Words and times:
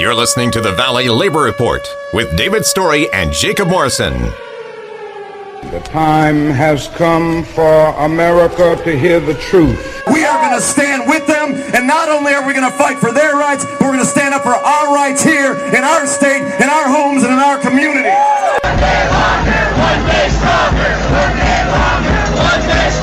You're 0.00 0.14
listening 0.14 0.50
to 0.52 0.62
the 0.62 0.72
Valley 0.72 1.10
Labor 1.10 1.40
Report 1.40 1.86
with 2.14 2.34
David 2.34 2.64
Story 2.64 3.12
and 3.12 3.34
Jacob 3.34 3.68
Morrison. 3.68 4.32
The 5.68 5.82
time 5.84 6.48
has 6.48 6.88
come 6.88 7.44
for 7.44 7.92
America 8.00 8.80
to 8.82 8.98
hear 8.98 9.20
the 9.20 9.34
truth. 9.34 10.00
We 10.06 10.24
are 10.24 10.40
going 10.40 10.56
to 10.56 10.64
stand 10.64 11.06
with 11.06 11.26
them, 11.26 11.52
and 11.76 11.86
not 11.86 12.08
only 12.08 12.32
are 12.32 12.46
we 12.46 12.54
going 12.54 12.64
to 12.64 12.78
fight 12.78 12.96
for 12.96 13.12
their 13.12 13.36
rights, 13.36 13.66
but 13.66 13.82
we're 13.82 13.92
going 13.92 14.00
to 14.00 14.06
stand 14.06 14.32
up 14.32 14.42
for 14.42 14.56
our 14.56 14.94
rights 14.94 15.22
here 15.22 15.52
in 15.76 15.84
our 15.84 16.06
state, 16.06 16.48
in 16.48 16.70
our 16.70 16.88
homes, 16.88 17.22
and 17.22 17.34
in 17.34 17.38
our 17.38 17.60
community. 17.60 18.08
One 18.08 18.80
day 18.80 19.04
longer, 19.04 19.62
one 19.84 20.00
day 20.08 20.32
stronger, 20.32 20.92
one 21.12 21.36
day 21.36 21.60
longer, 21.76 22.40
one 22.40 22.62
day 22.72 22.88
stronger. 22.88 22.99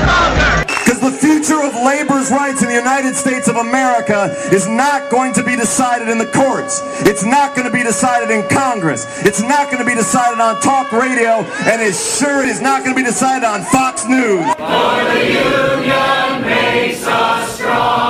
The 0.98 1.12
future 1.12 1.62
of 1.62 1.74
labor's 1.74 2.30
rights 2.30 2.62
in 2.62 2.68
the 2.68 2.74
United 2.74 3.14
States 3.14 3.46
of 3.46 3.54
America 3.56 4.34
is 4.52 4.66
not 4.66 5.10
going 5.10 5.32
to 5.34 5.44
be 5.44 5.54
decided 5.54 6.08
in 6.08 6.18
the 6.18 6.26
courts. 6.26 6.82
It's 7.06 7.24
not 7.24 7.54
going 7.54 7.66
to 7.66 7.72
be 7.72 7.84
decided 7.84 8.30
in 8.30 8.48
Congress. 8.48 9.06
It's 9.24 9.40
not 9.40 9.70
going 9.70 9.78
to 9.78 9.84
be 9.84 9.94
decided 9.94 10.40
on 10.40 10.60
talk 10.60 10.90
radio, 10.90 11.46
and 11.70 11.80
it 11.80 11.94
sure 11.94 12.44
is 12.44 12.60
not 12.60 12.82
going 12.82 12.96
to 12.96 13.00
be 13.00 13.06
decided 13.06 13.46
on 13.46 13.62
Fox 13.62 14.06
News. 14.08 14.44
For 14.56 15.04
the 15.06 15.24
union 15.24 16.42
makes 16.42 17.06
us 17.06 17.54
strong. 17.54 18.07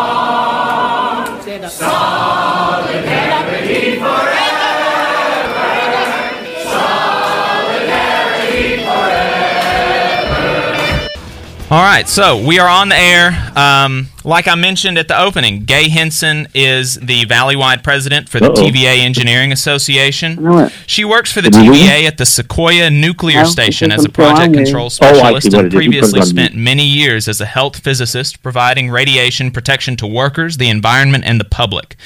All 11.70 11.82
right, 11.84 12.08
so 12.08 12.42
we 12.46 12.58
are 12.58 12.66
on 12.68 12.88
the 12.88 12.96
air. 12.96 13.52
Um, 13.54 14.08
like 14.24 14.48
I 14.48 14.54
mentioned 14.54 14.96
at 14.96 15.06
the 15.06 15.20
opening, 15.20 15.64
Gay 15.64 15.90
Henson 15.90 16.48
is 16.54 16.94
the 16.94 17.26
Valleywide 17.26 17.82
president 17.82 18.30
for 18.30 18.40
the 18.40 18.46
Uh-oh. 18.46 18.54
TVA 18.54 19.00
Engineering 19.00 19.52
Association. 19.52 20.70
She 20.86 21.04
works 21.04 21.30
for 21.30 21.42
the 21.42 21.50
TVA 21.50 22.06
at 22.06 22.16
the 22.16 22.24
Sequoyah 22.24 22.90
Nuclear 22.90 23.44
Station 23.44 23.92
as 23.92 24.02
a 24.06 24.08
project 24.08 24.54
control 24.54 24.86
Oh, 24.86 24.88
specialist 24.88 25.48
and 25.48 25.54
it 25.54 25.58
is. 25.58 25.64
You 25.64 25.68
put 25.68 25.76
previously 25.76 26.22
spent 26.22 26.54
many 26.54 26.84
years 26.86 27.28
as 27.28 27.38
a 27.42 27.46
health 27.46 27.80
physicist 27.80 28.42
providing 28.42 28.88
radiation 28.88 29.50
protection 29.50 29.94
to 29.96 30.06
workers, 30.06 30.56
the 30.56 30.70
environment, 30.70 31.24
and 31.26 31.38
the 31.38 31.44
public. 31.44 31.96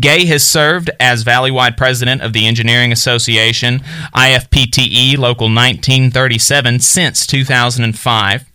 Gay 0.00 0.24
has 0.24 0.42
served 0.42 0.88
as 0.98 1.24
Valleywide 1.24 1.76
president 1.76 2.22
of 2.22 2.32
the 2.32 2.46
Engineering 2.46 2.90
Association, 2.90 3.80
IFPTE 4.14 5.18
Local 5.18 5.48
1937, 5.48 6.78
since 6.80 7.26
2005. 7.26 8.46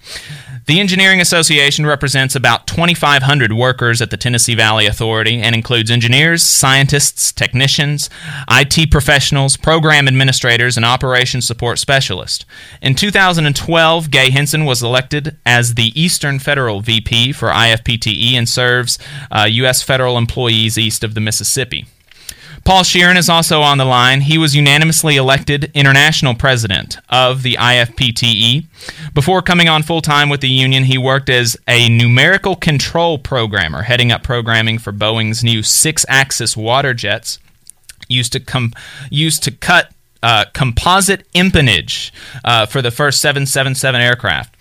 The 0.68 0.80
Engineering 0.80 1.22
Association 1.22 1.86
represents 1.86 2.36
about 2.36 2.66
2,500 2.66 3.54
workers 3.54 4.02
at 4.02 4.10
the 4.10 4.18
Tennessee 4.18 4.56
Valley 4.56 4.88
Authority 4.88 5.40
and 5.40 5.54
includes 5.54 5.92
engineers, 5.92 6.42
scientists, 6.42 7.32
technicians, 7.32 8.10
IT 8.50 8.90
professionals, 8.90 9.58
program 9.58 10.08
administrators, 10.08 10.76
and 10.76 10.84
operations 10.84 11.46
support 11.46 11.78
specialists. 11.78 12.46
In 12.82 12.96
2012, 12.96 14.10
Gay 14.10 14.32
Henson 14.32 14.66
was 14.66 14.82
elected 14.82 15.38
as 15.46 15.76
the 15.76 15.92
Eastern 16.00 16.40
Federal 16.40 16.82
VP 16.82 17.34
for 17.34 17.50
IFPTE 17.50 18.34
and 18.34 18.50
serves 18.50 18.98
uh, 19.30 19.48
U.S. 19.48 19.84
federal 19.84 20.18
employees 20.18 20.80
east 20.80 21.04
of 21.04 21.14
the 21.14 21.22
Mississippi. 21.22 21.86
Paul 22.66 22.82
Shearon 22.82 23.16
is 23.16 23.30
also 23.30 23.62
on 23.62 23.78
the 23.78 23.86
line. 23.86 24.22
He 24.22 24.40
was 24.40 24.56
unanimously 24.56 25.18
elected 25.18 25.70
international 25.76 26.34
president 26.34 26.98
of 27.12 27.44
the 27.44 27.54
IFPTE. 27.54 28.66
Before 29.14 29.44
coming 29.44 29.70
on 29.70 29.84
full 29.84 30.02
time 30.02 30.30
with 30.30 30.42
the 30.42 30.50
union, 30.50 30.86
he 30.86 30.98
worked 30.98 31.30
as 31.30 31.56
a 31.68 31.88
numerical 31.90 32.56
control 32.56 33.20
programmer, 33.20 33.84
heading 33.84 34.12
up 34.12 34.24
programming 34.24 34.80
for 34.80 34.92
Boeing's 34.92 35.44
new 35.44 35.62
six 35.62 36.08
axis 36.10 36.58
water 36.58 36.96
jets 36.96 37.38
used 38.08 38.34
to 38.34 38.40
com- 38.40 38.74
used 39.12 39.44
to 39.44 39.52
cut 39.52 39.92
uh, 40.24 40.46
composite 40.54 41.32
empennage 41.34 42.10
uh, 42.44 42.66
for 42.66 42.82
the 42.82 42.90
first 42.90 43.22
777 43.22 44.02
aircraft. 44.02 44.56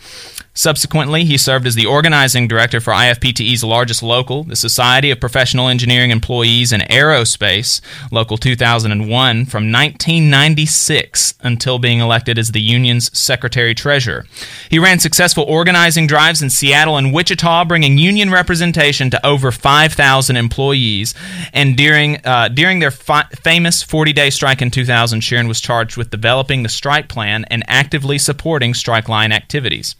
Subsequently, 0.56 1.24
he 1.24 1.36
served 1.36 1.66
as 1.66 1.74
the 1.74 1.86
organizing 1.86 2.46
director 2.46 2.80
for 2.80 2.92
IFPTE's 2.92 3.64
largest 3.64 4.04
local, 4.04 4.44
the 4.44 4.54
Society 4.54 5.10
of 5.10 5.18
Professional 5.18 5.66
Engineering 5.66 6.12
Employees 6.12 6.72
in 6.72 6.80
Aerospace, 6.82 7.80
Local 8.12 8.36
2001, 8.36 9.46
from 9.46 9.72
1996 9.72 11.34
until 11.40 11.80
being 11.80 11.98
elected 11.98 12.38
as 12.38 12.52
the 12.52 12.60
union's 12.60 13.16
secretary 13.18 13.74
treasurer. 13.74 14.26
He 14.70 14.78
ran 14.78 15.00
successful 15.00 15.42
organizing 15.42 16.06
drives 16.06 16.40
in 16.40 16.50
Seattle 16.50 16.96
and 16.96 17.12
Wichita, 17.12 17.64
bringing 17.64 17.98
union 17.98 18.30
representation 18.30 19.10
to 19.10 19.26
over 19.26 19.50
5,000 19.50 20.36
employees. 20.36 21.14
And 21.52 21.76
during 21.76 22.24
uh, 22.24 22.46
during 22.46 22.78
their 22.78 22.92
fi- 22.92 23.26
famous 23.42 23.82
40-day 23.84 24.30
strike 24.30 24.62
in 24.62 24.70
2000, 24.70 25.20
Shearon 25.20 25.48
was 25.48 25.60
charged 25.60 25.96
with 25.96 26.10
developing 26.10 26.62
the 26.62 26.68
strike 26.68 27.08
plan 27.08 27.44
and 27.46 27.64
actively 27.66 28.18
supporting 28.18 28.72
strike 28.72 29.08
line 29.08 29.32
activities. 29.32 29.96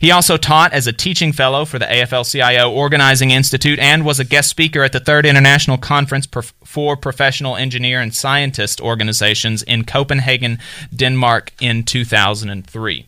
He 0.00 0.10
also 0.10 0.36
taught 0.36 0.72
as 0.72 0.86
a 0.86 0.92
teaching 0.92 1.32
fellow 1.32 1.64
for 1.64 1.78
the 1.78 1.86
AFL-CIO 1.86 2.70
Organizing 2.70 3.30
Institute 3.30 3.78
and 3.78 4.04
was 4.04 4.20
a 4.20 4.24
guest 4.24 4.48
speaker 4.50 4.82
at 4.82 4.92
the 4.92 5.00
Third 5.00 5.26
International 5.26 5.76
Conference 5.78 6.26
for 6.64 6.96
Professional 6.96 7.56
Engineer 7.56 8.00
and 8.00 8.14
Scientist 8.14 8.80
Organizations 8.80 9.62
in 9.62 9.84
Copenhagen, 9.84 10.58
Denmark 10.94 11.52
in 11.60 11.82
2003. 11.84 13.06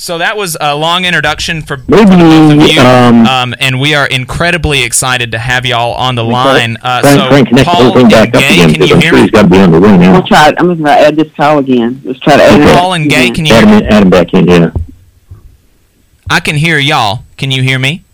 So 0.00 0.18
that 0.18 0.36
was 0.36 0.56
a 0.60 0.76
long 0.76 1.04
introduction 1.04 1.60
for 1.62 1.76
Maybe, 1.88 2.04
both 2.04 2.52
of 2.52 2.70
you, 2.70 2.80
um, 2.80 3.26
um, 3.26 3.54
and 3.58 3.80
we 3.80 3.94
are 3.96 4.06
incredibly 4.06 4.84
excited 4.84 5.32
to 5.32 5.38
have 5.38 5.66
y'all 5.66 5.94
on 5.94 6.14
the 6.14 6.22
line. 6.22 6.76
Uh, 6.80 7.00
Frank, 7.00 7.18
so, 7.20 7.28
Frank, 7.28 7.48
connect 7.48 7.64
the 7.66 7.70
whole 7.74 7.92
Paul 7.92 8.00
and 8.02 8.10
Gay, 8.10 8.26
can 8.30 8.74
you 8.86 8.94
I'm 8.94 9.00
hear 9.00 9.10
sure 9.10 9.12
me? 9.14 9.22
he's 9.22 9.30
got 9.32 9.42
to 9.42 9.48
be 9.48 9.58
on 9.58 9.72
the 9.72 9.80
way 9.80 9.96
now. 9.98 10.12
We'll 10.12 10.22
try 10.22 10.50
it. 10.50 10.54
I'm 10.58 10.66
going 10.66 10.78
to 10.84 10.90
add 10.90 11.16
this 11.16 11.32
call 11.34 11.58
again. 11.58 12.00
Let's 12.04 12.20
try 12.20 12.36
to 12.36 12.42
add 12.44 12.60
it. 12.60 12.76
Paul 12.76 12.92
and 12.92 13.10
Gay, 13.10 13.28
again. 13.28 13.34
can 13.34 13.44
you 13.46 13.54
Add 13.54 13.64
hear 13.66 13.74
him, 13.78 13.80
me? 13.80 13.86
add 13.88 14.02
him 14.04 14.10
back 14.10 14.34
in, 14.34 14.46
yeah. 14.46 14.70
I 16.30 16.40
can 16.40 16.56
hear 16.56 16.78
y'all. 16.78 17.24
Can 17.36 17.50
you 17.50 17.62
hear 17.62 17.78
me? 17.78 18.04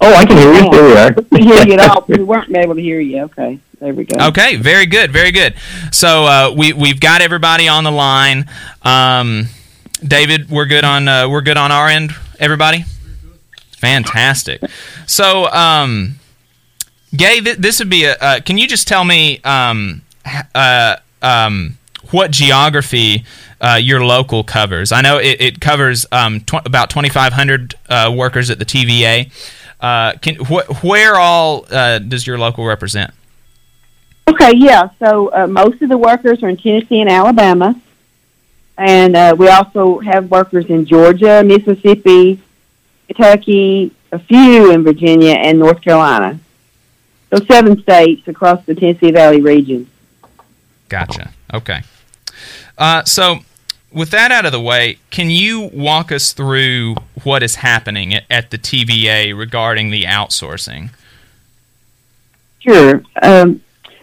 Oh, 0.00 0.12
I 0.12 0.24
can 0.26 0.36
hear 0.36 0.52
you. 0.52 0.70
There 0.70 0.84
we 0.84 0.96
are. 0.96 1.14
We 1.30 1.42
hear 1.42 1.66
you 1.66 1.72
at 1.74 1.90
all. 1.90 2.04
We 2.08 2.22
weren't 2.22 2.54
able 2.54 2.74
to 2.74 2.80
hear 2.82 3.00
you. 3.00 3.22
Okay. 3.24 3.60
There 3.80 3.92
we 3.92 4.04
go. 4.04 4.28
Okay, 4.28 4.56
very 4.56 4.86
good, 4.86 5.12
very 5.12 5.32
good. 5.32 5.54
So 5.92 6.24
uh, 6.24 6.54
we 6.56 6.72
we've 6.72 6.98
got 6.98 7.20
everybody 7.20 7.68
on 7.68 7.84
the 7.84 7.90
line. 7.90 8.48
Um, 8.82 9.48
David, 10.02 10.48
we're 10.48 10.64
good 10.64 10.84
on 10.84 11.08
uh, 11.08 11.28
we're 11.28 11.42
good 11.42 11.58
on 11.58 11.70
our 11.70 11.86
end. 11.88 12.12
Everybody, 12.38 12.84
fantastic. 13.76 14.62
So, 15.06 15.46
um, 15.50 16.18
Gay, 17.14 17.40
th- 17.40 17.58
this 17.58 17.78
would 17.78 17.90
be 17.90 18.04
a. 18.04 18.14
Uh, 18.20 18.40
can 18.40 18.58
you 18.58 18.66
just 18.66 18.88
tell 18.88 19.04
me 19.04 19.40
um, 19.44 20.02
uh, 20.54 20.96
um, 21.22 21.78
what 22.12 22.30
geography 22.30 23.24
uh, 23.60 23.78
your 23.80 24.04
local 24.04 24.44
covers? 24.44 24.92
I 24.92 25.00
know 25.00 25.18
it, 25.18 25.40
it 25.40 25.60
covers 25.60 26.06
um, 26.12 26.40
tw- 26.40 26.66
about 26.66 26.90
twenty 26.90 27.08
five 27.08 27.32
hundred 27.32 27.74
uh, 27.88 28.12
workers 28.14 28.50
at 28.50 28.58
the 28.58 28.64
TVA. 28.64 29.30
Uh, 29.80 30.12
can 30.20 30.36
wh- 30.36 30.84
where 30.84 31.16
all 31.16 31.66
uh, 31.70 31.98
does 31.98 32.26
your 32.26 32.38
local 32.38 32.64
represent? 32.64 33.12
Okay, 34.28 34.52
yeah. 34.56 34.88
So 34.98 35.32
uh, 35.32 35.46
most 35.46 35.80
of 35.82 35.88
the 35.88 35.98
workers 35.98 36.42
are 36.42 36.48
in 36.48 36.56
Tennessee 36.56 37.00
and 37.00 37.10
Alabama. 37.10 37.80
And 38.78 39.16
uh, 39.16 39.34
we 39.38 39.48
also 39.48 40.00
have 40.00 40.30
workers 40.30 40.66
in 40.66 40.84
Georgia, 40.84 41.42
Mississippi, 41.42 42.40
Kentucky, 43.06 43.94
a 44.12 44.18
few 44.18 44.70
in 44.72 44.82
Virginia, 44.82 45.32
and 45.32 45.58
North 45.58 45.80
Carolina. 45.80 46.38
So 47.30 47.44
seven 47.46 47.80
states 47.82 48.28
across 48.28 48.64
the 48.66 48.74
Tennessee 48.74 49.10
Valley 49.10 49.40
region. 49.40 49.90
Gotcha. 50.88 51.32
Okay. 51.52 51.82
Uh, 52.78 53.04
so, 53.04 53.38
with 53.92 54.10
that 54.10 54.30
out 54.30 54.44
of 54.44 54.52
the 54.52 54.60
way, 54.60 54.98
can 55.10 55.30
you 55.30 55.70
walk 55.72 56.12
us 56.12 56.32
through 56.32 56.96
what 57.24 57.42
is 57.42 57.56
happening 57.56 58.14
at, 58.14 58.24
at 58.30 58.50
the 58.50 58.58
TVA 58.58 59.36
regarding 59.36 59.90
the 59.90 60.02
outsourcing? 60.04 60.90
Sure. 62.58 63.02
Um, 63.22 63.62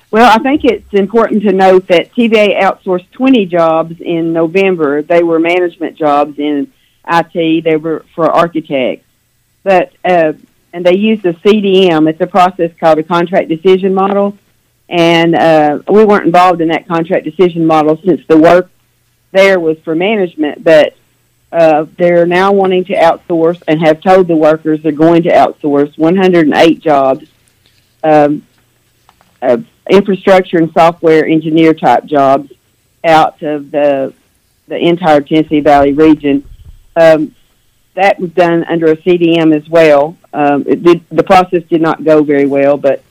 well, 0.09 0.31
I 0.31 0.41
think 0.41 0.63
it's 0.63 0.93
important 0.93 1.43
to 1.43 1.51
note 1.51 1.87
that 1.87 2.13
TVA 2.13 2.61
outsourced 2.61 3.09
20 3.11 3.45
jobs 3.47 3.99
in 3.99 4.31
November. 4.31 5.01
They 5.01 5.23
were 5.23 5.39
management 5.39 5.97
jobs 5.97 6.37
in 6.39 6.71
IT. 7.07 7.63
They 7.63 7.75
were 7.77 8.05
for 8.15 8.29
architects, 8.31 9.05
but 9.63 9.91
uh, 10.05 10.33
and 10.71 10.85
they 10.85 10.95
used 10.95 11.25
a 11.25 11.33
CDM. 11.33 12.09
It's 12.09 12.21
a 12.21 12.27
process 12.27 12.71
called 12.79 12.99
a 12.99 13.03
contract 13.03 13.49
decision 13.49 13.93
model, 13.93 14.37
and 14.89 15.35
uh, 15.35 15.79
we 15.89 16.05
weren't 16.05 16.25
involved 16.25 16.61
in 16.61 16.69
that 16.69 16.87
contract 16.87 17.25
decision 17.25 17.65
model 17.65 17.99
since 18.05 18.21
the 18.27 18.37
work 18.37 18.69
there 19.31 19.59
was 19.59 19.77
for 19.79 19.95
management, 19.95 20.63
but. 20.63 20.95
Uh, 21.51 21.85
they're 21.99 22.25
now 22.25 22.51
wanting 22.51 22.83
to 22.83 22.95
outsource 22.95 23.61
and 23.67 23.79
have 23.79 24.01
told 24.01 24.27
the 24.27 24.35
workers 24.35 24.81
they're 24.81 24.91
going 24.91 25.21
to 25.21 25.29
outsource 25.29 25.95
108 25.99 26.79
jobs 26.79 27.27
um, 28.03 28.45
uh, 29.41 29.57
infrastructure 29.89 30.57
and 30.57 30.71
software 30.73 31.25
engineer 31.25 31.73
type 31.73 32.05
jobs 32.05 32.51
out 33.03 33.41
of 33.41 33.71
the 33.71 34.13
the 34.67 34.77
entire 34.77 35.19
Tennessee 35.21 35.59
Valley 35.59 35.91
region. 35.91 36.47
Um, 36.95 37.35
that 37.95 38.19
was 38.19 38.31
done 38.31 38.63
under 38.63 38.87
a 38.87 38.97
CDM 38.97 39.55
as 39.55 39.69
well. 39.69 40.17
Um, 40.33 40.63
did, 40.63 41.05
the 41.09 41.23
process 41.23 41.63
did 41.69 41.81
not 41.81 42.03
go 42.03 42.23
very 42.23 42.45
well, 42.45 42.77
but 42.77 43.03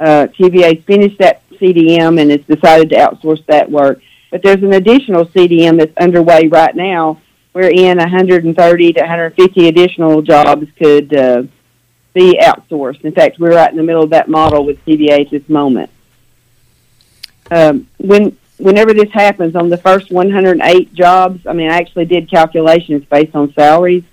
uh, 0.00 0.26
TVA 0.38 0.82
finished 0.84 1.18
that 1.18 1.48
CDM 1.50 2.20
and 2.20 2.30
has 2.30 2.40
decided 2.40 2.90
to 2.90 2.96
outsource 2.96 3.44
that 3.46 3.70
work. 3.70 4.00
But 4.30 4.42
there's 4.42 4.62
an 4.62 4.72
additional 4.72 5.26
CDM 5.26 5.78
that's 5.78 5.96
underway 5.96 6.48
right 6.48 6.74
now 6.74 7.20
wherein 7.52 7.98
130 7.98 8.92
to 8.92 9.00
150 9.00 9.68
additional 9.68 10.22
jobs 10.22 10.66
could 10.78 11.14
uh, 11.14 11.42
be 12.14 12.38
outsourced. 12.40 13.04
In 13.04 13.12
fact, 13.12 13.38
we're 13.38 13.54
right 13.54 13.70
in 13.70 13.76
the 13.76 13.82
middle 13.82 14.02
of 14.02 14.10
that 14.10 14.28
model 14.28 14.64
with 14.64 14.84
TVA 14.84 15.22
at 15.22 15.30
this 15.30 15.48
moment. 15.48 15.90
Um, 17.50 17.88
when 17.98 18.36
whenever 18.58 18.92
this 18.94 19.10
happens 19.10 19.56
on 19.56 19.68
the 19.68 19.76
first 19.78 20.12
108 20.12 20.94
jobs, 20.94 21.46
I 21.46 21.52
mean, 21.52 21.70
I 21.70 21.76
actually 21.76 22.04
did 22.04 22.30
calculations 22.30 23.04
based 23.04 23.34
on 23.34 23.52
salaries. 23.54 24.04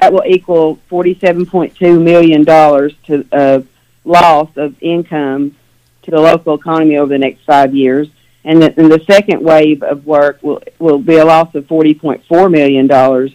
That 0.00 0.12
will 0.12 0.24
equal 0.26 0.78
47.2 0.90 2.02
million 2.02 2.44
dollars 2.44 2.92
to 3.06 3.26
uh, 3.32 3.62
loss 4.06 4.48
of 4.56 4.74
income 4.80 5.56
to 6.02 6.10
the 6.10 6.20
local 6.20 6.54
economy 6.54 6.96
over 6.96 7.08
the 7.08 7.18
next 7.18 7.44
five 7.44 7.74
years. 7.74 8.08
And 8.44 8.62
the, 8.62 8.80
and 8.80 8.90
the 8.90 9.02
second 9.06 9.42
wave 9.42 9.82
of 9.82 10.06
work 10.06 10.40
will 10.42 10.62
will 10.78 10.98
be 10.98 11.16
a 11.16 11.24
loss 11.24 11.54
of 11.54 11.66
40.4 11.66 12.50
million 12.50 12.86
dollars 12.86 13.32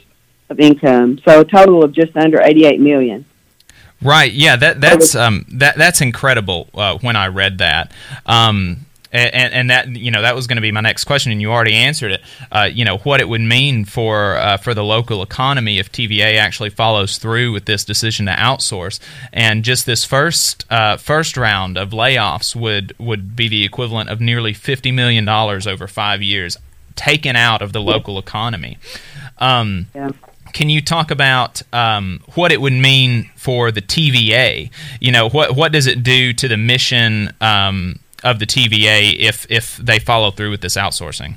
of 0.50 0.60
income. 0.60 1.20
So 1.28 1.42
a 1.42 1.46
total 1.46 1.84
of 1.84 1.92
just 1.92 2.16
under 2.16 2.42
88 2.42 2.80
million. 2.80 3.26
Right. 4.02 4.32
Yeah. 4.32 4.56
That 4.56 4.80
that's 4.80 5.14
um 5.14 5.46
that 5.50 5.78
that's 5.78 6.02
incredible. 6.02 6.70
Uh, 6.74 6.98
when 7.00 7.16
I 7.16 7.28
read 7.28 7.58
that. 7.60 7.92
Um, 8.26 8.86
and, 9.12 9.54
and 9.54 9.70
that 9.70 9.88
you 9.96 10.12
know 10.12 10.22
that 10.22 10.36
was 10.36 10.48
going 10.48 10.56
to 10.58 10.62
be 10.62 10.72
my 10.72 10.82
next 10.82 11.04
question, 11.06 11.32
and 11.32 11.42
you 11.42 11.52
already 11.52 11.74
answered 11.74 12.12
it. 12.14 12.22
Uh, 12.52 12.70
you 12.72 12.86
know 12.86 12.98
what 13.00 13.20
it 13.20 13.28
would 13.30 13.42
mean 13.42 13.86
for 13.86 14.38
uh, 14.38 14.58
for 14.58 14.74
the 14.74 14.84
local 14.84 15.22
economy 15.22 15.80
if 15.80 15.92
TVA 15.92 16.38
actually 16.38 16.70
follows 16.70 17.18
through 17.18 17.52
with 17.52 17.66
this 17.66 17.84
decision 17.84 18.26
to 18.28 18.32
outsource, 18.34 19.00
and 19.34 19.64
just 19.64 19.86
this 19.86 20.06
first 20.06 20.66
uh, 20.72 20.98
first 20.98 21.38
round 21.38 21.78
of 21.78 21.90
layoffs 21.92 22.56
would 22.56 22.94
would 23.00 23.36
be 23.36 23.48
the 23.48 23.64
equivalent 23.66 24.10
of 24.10 24.22
nearly 24.22 24.54
fifty 24.54 24.92
million 24.92 25.26
dollars 25.26 25.68
over 25.68 25.88
five 25.88 26.22
years 26.22 26.58
taken 26.96 27.36
out 27.36 27.62
of 27.62 27.74
the 27.74 27.82
local 27.82 28.20
economy. 28.20 28.78
Um, 29.40 29.88
Yeah. 29.96 30.12
can 30.54 30.70
you 30.70 30.82
talk 30.82 31.10
about 31.10 31.62
um, 31.74 32.20
what 32.36 32.52
it 32.52 32.62
would 32.62 32.74
mean 32.74 33.30
for 33.36 33.72
the 33.72 33.82
TVA? 33.82 34.70
You 35.00 35.12
know, 35.12 35.30
what 35.30 35.56
what 35.56 35.72
does 35.72 35.88
it 35.88 36.04
do 36.04 36.34
to 36.34 36.48
the 36.48 36.58
mission 36.58 37.34
um, 37.42 38.00
of 38.24 38.40
the 38.40 38.46
TVA 38.46 39.16
if 39.20 39.46
if 39.50 39.78
they 39.78 40.00
follow 40.00 40.32
through 40.32 40.52
with 40.52 40.62
this 40.62 40.76
outsourcing? 40.76 41.36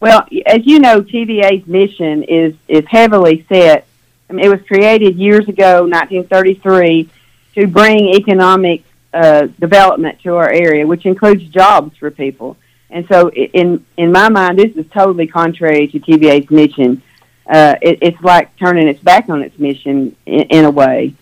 Well, 0.00 0.26
as 0.46 0.66
you 0.66 0.78
know, 0.78 1.02
TVA's 1.02 1.66
mission 1.66 2.22
is 2.24 2.54
is 2.68 2.84
heavily 2.86 3.44
set. 3.48 3.86
I 4.28 4.32
mean, 4.32 4.44
it 4.44 4.48
was 4.48 4.62
created 4.62 5.16
years 5.16 5.48
ago, 5.48 5.82
1933, 5.82 7.10
to 7.56 7.66
bring 7.66 8.14
economic 8.14 8.84
uh, 9.12 9.48
development 9.58 10.20
to 10.20 10.36
our 10.36 10.50
area, 10.50 10.86
which 10.86 11.04
includes 11.04 11.44
jobs 11.48 11.96
for 11.96 12.10
people. 12.10 12.56
And 12.90 13.06
so, 13.08 13.30
in 13.30 13.84
in 13.96 14.10
my 14.10 14.28
mind, 14.28 14.58
this 14.58 14.74
is 14.76 14.86
totally 14.90 15.26
contrary 15.26 15.88
to 15.88 16.00
TVA's 16.00 16.50
mission. 16.50 17.02
Uh, 17.46 17.74
it, 17.82 17.98
it's 18.00 18.20
like 18.22 18.56
turning 18.56 18.88
its 18.88 19.00
back 19.00 19.28
on 19.28 19.42
its 19.42 19.58
mission 19.58 20.16
in, 20.24 20.42
in 20.42 20.64
a 20.64 20.70
way. 20.70 21.14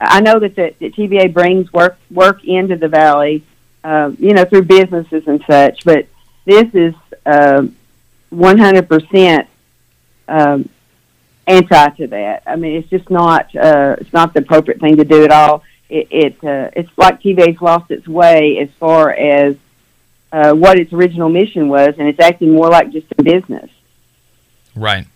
I 0.00 0.20
know 0.20 0.38
that 0.38 0.54
the, 0.54 0.74
TVA 0.80 1.32
brings 1.32 1.72
work 1.72 1.98
work 2.10 2.44
into 2.44 2.76
the 2.76 2.88
valley, 2.88 3.44
uh, 3.84 4.12
you 4.18 4.34
know, 4.34 4.44
through 4.44 4.62
businesses 4.62 5.24
and 5.26 5.42
such. 5.48 5.84
But 5.84 6.06
this 6.44 6.66
is 6.74 6.94
uh, 7.26 7.66
100% 8.32 9.46
um, 10.28 10.68
anti 11.46 11.88
to 11.90 12.06
that. 12.08 12.42
I 12.46 12.56
mean, 12.56 12.76
it's 12.76 12.88
just 12.88 13.10
not 13.10 13.54
uh, 13.56 13.96
it's 13.98 14.12
not 14.12 14.34
the 14.34 14.40
appropriate 14.40 14.80
thing 14.80 14.96
to 14.96 15.04
do 15.04 15.24
at 15.24 15.30
all. 15.30 15.62
It, 15.88 16.08
it 16.10 16.44
uh, 16.44 16.70
it's 16.74 16.90
like 16.96 17.20
TVA's 17.20 17.60
lost 17.60 17.90
its 17.90 18.06
way 18.06 18.58
as 18.58 18.68
far 18.78 19.10
as 19.12 19.56
uh, 20.32 20.52
what 20.54 20.78
its 20.78 20.92
original 20.92 21.28
mission 21.28 21.68
was, 21.68 21.94
and 21.98 22.08
it's 22.08 22.20
acting 22.20 22.52
more 22.52 22.68
like 22.68 22.92
just 22.92 23.06
a 23.18 23.22
business. 23.22 23.70
Right. 24.76 25.06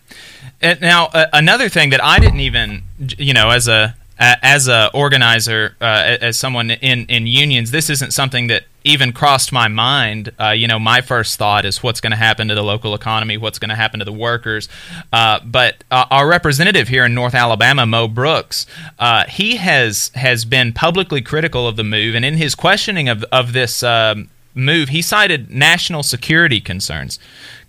And 0.60 0.80
now, 0.80 1.06
uh, 1.06 1.26
another 1.32 1.68
thing 1.68 1.90
that 1.90 2.02
I 2.02 2.18
didn't 2.18 2.40
even, 2.40 2.82
you 3.18 3.32
know, 3.32 3.50
as 3.50 3.68
a 3.68 3.94
a- 4.18 4.44
as 4.44 4.68
a 4.68 4.90
organizer, 4.92 5.76
uh, 5.80 6.16
as 6.20 6.38
someone 6.38 6.70
in 6.70 7.06
in 7.06 7.26
unions, 7.26 7.70
this 7.70 7.90
isn't 7.90 8.12
something 8.12 8.48
that 8.48 8.64
even 8.84 9.12
crossed 9.12 9.50
my 9.50 9.66
mind. 9.66 10.30
Uh, 10.38 10.50
you 10.50 10.68
know, 10.68 10.78
my 10.78 11.00
first 11.00 11.38
thought 11.38 11.64
is 11.64 11.82
what's 11.82 12.00
going 12.00 12.10
to 12.10 12.16
happen 12.16 12.48
to 12.48 12.54
the 12.54 12.62
local 12.62 12.94
economy, 12.94 13.36
what's 13.38 13.58
going 13.58 13.70
to 13.70 13.74
happen 13.74 13.98
to 13.98 14.04
the 14.04 14.12
workers. 14.12 14.68
Uh, 15.12 15.40
but 15.44 15.82
uh, 15.90 16.04
our 16.10 16.28
representative 16.28 16.88
here 16.88 17.04
in 17.06 17.14
North 17.14 17.34
Alabama, 17.34 17.86
Mo 17.86 18.08
Brooks, 18.08 18.66
uh, 18.98 19.24
he 19.24 19.56
has 19.56 20.10
has 20.14 20.44
been 20.44 20.72
publicly 20.72 21.22
critical 21.22 21.66
of 21.66 21.76
the 21.76 21.84
move, 21.84 22.14
and 22.14 22.24
in 22.24 22.34
his 22.34 22.54
questioning 22.54 23.08
of 23.08 23.24
of 23.32 23.52
this. 23.52 23.82
Um, 23.82 24.30
Move. 24.56 24.90
He 24.90 25.02
cited 25.02 25.50
national 25.50 26.04
security 26.04 26.60
concerns. 26.60 27.18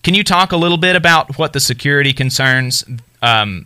Can 0.04 0.14
you 0.14 0.24
talk 0.24 0.52
a 0.52 0.56
little 0.56 0.78
bit 0.78 0.96
about 0.96 1.40
what 1.40 1.54
the 1.54 1.60
security 1.60 2.14
concerns 2.14 2.86
um, 3.24 3.66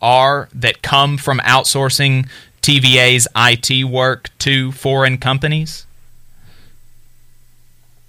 are 0.00 0.48
that 0.54 0.82
come 0.82 1.16
from 1.16 1.38
outsourcing 1.40 2.28
TVA's 2.62 3.26
IT 3.36 3.84
work 3.84 4.30
to 4.38 4.72
foreign 4.72 5.18
companies? 5.18 5.86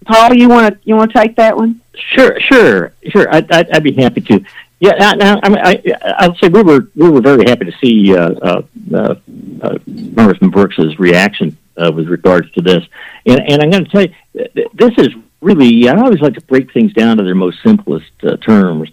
Paul, 0.05 0.33
you 0.33 0.49
want 0.49 0.73
to 0.73 0.79
you 0.83 0.95
want 0.95 1.11
to 1.11 1.19
take 1.19 1.35
that 1.35 1.55
one? 1.55 1.81
Sure, 1.93 2.39
sure, 2.39 2.93
sure. 3.09 3.33
I'd, 3.33 3.51
I'd, 3.51 3.69
I'd 3.71 3.83
be 3.83 3.93
happy 3.93 4.21
to. 4.21 4.43
Yeah, 4.79 4.93
now, 4.93 5.11
now 5.13 5.39
I 5.43 5.49
mean, 5.49 5.59
I, 5.59 6.15
I'll 6.17 6.35
say 6.35 6.49
we 6.49 6.63
were 6.63 6.87
we 6.95 7.09
were 7.09 7.21
very 7.21 7.45
happy 7.45 7.65
to 7.65 7.77
see 7.77 8.15
uh, 8.15 8.31
uh, 8.31 8.61
uh, 8.93 9.15
uh, 9.61 9.77
Congressman 10.15 10.49
Brooks's 10.49 10.97
reaction 10.97 11.55
uh, 11.77 11.91
with 11.93 12.07
regards 12.07 12.51
to 12.53 12.61
this, 12.61 12.83
and, 13.25 13.39
and 13.47 13.61
I'm 13.61 13.69
going 13.69 13.85
to 13.85 13.91
tell 13.91 14.01
you, 14.01 14.13
th- 14.33 14.53
th- 14.53 14.67
this 14.73 14.93
is 14.97 15.09
really. 15.39 15.87
I 15.87 15.95
always 15.97 16.19
like 16.19 16.33
to 16.33 16.41
break 16.41 16.73
things 16.73 16.93
down 16.93 17.17
to 17.17 17.23
their 17.23 17.35
most 17.35 17.61
simplest 17.61 18.11
uh, 18.23 18.37
terms, 18.37 18.89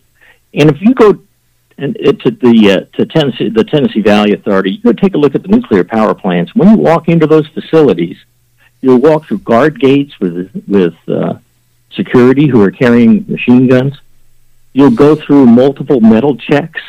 and 0.52 0.68
if 0.68 0.82
you 0.82 0.94
go 0.94 1.18
and 1.78 1.96
it, 1.98 2.20
to 2.20 2.32
the 2.32 2.70
uh, 2.70 2.96
to 2.96 3.06
Tennessee, 3.06 3.48
the 3.48 3.64
Tennessee 3.64 4.00
Valley 4.00 4.32
Authority, 4.32 4.72
you 4.72 4.82
go 4.82 4.92
take 4.92 5.14
a 5.14 5.18
look 5.18 5.34
at 5.34 5.42
the 5.42 5.48
nuclear 5.48 5.84
power 5.84 6.14
plants. 6.14 6.54
When 6.54 6.70
you 6.70 6.76
walk 6.76 7.08
into 7.08 7.26
those 7.26 7.46
facilities, 7.48 8.16
you'll 8.80 9.00
walk 9.00 9.26
through 9.26 9.38
guard 9.38 9.80
gates 9.80 10.18
with 10.20 10.50
with 10.66 10.94
uh, 11.08 11.38
security 11.92 12.48
who 12.48 12.60
are 12.62 12.72
carrying 12.72 13.24
machine 13.28 13.68
guns. 13.68 13.94
You'll 14.72 14.90
go 14.90 15.14
through 15.14 15.46
multiple 15.46 16.00
metal 16.00 16.36
checks. 16.36 16.80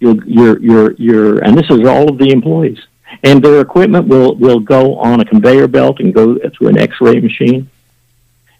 You'll 0.00 0.22
you're 0.26 0.58
you're 0.58 0.92
you're 0.92 1.38
and 1.38 1.56
this 1.56 1.70
is 1.70 1.86
all 1.86 2.10
of 2.10 2.18
the 2.18 2.30
employees. 2.30 2.78
And 3.22 3.40
their 3.40 3.60
equipment 3.60 4.08
will 4.08 4.34
will 4.34 4.58
go 4.58 4.96
on 4.98 5.20
a 5.20 5.24
conveyor 5.24 5.68
belt 5.68 6.00
and 6.00 6.12
go 6.12 6.38
through 6.50 6.68
an 6.68 6.78
X-ray 6.78 7.20
machine. 7.20 7.70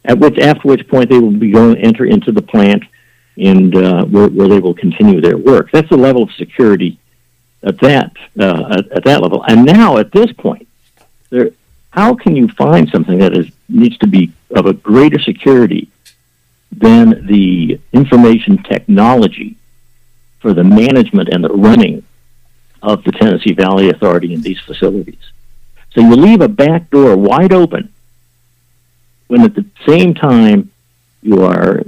At 0.04 0.20
which 0.20 0.38
after 0.38 0.68
which 0.68 0.86
point 0.86 1.10
they 1.10 1.18
will 1.18 1.32
be 1.32 1.50
going 1.50 1.74
to 1.74 1.80
enter 1.80 2.06
into 2.06 2.30
the 2.30 2.42
plant 2.42 2.84
and 3.36 3.74
uh, 3.76 4.04
where, 4.06 4.28
where 4.28 4.48
they 4.48 4.60
will 4.60 4.74
continue 4.74 5.20
their 5.20 5.36
work. 5.36 5.70
That's 5.70 5.88
the 5.88 5.96
level 5.96 6.22
of 6.22 6.32
security 6.32 6.98
at 7.62 7.78
that 7.80 8.12
uh, 8.38 8.76
at, 8.78 8.92
at 8.92 9.04
that 9.04 9.22
level. 9.22 9.44
And 9.46 9.64
now 9.64 9.98
at 9.98 10.12
this 10.12 10.32
point, 10.32 10.68
there 11.30 11.50
how 11.90 12.14
can 12.14 12.36
you 12.36 12.48
find 12.48 12.88
something 12.90 13.18
that 13.18 13.36
is 13.36 13.50
needs 13.68 13.96
to 13.98 14.06
be 14.06 14.32
of 14.54 14.66
a 14.66 14.72
greater 14.72 15.18
security 15.18 15.88
than 16.70 17.26
the 17.26 17.80
information 17.92 18.62
technology 18.62 19.56
for 20.40 20.52
the 20.52 20.62
management 20.62 21.30
and 21.30 21.42
the 21.42 21.48
running 21.48 22.04
of 22.82 23.02
the 23.04 23.12
Tennessee 23.12 23.54
Valley 23.54 23.88
Authority 23.88 24.34
in 24.34 24.42
these 24.42 24.60
facilities? 24.60 25.32
So 25.92 26.02
you 26.02 26.14
leave 26.14 26.42
a 26.42 26.48
back 26.48 26.90
door 26.90 27.16
wide 27.16 27.52
open 27.52 27.92
when 29.28 29.40
at 29.40 29.54
the 29.54 29.64
same 29.86 30.14
time 30.14 30.70
you 31.22 31.42
are 31.42 31.82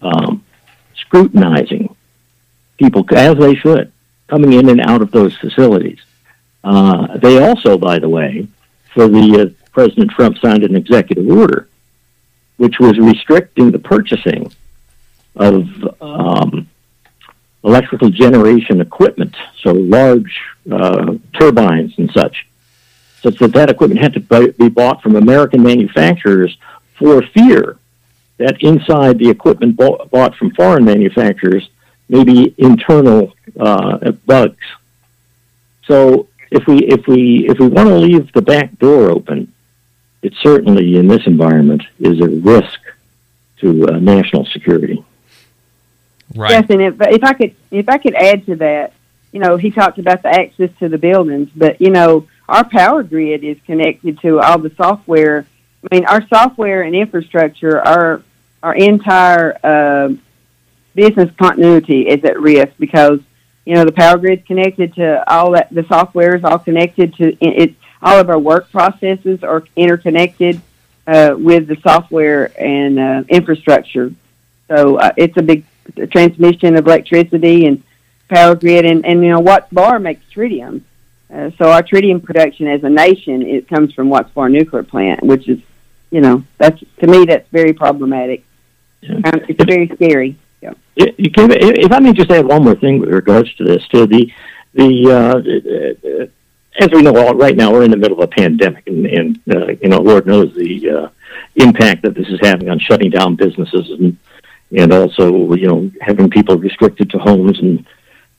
um, 0.00 0.37
scrutinizing 1.08 1.94
people 2.76 3.04
as 3.12 3.36
they 3.38 3.54
should 3.54 3.90
coming 4.28 4.52
in 4.52 4.68
and 4.68 4.80
out 4.80 5.00
of 5.00 5.10
those 5.10 5.36
facilities. 5.38 6.00
Uh, 6.62 7.16
they 7.16 7.42
also, 7.42 7.78
by 7.78 7.98
the 7.98 8.08
way, 8.08 8.46
for 8.92 9.08
the 9.08 9.40
uh, 9.40 9.64
President 9.72 10.10
Trump 10.10 10.36
signed 10.38 10.64
an 10.64 10.76
executive 10.76 11.26
order, 11.28 11.68
which 12.58 12.78
was 12.78 12.98
restricting 12.98 13.70
the 13.70 13.78
purchasing 13.78 14.52
of 15.34 15.66
um, 16.02 16.68
electrical 17.64 18.10
generation 18.10 18.80
equipment, 18.80 19.34
so 19.62 19.72
large 19.72 20.40
uh, 20.70 21.14
turbines 21.38 21.94
and 21.96 22.10
such, 22.12 22.46
such 23.22 23.38
that 23.38 23.52
that 23.54 23.70
equipment 23.70 24.00
had 24.00 24.12
to 24.12 24.52
be 24.52 24.68
bought 24.68 25.02
from 25.02 25.16
American 25.16 25.62
manufacturers 25.62 26.56
for 26.98 27.22
fear 27.22 27.78
that 28.38 28.62
inside 28.62 29.18
the 29.18 29.28
equipment 29.28 29.76
bought, 29.76 30.10
bought 30.10 30.34
from 30.36 30.52
foreign 30.52 30.84
manufacturers 30.84 31.68
may 32.08 32.24
be 32.24 32.54
internal 32.56 33.34
uh, 33.58 34.12
bugs. 34.26 34.64
So 35.84 36.28
if 36.50 36.66
we 36.66 36.78
if 36.86 37.06
we 37.06 37.48
if 37.48 37.58
we 37.58 37.68
want 37.68 37.88
to 37.88 37.96
leave 37.96 38.32
the 38.32 38.42
back 38.42 38.78
door 38.78 39.10
open, 39.10 39.52
it 40.22 40.34
certainly 40.42 40.96
in 40.96 41.08
this 41.08 41.26
environment 41.26 41.82
is 41.98 42.20
a 42.20 42.28
risk 42.28 42.80
to 43.60 43.88
uh, 43.88 43.98
national 43.98 44.46
security. 44.46 45.04
Right. 46.34 46.50
Yes, 46.50 46.66
and 46.70 46.82
if, 46.82 46.94
if 47.00 47.24
I 47.24 47.32
could 47.32 47.54
if 47.70 47.88
I 47.88 47.98
could 47.98 48.14
add 48.14 48.46
to 48.46 48.56
that, 48.56 48.92
you 49.32 49.40
know, 49.40 49.56
he 49.56 49.70
talked 49.70 49.98
about 49.98 50.22
the 50.22 50.28
access 50.28 50.70
to 50.78 50.88
the 50.88 50.98
buildings, 50.98 51.50
but 51.54 51.80
you 51.80 51.90
know, 51.90 52.28
our 52.48 52.64
power 52.68 53.02
grid 53.02 53.44
is 53.44 53.58
connected 53.66 54.20
to 54.20 54.40
all 54.40 54.58
the 54.58 54.72
software 54.76 55.46
I 55.84 55.94
mean, 55.94 56.06
our 56.06 56.26
software 56.26 56.82
and 56.82 56.94
infrastructure, 56.94 57.80
our 57.80 58.22
our 58.62 58.74
entire 58.74 59.58
uh, 59.64 60.14
business 60.94 61.30
continuity 61.38 62.08
is 62.08 62.24
at 62.24 62.40
risk 62.40 62.72
because 62.78 63.20
you 63.64 63.74
know 63.74 63.84
the 63.84 63.92
power 63.92 64.18
grid's 64.18 64.46
connected 64.46 64.94
to 64.94 65.30
all 65.32 65.52
that. 65.52 65.72
The 65.72 65.84
software 65.84 66.34
is 66.36 66.44
all 66.44 66.58
connected 66.58 67.14
to 67.16 67.36
it. 67.40 67.74
All 68.00 68.18
of 68.18 68.30
our 68.30 68.38
work 68.38 68.70
processes 68.70 69.42
are 69.42 69.64
interconnected 69.76 70.60
uh, 71.06 71.34
with 71.38 71.66
the 71.66 71.76
software 71.82 72.52
and 72.60 72.98
uh, 72.98 73.24
infrastructure. 73.28 74.12
So 74.68 74.96
uh, 74.96 75.12
it's 75.16 75.36
a 75.36 75.42
big 75.42 75.64
transmission 76.10 76.76
of 76.76 76.86
electricity 76.86 77.66
and 77.66 77.82
power 78.28 78.54
grid, 78.54 78.84
and, 78.84 79.04
and 79.06 79.22
you 79.22 79.30
know 79.30 79.40
Watts 79.40 79.72
Bar 79.72 79.98
makes 79.98 80.24
tritium. 80.32 80.82
Uh, 81.32 81.50
so 81.58 81.70
our 81.70 81.82
tritium 81.82 82.22
production 82.22 82.66
as 82.66 82.82
a 82.84 82.88
nation 82.88 83.42
it 83.42 83.68
comes 83.68 83.92
from 83.92 84.08
Watts 84.08 84.30
Bar 84.32 84.48
nuclear 84.48 84.82
plant, 84.82 85.22
which 85.22 85.48
is, 85.48 85.60
you 86.10 86.20
know, 86.20 86.44
that's 86.56 86.82
to 87.00 87.06
me 87.06 87.24
that's 87.26 87.48
very 87.50 87.72
problematic. 87.72 88.44
Um, 89.08 89.22
it's 89.48 89.64
very 89.64 89.88
scary. 89.94 90.36
Yeah. 90.60 90.74
If 90.96 91.92
I 91.92 92.00
may 92.00 92.12
just 92.12 92.30
add 92.30 92.46
one 92.46 92.64
more 92.64 92.74
thing 92.74 92.98
with 93.00 93.10
regards 93.10 93.54
to 93.56 93.64
this, 93.64 93.86
to 93.88 94.06
the 94.06 94.32
the 94.74 95.10
uh, 95.10 96.24
uh, 96.24 96.26
as 96.80 96.90
we 96.92 97.02
know, 97.02 97.16
all 97.16 97.34
right 97.34 97.56
now 97.56 97.72
we're 97.72 97.84
in 97.84 97.90
the 97.90 97.96
middle 97.96 98.20
of 98.20 98.24
a 98.24 98.28
pandemic, 98.28 98.86
and, 98.86 99.06
and 99.06 99.40
uh, 99.50 99.66
you 99.82 99.88
know, 99.88 100.00
Lord 100.00 100.26
knows 100.26 100.54
the 100.54 100.90
uh, 100.90 101.08
impact 101.56 102.02
that 102.02 102.14
this 102.14 102.28
is 102.28 102.38
having 102.42 102.68
on 102.68 102.78
shutting 102.78 103.10
down 103.10 103.36
businesses 103.36 103.90
and 103.90 104.16
and 104.76 104.92
also 104.92 105.54
you 105.54 105.66
know 105.66 105.90
having 106.00 106.30
people 106.30 106.56
restricted 106.56 107.10
to 107.10 107.18
homes 107.18 107.58
and 107.58 107.86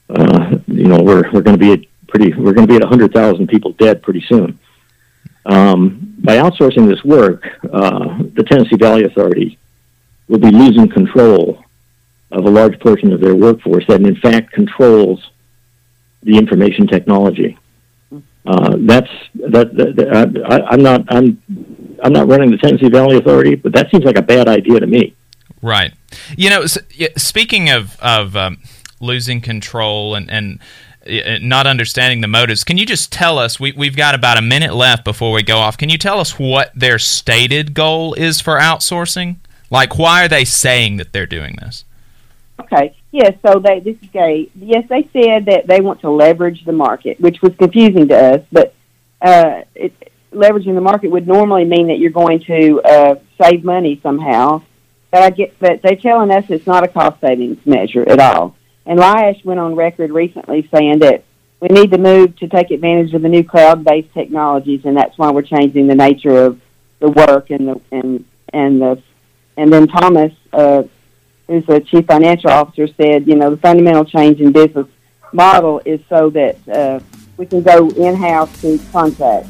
uh, 0.09 0.57
you 0.67 0.87
know 0.87 1.01
we're 1.01 1.29
we're 1.31 1.41
going 1.41 1.57
to 1.57 1.65
be 1.65 1.73
at 1.73 1.79
pretty 2.07 2.33
we're 2.33 2.53
going 2.53 2.67
to 2.67 2.71
be 2.71 2.75
at 2.75 2.81
100,000 2.81 3.47
people 3.47 3.73
dead 3.73 4.01
pretty 4.01 4.21
soon. 4.27 4.59
Um, 5.45 6.15
by 6.19 6.37
outsourcing 6.37 6.87
this 6.87 7.03
work, 7.03 7.45
uh, 7.71 8.17
the 8.33 8.43
Tennessee 8.43 8.75
Valley 8.75 9.03
Authority 9.03 9.58
will 10.29 10.39
be 10.39 10.51
losing 10.51 10.87
control 10.87 11.61
of 12.31 12.45
a 12.45 12.49
large 12.49 12.79
portion 12.79 13.11
of 13.11 13.19
their 13.19 13.35
workforce 13.35 13.85
that 13.87 14.01
in 14.01 14.15
fact 14.15 14.53
controls 14.53 15.31
the 16.23 16.37
information 16.37 16.87
technology. 16.87 17.57
Uh, 18.45 18.77
that's 18.79 19.09
that. 19.35 19.75
that, 19.75 20.43
I, 20.49 20.61
I'm 20.71 20.81
not. 20.81 21.03
I'm. 21.09 21.41
I'm 22.01 22.13
not 22.13 22.27
running 22.27 22.49
the 22.49 22.57
Tennessee 22.57 22.87
Valley 22.87 23.17
Authority, 23.17 23.55
but 23.55 23.73
that 23.73 23.91
seems 23.91 24.05
like 24.05 24.17
a 24.17 24.21
bad 24.21 24.47
idea 24.47 24.79
to 24.79 24.87
me. 24.87 25.13
Right. 25.61 25.93
You 26.37 26.49
know, 26.49 26.65
speaking 26.65 27.69
of 27.69 27.99
of 27.99 28.35
um, 28.35 28.59
losing 29.01 29.41
control 29.41 30.15
and 30.15 30.31
and 30.31 30.59
uh, 31.05 31.37
not 31.41 31.67
understanding 31.67 32.21
the 32.21 32.27
motives, 32.27 32.63
can 32.63 32.77
you 32.77 32.85
just 32.85 33.11
tell 33.11 33.37
us? 33.37 33.59
We 33.59 33.73
we've 33.73 33.97
got 33.97 34.15
about 34.15 34.37
a 34.37 34.41
minute 34.41 34.73
left 34.73 35.03
before 35.03 35.33
we 35.33 35.43
go 35.43 35.57
off. 35.57 35.77
Can 35.77 35.89
you 35.89 35.97
tell 35.97 36.19
us 36.19 36.39
what 36.39 36.71
their 36.73 36.97
stated 36.97 37.73
goal 37.73 38.13
is 38.13 38.39
for 38.39 38.57
outsourcing? 38.57 39.35
Like, 39.69 39.97
why 39.97 40.25
are 40.25 40.27
they 40.27 40.45
saying 40.45 40.97
that 40.97 41.13
they're 41.13 41.25
doing 41.25 41.57
this? 41.61 41.85
Okay. 42.59 42.95
Yes, 43.11 43.35
so 43.45 43.59
they 43.59 43.79
this 43.79 43.97
is 44.01 44.09
Gay. 44.09 44.49
Yes, 44.55 44.85
they 44.89 45.09
said 45.13 45.45
that 45.45 45.65
they 45.67 45.81
want 45.81 46.01
to 46.01 46.09
leverage 46.09 46.65
the 46.65 46.71
market, 46.71 47.19
which 47.19 47.41
was 47.41 47.55
confusing 47.55 48.07
to 48.09 48.15
us. 48.15 48.45
But 48.51 48.73
uh, 49.21 49.63
it, 49.73 49.93
leveraging 50.31 50.75
the 50.75 50.81
market 50.81 51.09
would 51.09 51.27
normally 51.27 51.65
mean 51.65 51.87
that 51.87 51.97
you're 51.97 52.11
going 52.11 52.41
to 52.41 52.81
uh, 52.81 53.15
save 53.41 53.63
money 53.63 53.99
somehow. 54.03 54.61
But 55.11 55.23
I 55.23 55.29
get, 55.31 55.59
but 55.59 55.81
they're 55.81 55.95
telling 55.95 56.31
us 56.31 56.45
it's 56.49 56.67
not 56.67 56.83
a 56.83 56.87
cost 56.87 57.19
savings 57.19 57.65
measure 57.65 58.07
at 58.07 58.19
all. 58.19 58.55
And 58.85 58.99
Lyash 58.99 59.43
went 59.43 59.59
on 59.59 59.75
record 59.75 60.11
recently 60.11 60.67
saying 60.73 60.99
that 60.99 61.23
we 61.59 61.67
need 61.69 61.91
to 61.91 61.97
move 61.97 62.35
to 62.37 62.47
take 62.47 62.71
advantage 62.71 63.13
of 63.13 63.21
the 63.21 63.29
new 63.29 63.43
cloud-based 63.43 64.13
technologies, 64.13 64.85
and 64.85 64.95
that's 64.95 65.17
why 65.17 65.31
we're 65.31 65.41
changing 65.41 65.87
the 65.87 65.95
nature 65.95 66.45
of 66.45 66.61
the 66.99 67.09
work 67.09 67.49
and 67.49 67.67
the 67.67 67.81
and 67.91 68.25
and 68.53 68.81
the 68.81 69.01
and 69.59 69.71
then 69.71 69.87
Thomas. 69.87 70.33
Uh, 70.51 70.83
who's 71.49 71.65
the 71.65 71.81
chief 71.81 72.05
financial 72.05 72.49
officer, 72.49 72.87
said, 72.95 73.27
you 73.27 73.35
know, 73.35 73.49
the 73.49 73.57
fundamental 73.57 74.05
change 74.05 74.39
in 74.39 74.51
business 74.51 74.85
model 75.33 75.81
is 75.83 75.99
so 76.07 76.29
that 76.29 76.55
uh, 76.69 76.99
we 77.37 77.45
can 77.45 77.61
go 77.63 77.89
in-house 77.89 78.61
to 78.61 78.79
contact. 78.91 79.47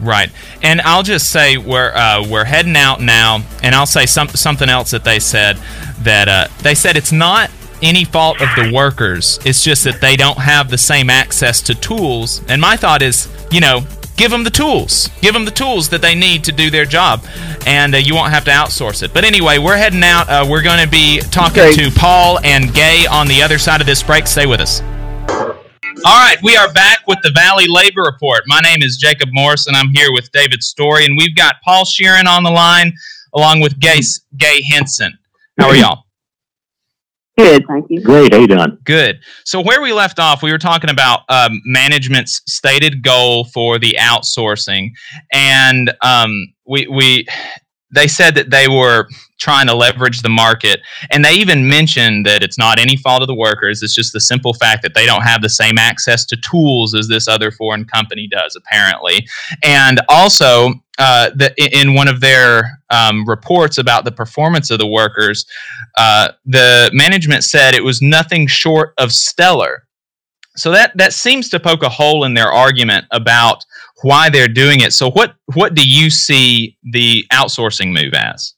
Right, 0.00 0.30
and 0.62 0.82
I'll 0.82 1.04
just 1.04 1.30
say 1.30 1.56
we're 1.56 1.92
uh, 1.94 2.26
we're 2.28 2.44
heading 2.44 2.76
out 2.76 3.00
now, 3.00 3.42
and 3.62 3.74
I'll 3.74 3.86
say 3.86 4.04
some, 4.04 4.28
something 4.28 4.68
else 4.68 4.90
that 4.90 5.04
they 5.04 5.18
said 5.18 5.56
that 6.00 6.28
uh, 6.28 6.48
they 6.62 6.74
said 6.74 6.98
it's 6.98 7.12
not 7.12 7.50
any 7.80 8.04
fault 8.04 8.42
of 8.42 8.48
the 8.56 8.70
workers. 8.74 9.38
It's 9.46 9.64
just 9.64 9.84
that 9.84 10.02
they 10.02 10.16
don't 10.16 10.38
have 10.38 10.70
the 10.70 10.76
same 10.76 11.08
access 11.08 11.62
to 11.62 11.74
tools. 11.74 12.42
And 12.48 12.60
my 12.60 12.76
thought 12.76 13.00
is, 13.00 13.28
you 13.50 13.60
know, 13.60 13.86
give 14.16 14.30
them 14.30 14.44
the 14.44 14.50
tools. 14.50 15.08
Give 15.20 15.34
them 15.34 15.44
the 15.44 15.50
tools 15.50 15.88
that 15.90 16.02
they 16.02 16.14
need 16.14 16.44
to 16.44 16.52
do 16.52 16.70
their 16.70 16.84
job, 16.84 17.24
and 17.66 17.94
uh, 17.94 17.98
you 17.98 18.14
won't 18.14 18.32
have 18.32 18.44
to 18.46 18.50
outsource 18.50 19.02
it. 19.02 19.14
But 19.14 19.24
anyway, 19.24 19.58
we're 19.58 19.76
heading 19.76 20.02
out. 20.02 20.28
Uh, 20.28 20.46
we're 20.48 20.62
going 20.62 20.82
to 20.82 20.90
be 20.90 21.20
talking 21.30 21.62
okay. 21.62 21.90
to 21.90 21.90
Paul 21.90 22.40
and 22.44 22.74
Gay 22.74 23.06
on 23.06 23.28
the 23.28 23.42
other 23.42 23.58
side 23.58 23.80
of 23.80 23.86
this 23.86 24.02
break. 24.02 24.26
Stay 24.26 24.46
with 24.46 24.60
us. 24.60 24.82
All 26.04 26.20
right, 26.20 26.36
we 26.42 26.56
are 26.56 26.72
back 26.72 27.06
with 27.06 27.18
the 27.22 27.30
Valley 27.30 27.66
Labor 27.68 28.02
Report. 28.02 28.42
My 28.46 28.60
name 28.60 28.82
is 28.82 28.96
Jacob 28.96 29.30
Morris, 29.32 29.66
and 29.66 29.76
I'm 29.76 29.88
here 29.88 30.12
with 30.12 30.30
David 30.30 30.62
Story, 30.62 31.04
and 31.04 31.16
we've 31.16 31.34
got 31.34 31.56
Paul 31.62 31.84
Shearon 31.84 32.26
on 32.26 32.42
the 32.42 32.50
line 32.50 32.92
along 33.34 33.60
with 33.60 33.78
Gay, 33.80 34.00
Gay 34.36 34.62
Henson. 34.62 35.18
How 35.58 35.68
are 35.68 35.76
y'all? 35.76 36.05
Good, 37.38 37.66
thank 37.66 37.86
you. 37.90 38.02
Great, 38.02 38.32
how 38.32 38.40
you 38.40 38.46
doing? 38.46 38.78
Good. 38.84 39.20
So 39.44 39.60
where 39.60 39.82
we 39.82 39.92
left 39.92 40.18
off, 40.18 40.42
we 40.42 40.50
were 40.52 40.58
talking 40.58 40.88
about 40.88 41.20
um, 41.28 41.60
management's 41.66 42.40
stated 42.46 43.02
goal 43.02 43.44
for 43.44 43.78
the 43.78 43.96
outsourcing, 44.00 44.92
and 45.32 45.92
um, 46.00 46.54
we 46.66 46.86
we 46.86 47.26
they 47.94 48.08
said 48.08 48.34
that 48.36 48.50
they 48.50 48.68
were 48.68 49.06
trying 49.38 49.66
to 49.66 49.74
leverage 49.74 50.22
the 50.22 50.28
market. 50.28 50.80
And 51.10 51.24
they 51.24 51.34
even 51.34 51.68
mentioned 51.68 52.26
that 52.26 52.42
it's 52.42 52.58
not 52.58 52.78
any 52.78 52.96
fault 52.96 53.22
of 53.22 53.28
the 53.28 53.34
workers. 53.34 53.82
It's 53.82 53.94
just 53.94 54.12
the 54.12 54.20
simple 54.20 54.54
fact 54.54 54.82
that 54.82 54.94
they 54.94 55.06
don't 55.06 55.22
have 55.22 55.42
the 55.42 55.48
same 55.48 55.78
access 55.78 56.24
to 56.26 56.36
tools 56.36 56.94
as 56.94 57.08
this 57.08 57.28
other 57.28 57.50
foreign 57.50 57.84
company 57.84 58.28
does, 58.28 58.56
apparently. 58.56 59.26
And 59.62 60.00
also, 60.08 60.74
uh, 60.98 61.30
the, 61.34 61.52
in 61.78 61.94
one 61.94 62.08
of 62.08 62.20
their 62.20 62.80
um, 62.90 63.26
reports 63.26 63.78
about 63.78 64.04
the 64.04 64.12
performance 64.12 64.70
of 64.70 64.78
the 64.78 64.86
workers, 64.86 65.44
uh, 65.98 66.28
the 66.46 66.90
management 66.94 67.44
said 67.44 67.74
it 67.74 67.84
was 67.84 68.00
nothing 68.00 68.46
short 68.46 68.94
of 68.96 69.12
stellar. 69.12 69.82
So 70.56 70.70
that 70.70 70.96
that 70.96 71.12
seems 71.12 71.50
to 71.50 71.60
poke 71.60 71.82
a 71.82 71.88
hole 71.88 72.24
in 72.24 72.32
their 72.32 72.50
argument 72.50 73.04
about 73.10 73.62
why 74.02 74.30
they're 74.30 74.48
doing 74.48 74.80
it. 74.80 74.94
So 74.94 75.10
what 75.10 75.34
what 75.52 75.74
do 75.74 75.86
you 75.86 76.08
see 76.08 76.78
the 76.82 77.26
outsourcing 77.30 77.92
move 77.92 78.14
as? 78.14 78.55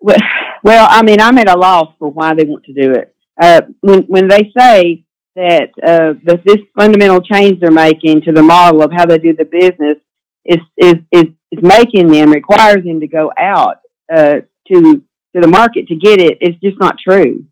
Well, 0.00 0.86
I 0.90 1.02
mean, 1.02 1.20
I'm 1.20 1.38
at 1.38 1.48
a 1.48 1.58
loss 1.58 1.92
for 1.98 2.10
why 2.10 2.34
they 2.34 2.44
want 2.44 2.64
to 2.64 2.72
do 2.72 2.92
it. 2.92 3.14
Uh, 3.40 3.62
when 3.80 4.02
when 4.02 4.28
they 4.28 4.52
say 4.58 5.04
that 5.36 5.70
uh, 5.86 6.14
that 6.24 6.42
this 6.44 6.58
fundamental 6.76 7.20
change 7.20 7.60
they're 7.60 7.70
making 7.70 8.22
to 8.22 8.32
the 8.32 8.42
model 8.42 8.82
of 8.82 8.92
how 8.92 9.06
they 9.06 9.18
do 9.18 9.34
the 9.34 9.44
business 9.44 9.98
is 10.44 10.58
is 10.76 10.96
is, 11.12 11.24
is 11.52 11.62
making 11.62 12.08
them 12.08 12.32
requires 12.32 12.84
them 12.84 13.00
to 13.00 13.06
go 13.06 13.32
out 13.38 13.76
uh, 14.12 14.40
to 14.66 15.02
to 15.34 15.40
the 15.40 15.48
market 15.48 15.86
to 15.88 15.96
get 15.96 16.20
it. 16.20 16.38
It's 16.40 16.60
just 16.60 16.80
not 16.80 16.96
true 16.98 17.44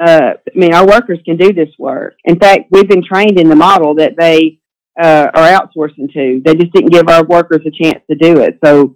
uh, 0.00 0.32
I 0.36 0.58
mean, 0.58 0.74
our 0.74 0.86
workers 0.86 1.18
can 1.24 1.36
do 1.36 1.52
this 1.52 1.70
work. 1.78 2.16
In 2.24 2.38
fact, 2.38 2.66
we've 2.70 2.88
been 2.88 3.04
trained 3.04 3.38
in 3.38 3.48
the 3.48 3.56
model 3.56 3.94
that 3.96 4.14
they 4.18 4.60
uh, 5.00 5.28
are 5.34 5.60
outsourcing 5.60 6.12
to. 6.12 6.40
They 6.44 6.54
just 6.54 6.72
didn't 6.72 6.92
give 6.92 7.08
our 7.08 7.24
workers 7.24 7.62
a 7.66 7.70
chance 7.70 8.02
to 8.10 8.16
do 8.16 8.40
it. 8.40 8.58
So 8.64 8.94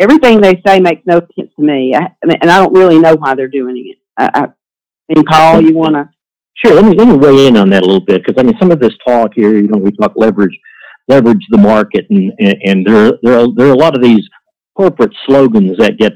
everything 0.00 0.40
they 0.40 0.60
say 0.66 0.80
makes 0.80 1.02
no 1.06 1.20
sense 1.36 1.50
to 1.56 1.62
me, 1.62 1.94
I, 1.94 2.08
and 2.22 2.50
I 2.50 2.58
don't 2.58 2.74
really 2.74 2.98
know 2.98 3.14
why 3.14 3.34
they're 3.34 3.48
doing 3.48 3.76
it. 3.76 3.98
I, 4.16 4.30
I 4.34 5.14
mean, 5.14 5.24
Paul, 5.24 5.62
you 5.62 5.74
want 5.74 5.94
to? 5.94 6.08
Sure. 6.56 6.74
Let 6.74 6.84
me 6.84 6.96
let 6.96 7.08
me 7.08 7.16
weigh 7.16 7.46
in 7.46 7.56
on 7.56 7.70
that 7.70 7.82
a 7.82 7.86
little 7.86 8.04
bit 8.04 8.22
because 8.24 8.40
I 8.40 8.44
mean, 8.44 8.58
some 8.58 8.70
of 8.70 8.80
this 8.80 8.92
talk 9.06 9.32
here, 9.34 9.56
you 9.56 9.68
know, 9.68 9.78
we 9.78 9.92
talk 9.92 10.12
leverage, 10.16 10.58
leverage 11.08 11.44
the 11.50 11.58
market, 11.58 12.06
and 12.10 12.32
and, 12.38 12.56
and 12.64 12.86
there 12.86 13.12
there 13.22 13.38
are, 13.38 13.46
there 13.54 13.68
are 13.68 13.72
a 13.72 13.78
lot 13.78 13.94
of 13.94 14.02
these 14.02 14.28
corporate 14.76 15.14
slogans 15.26 15.78
that 15.78 15.98
get 15.98 16.14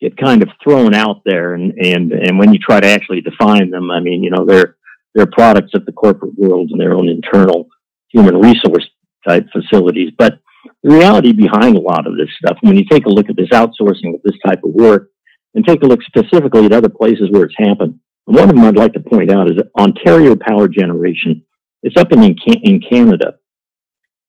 get 0.00 0.16
kind 0.16 0.42
of 0.42 0.48
thrown 0.62 0.94
out 0.94 1.22
there 1.24 1.54
and, 1.54 1.72
and, 1.78 2.12
and 2.12 2.38
when 2.38 2.52
you 2.52 2.58
try 2.58 2.80
to 2.80 2.86
actually 2.86 3.20
define 3.20 3.70
them, 3.70 3.90
I 3.90 4.00
mean, 4.00 4.22
you 4.22 4.30
know, 4.30 4.44
they're, 4.44 4.76
they're 5.14 5.26
products 5.26 5.72
of 5.74 5.86
the 5.86 5.92
corporate 5.92 6.34
world 6.36 6.70
and 6.70 6.80
their 6.80 6.94
own 6.94 7.08
internal 7.08 7.68
human 8.12 8.38
resource 8.38 8.86
type 9.26 9.46
facilities. 9.52 10.12
But 10.16 10.38
the 10.82 10.90
reality 10.90 11.32
behind 11.32 11.76
a 11.76 11.80
lot 11.80 12.06
of 12.06 12.16
this 12.16 12.28
stuff, 12.38 12.58
when 12.60 12.76
you 12.76 12.84
take 12.84 13.06
a 13.06 13.10
look 13.10 13.28
at 13.28 13.36
this 13.36 13.50
outsourcing 13.50 14.14
of 14.14 14.22
this 14.24 14.38
type 14.44 14.62
of 14.64 14.72
work 14.72 15.10
and 15.54 15.66
take 15.66 15.82
a 15.82 15.86
look 15.86 16.00
specifically 16.02 16.66
at 16.66 16.72
other 16.72 16.88
places 16.88 17.30
where 17.30 17.44
it's 17.44 17.54
happened, 17.58 17.98
one 18.24 18.48
of 18.48 18.56
them 18.56 18.64
I'd 18.64 18.76
like 18.76 18.92
to 18.94 19.00
point 19.00 19.30
out 19.30 19.50
is 19.50 19.58
Ontario 19.78 20.36
Power 20.36 20.68
Generation. 20.68 21.44
It's 21.82 21.96
up 21.96 22.12
in, 22.12 22.22
in 22.22 22.80
Canada. 22.80 23.36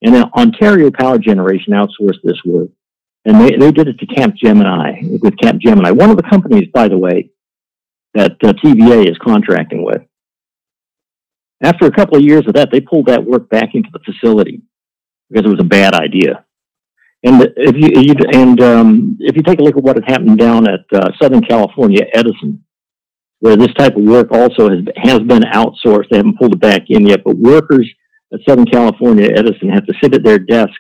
And 0.01 0.15
Ontario 0.15 0.91
Power 0.91 1.17
Generation 1.17 1.74
outsourced 1.74 2.22
this 2.24 2.39
work 2.46 2.70
and 3.27 3.41
they, 3.41 3.58
they 3.58 3.72
did 3.74 3.89
it 3.89 4.00
to 4.00 4.08
Capgemini 4.08 5.22
with 5.22 5.36
Capgemini, 5.36 5.91
one 5.91 6.10
of 6.10 6.15
the 6.15 6.24
companies, 6.24 6.70
by 6.74 6.88
the 6.88 6.98
way, 6.98 7.29
that 8.13 8.38
uh, 8.41 8.53
TVA 8.53 9.10
is 9.10 9.17
contracting 9.17 9.84
with. 9.84 10.01
After 11.62 11.88
a 11.88 11.91
couple 11.91 12.17
of 12.17 12.24
years 12.24 12.48
of 12.48 12.53
that, 12.53 12.70
they 12.72 12.79
pulled 12.79 13.08
that 13.08 13.25
work 13.25 13.50
back 13.50 13.72
into 13.74 13.89
the 13.91 14.00
facility 14.00 14.62
because 15.29 15.46
it 15.46 15.50
was 15.50 15.62
a 15.62 15.67
bad 15.67 15.93
idea. 15.93 16.46
And 17.24 17.51
if 17.57 17.75
you, 17.75 18.15
and 18.31 18.62
um, 18.62 19.17
if 19.19 19.36
you 19.36 19.43
take 19.43 19.60
a 19.60 19.63
look 19.63 19.75
at 19.75 19.84
what 19.84 19.96
had 19.98 20.10
happened 20.10 20.38
down 20.38 20.67
at 20.69 20.86
uh, 20.93 21.10
Southern 21.22 21.41
California 21.41 22.05
Edison, 22.13 22.63
where 23.39 23.55
this 23.55 23.74
type 23.77 23.96
of 23.96 24.03
work 24.03 24.31
also 24.31 24.69
has 24.69 24.79
has 24.96 25.19
been 25.19 25.43
outsourced, 25.43 26.10
they 26.10 26.17
haven't 26.17 26.38
pulled 26.38 26.53
it 26.53 26.60
back 26.60 26.84
in 26.89 27.07
yet. 27.07 27.24
But 27.25 27.38
workers 27.38 27.89
at 28.34 28.39
Southern 28.48 28.65
California 28.65 29.29
Edison 29.36 29.69
have 29.69 29.86
to 29.88 29.93
sit 30.01 30.13
at 30.13 30.24
their 30.24 30.39
desks 30.39 30.75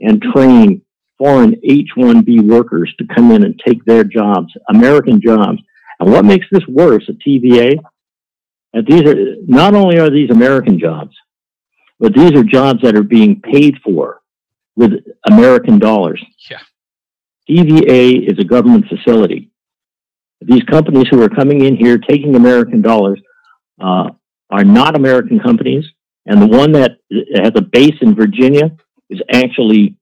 and 0.00 0.22
train 0.22 0.82
foreign 1.18 1.54
H-1B 1.62 2.48
workers 2.48 2.92
to 2.98 3.06
come 3.14 3.30
in 3.30 3.44
and 3.44 3.60
take 3.66 3.84
their 3.84 4.04
jobs, 4.04 4.52
American 4.70 5.20
jobs. 5.20 5.58
And 5.98 6.10
what 6.10 6.24
makes 6.24 6.46
this 6.50 6.66
worse 6.66 7.04
at 7.08 7.16
TVA? 7.26 7.76
And 8.72 8.86
these 8.86 9.02
are 9.02 9.36
not 9.46 9.74
only 9.74 9.98
are 9.98 10.10
these 10.10 10.30
American 10.30 10.78
jobs, 10.78 11.14
but 12.00 12.14
these 12.14 12.32
are 12.32 12.42
jobs 12.42 12.80
that 12.82 12.96
are 12.96 13.04
being 13.04 13.40
paid 13.40 13.76
for 13.84 14.22
with 14.74 14.92
American 15.30 15.78
dollars. 15.78 16.20
Yeah. 16.50 16.58
TVA 17.48 18.30
is 18.30 18.38
a 18.38 18.44
government 18.44 18.86
facility. 18.88 19.50
These 20.40 20.62
companies 20.64 21.08
who 21.10 21.22
are 21.22 21.28
coming 21.28 21.64
in 21.66 21.76
here 21.76 21.98
taking 21.98 22.34
American 22.34 22.80
dollars 22.80 23.20
uh, 23.80 24.10
are 24.48 24.64
not 24.64 24.96
American 24.96 25.38
companies, 25.38 25.84
and 26.24 26.40
the 26.40 26.46
one 26.46 26.72
that 26.72 26.92
has 27.36 27.52
a 27.54 27.60
base 27.60 27.96
in 28.00 28.14
Virginia 28.14 28.74
is 29.10 29.20
actually 29.30 29.96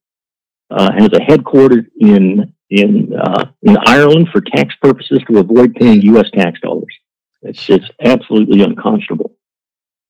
uh, 0.70 0.92
has 0.92 1.10
a 1.12 1.22
headquarters 1.22 1.84
in 1.98 2.52
in 2.70 3.12
uh, 3.18 3.46
in 3.62 3.76
Ireland 3.86 4.28
for 4.30 4.40
tax 4.40 4.74
purposes 4.80 5.20
to 5.28 5.38
avoid 5.38 5.74
paying 5.74 6.02
U.S. 6.02 6.30
tax 6.32 6.60
dollars. 6.60 6.94
It's 7.42 7.68
it's 7.68 7.88
absolutely 8.00 8.62
unconscionable. 8.62 9.32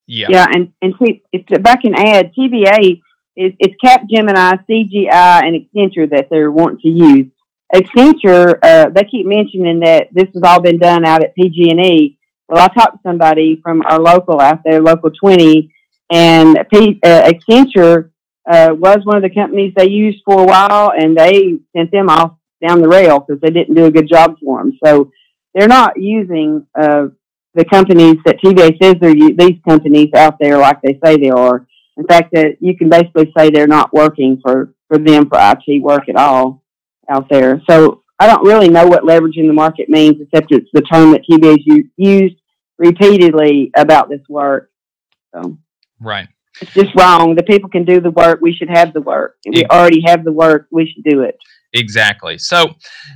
Yeah. 0.08 0.28
Yeah, 0.30 0.46
and 0.50 0.72
and 0.80 0.94
see, 1.00 1.22
if, 1.32 1.44
I 1.66 1.76
can 1.76 1.94
add, 1.94 2.32
TVA 2.34 3.00
is 3.36 3.52
it's 3.58 3.74
Capgemini, 3.84 4.64
CGI, 4.68 5.42
and 5.44 5.54
Accenture 5.54 6.10
that 6.10 6.28
they're 6.30 6.50
wanting 6.50 6.80
to 6.80 6.88
use. 6.88 7.26
Accenture, 7.74 8.58
uh, 8.62 8.88
they 8.88 9.04
keep 9.04 9.26
mentioning 9.26 9.80
that 9.80 10.08
this 10.12 10.28
has 10.32 10.42
all 10.42 10.62
been 10.62 10.78
done 10.78 11.04
out 11.04 11.22
at 11.22 11.34
PG&E. 11.34 12.18
Well, 12.48 12.64
I 12.64 12.68
talked 12.68 12.94
to 12.94 13.00
somebody 13.06 13.60
from 13.62 13.82
our 13.82 14.00
local 14.00 14.40
out 14.40 14.60
there, 14.64 14.80
local 14.80 15.10
20, 15.10 15.70
and 16.10 16.58
P, 16.72 16.98
uh, 17.04 17.30
Accenture 17.30 18.10
uh, 18.50 18.70
was 18.72 19.00
one 19.04 19.16
of 19.16 19.22
the 19.22 19.34
companies 19.34 19.74
they 19.76 19.90
used 19.90 20.22
for 20.24 20.40
a 20.40 20.46
while, 20.46 20.90
and 20.96 21.14
they 21.14 21.58
sent 21.76 21.90
them 21.90 22.08
off 22.08 22.38
down 22.66 22.80
the 22.80 22.88
rail 22.88 23.20
because 23.20 23.42
they 23.42 23.50
didn't 23.50 23.74
do 23.74 23.84
a 23.84 23.90
good 23.90 24.08
job 24.08 24.36
for 24.42 24.58
them. 24.58 24.78
So 24.82 25.12
they're 25.54 25.68
not 25.68 26.00
using 26.00 26.66
uh, 26.74 27.08
the 27.58 27.64
companies 27.64 28.16
that 28.24 28.40
TVA 28.40 28.80
says 28.80 28.94
they're 29.00 29.12
these 29.12 29.60
companies 29.68 30.10
out 30.14 30.38
there 30.38 30.58
like 30.58 30.80
they 30.80 30.98
say 31.04 31.16
they 31.16 31.30
are. 31.30 31.66
In 31.96 32.06
fact, 32.06 32.32
that 32.32 32.56
you 32.60 32.76
can 32.78 32.88
basically 32.88 33.32
say 33.36 33.50
they're 33.50 33.66
not 33.66 33.92
working 33.92 34.40
for 34.40 34.72
for 34.86 34.96
them 34.96 35.28
for 35.28 35.38
IT 35.40 35.82
work 35.82 36.08
at 36.08 36.14
all 36.14 36.62
out 37.10 37.28
there. 37.28 37.60
So 37.68 38.04
I 38.20 38.28
don't 38.28 38.46
really 38.46 38.68
know 38.68 38.86
what 38.86 39.02
leveraging 39.02 39.48
the 39.48 39.52
market 39.52 39.88
means, 39.88 40.20
except 40.20 40.52
it's 40.52 40.70
the 40.72 40.82
term 40.82 41.10
that 41.12 41.26
TVA's 41.28 41.88
used 41.96 42.36
repeatedly 42.78 43.72
about 43.76 44.08
this 44.08 44.22
work. 44.28 44.70
So 45.34 45.58
right, 46.00 46.28
it's 46.60 46.72
just 46.74 46.94
wrong. 46.94 47.34
The 47.34 47.42
people 47.42 47.70
can 47.70 47.84
do 47.84 48.00
the 48.00 48.12
work. 48.12 48.38
We 48.40 48.54
should 48.54 48.70
have 48.70 48.92
the 48.92 49.00
work. 49.00 49.36
We 49.44 49.64
already 49.64 50.02
have 50.06 50.24
the 50.24 50.32
work. 50.32 50.68
We 50.70 50.86
should 50.86 51.02
do 51.02 51.22
it. 51.22 51.36
Exactly. 51.74 52.38
So, 52.38 52.70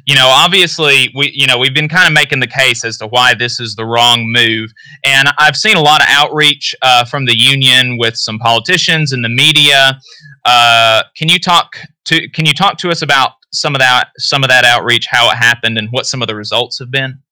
you 0.06 0.14
know, 0.14 0.26
obviously, 0.28 1.10
we, 1.16 1.32
you 1.34 1.46
know, 1.46 1.56
we've 1.56 1.72
been 1.72 1.88
kind 1.88 2.06
of 2.06 2.12
making 2.12 2.40
the 2.40 2.46
case 2.46 2.84
as 2.84 2.98
to 2.98 3.06
why 3.06 3.32
this 3.32 3.58
is 3.58 3.74
the 3.74 3.86
wrong 3.86 4.30
move, 4.30 4.70
and 5.04 5.28
I've 5.38 5.56
seen 5.56 5.76
a 5.76 5.80
lot 5.80 6.02
of 6.02 6.06
outreach 6.10 6.74
uh, 6.82 7.06
from 7.06 7.24
the 7.24 7.38
union 7.38 7.96
with 7.96 8.14
some 8.14 8.38
politicians 8.38 9.12
and 9.12 9.24
the 9.24 9.30
media. 9.30 9.98
Uh, 10.44 11.02
can 11.16 11.30
you 11.30 11.38
talk 11.38 11.76
to 12.06 12.28
Can 12.28 12.44
you 12.44 12.52
talk 12.52 12.76
to 12.78 12.90
us 12.90 13.00
about 13.00 13.32
some 13.52 13.74
of 13.74 13.78
that, 13.78 14.08
some 14.18 14.44
of 14.44 14.50
that 14.50 14.66
outreach, 14.66 15.06
how 15.10 15.30
it 15.30 15.36
happened, 15.36 15.78
and 15.78 15.88
what 15.90 16.04
some 16.04 16.20
of 16.20 16.28
the 16.28 16.34
results 16.34 16.78
have 16.78 16.90
been? 16.90 17.22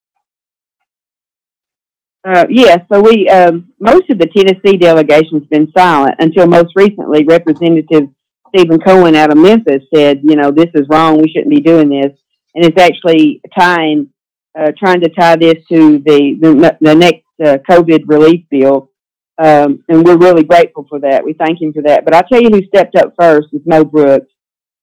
Uh, 2.26 2.46
yes, 2.48 2.78
yeah, 2.90 2.96
so 2.96 3.02
we 3.02 3.28
um, 3.28 3.72
most 3.78 4.08
of 4.08 4.18
the 4.18 4.26
Tennessee 4.26 4.78
delegation's 4.78 5.46
been 5.48 5.70
silent 5.76 6.14
until 6.18 6.46
most 6.46 6.72
recently. 6.76 7.24
Representative 7.24 8.08
Stephen 8.54 8.80
Cohen 8.80 9.14
out 9.14 9.30
of 9.30 9.38
Memphis 9.38 9.82
said, 9.94 10.20
you 10.22 10.36
know, 10.36 10.50
this 10.50 10.70
is 10.74 10.86
wrong. 10.88 11.18
We 11.18 11.28
shouldn't 11.28 11.50
be 11.50 11.60
doing 11.60 11.88
this. 11.88 12.16
And 12.54 12.64
it's 12.64 12.80
actually 12.80 13.40
tying, 13.56 14.10
uh, 14.58 14.72
trying 14.78 15.00
to 15.02 15.08
tie 15.08 15.36
this 15.36 15.64
to 15.70 15.98
the, 15.98 16.36
the, 16.40 16.76
the 16.80 16.94
next 16.94 17.24
uh, 17.44 17.58
COVID 17.68 18.04
relief 18.06 18.44
bill. 18.50 18.90
Um, 19.38 19.84
and 19.88 20.04
we're 20.04 20.18
really 20.18 20.44
grateful 20.44 20.86
for 20.88 20.98
that. 21.00 21.24
We 21.24 21.32
thank 21.32 21.62
him 21.62 21.72
for 21.72 21.82
that. 21.82 22.04
But 22.04 22.14
I'll 22.14 22.28
tell 22.30 22.42
you 22.42 22.50
who 22.50 22.66
stepped 22.66 22.96
up 22.96 23.14
first 23.18 23.48
was 23.52 23.62
Mo 23.64 23.84
Brooks, 23.84 24.30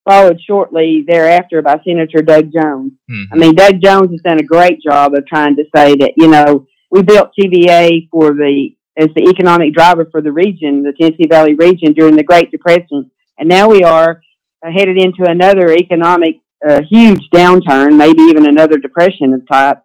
followed 0.09 0.39
shortly 0.41 1.03
thereafter 1.07 1.61
by 1.61 1.79
Senator 1.85 2.21
Doug 2.21 2.51
Jones. 2.51 2.93
Mm-hmm. 3.11 3.33
I 3.33 3.35
mean, 3.35 3.55
Doug 3.55 3.81
Jones 3.83 4.11
has 4.11 4.21
done 4.21 4.39
a 4.39 4.43
great 4.43 4.81
job 4.81 5.13
of 5.13 5.27
trying 5.27 5.57
to 5.57 5.63
say 5.75 5.95
that, 5.95 6.13
you 6.15 6.27
know, 6.27 6.65
we 6.89 7.03
built 7.03 7.31
TVA 7.37 8.09
for 8.09 8.33
the, 8.33 8.69
as 8.97 9.09
the 9.15 9.29
economic 9.29 9.73
driver 9.73 10.07
for 10.09 10.21
the 10.21 10.31
region, 10.31 10.81
the 10.81 10.93
Tennessee 10.93 11.27
Valley 11.27 11.53
region 11.53 11.93
during 11.93 12.15
the 12.15 12.23
Great 12.23 12.49
Depression 12.49 13.11
and 13.37 13.47
now 13.47 13.69
we 13.69 13.83
are 13.83 14.21
uh, 14.65 14.71
headed 14.71 14.97
into 14.97 15.23
another 15.29 15.71
economic 15.73 16.35
uh, 16.67 16.81
huge 16.89 17.21
downturn, 17.33 17.97
maybe 17.97 18.21
even 18.23 18.47
another 18.47 18.77
depression 18.77 19.33
of 19.33 19.47
type. 19.47 19.83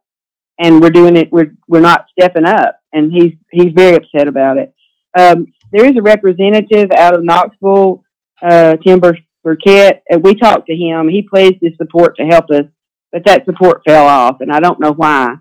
And 0.58 0.80
we're 0.80 0.90
doing 0.90 1.16
it. 1.16 1.32
We're 1.32 1.54
we're 1.66 1.80
not 1.80 2.06
stepping 2.10 2.44
up, 2.44 2.80
and 2.92 3.12
he's 3.12 3.32
he's 3.50 3.72
very 3.74 3.96
upset 3.96 4.28
about 4.28 4.58
it. 4.58 4.74
Um, 5.18 5.52
there 5.72 5.86
is 5.86 5.96
a 5.96 6.02
representative 6.02 6.90
out 6.92 7.14
of 7.14 7.24
Knoxville, 7.24 8.04
uh, 8.42 8.76
Tim 8.76 9.00
Burchett. 9.00 10.00
And 10.08 10.22
we 10.22 10.34
talked 10.34 10.66
to 10.68 10.76
him. 10.76 11.08
He 11.08 11.22
pledged 11.22 11.58
his 11.62 11.76
support 11.76 12.16
to 12.16 12.24
help 12.24 12.50
us, 12.50 12.64
but 13.10 13.24
that 13.24 13.44
support 13.44 13.82
fell 13.84 14.06
off, 14.06 14.40
and 14.40 14.52
I 14.52 14.60
don't 14.60 14.80
know 14.80 14.92
why. 14.92 15.36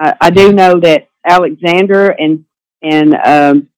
I, 0.00 0.14
I 0.20 0.30
do 0.30 0.52
know 0.52 0.80
that 0.80 1.08
Alexander 1.26 2.10
and 2.10 2.44
and 2.82 3.14
um, 3.14 3.68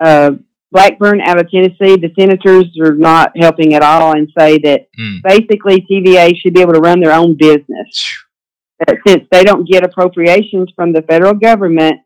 uh, 0.00 0.32
Blackburn 0.72 1.20
out 1.20 1.38
of 1.38 1.50
Tennessee, 1.50 1.96
the 1.96 2.10
senators 2.18 2.64
are 2.80 2.94
not 2.94 3.32
helping 3.36 3.74
at 3.74 3.82
all 3.82 4.16
and 4.16 4.28
say 4.36 4.58
that 4.58 4.88
mm. 4.98 5.22
basically 5.22 5.86
TVA 5.88 6.32
should 6.36 6.54
be 6.54 6.62
able 6.62 6.72
to 6.72 6.80
run 6.80 7.00
their 7.00 7.12
own 7.12 7.36
business. 7.36 8.16
That 8.78 8.96
since 9.06 9.28
they 9.30 9.44
don't 9.44 9.68
get 9.68 9.84
appropriations 9.84 10.72
from 10.74 10.92
the 10.92 11.02
federal 11.02 11.34
government, 11.34 12.00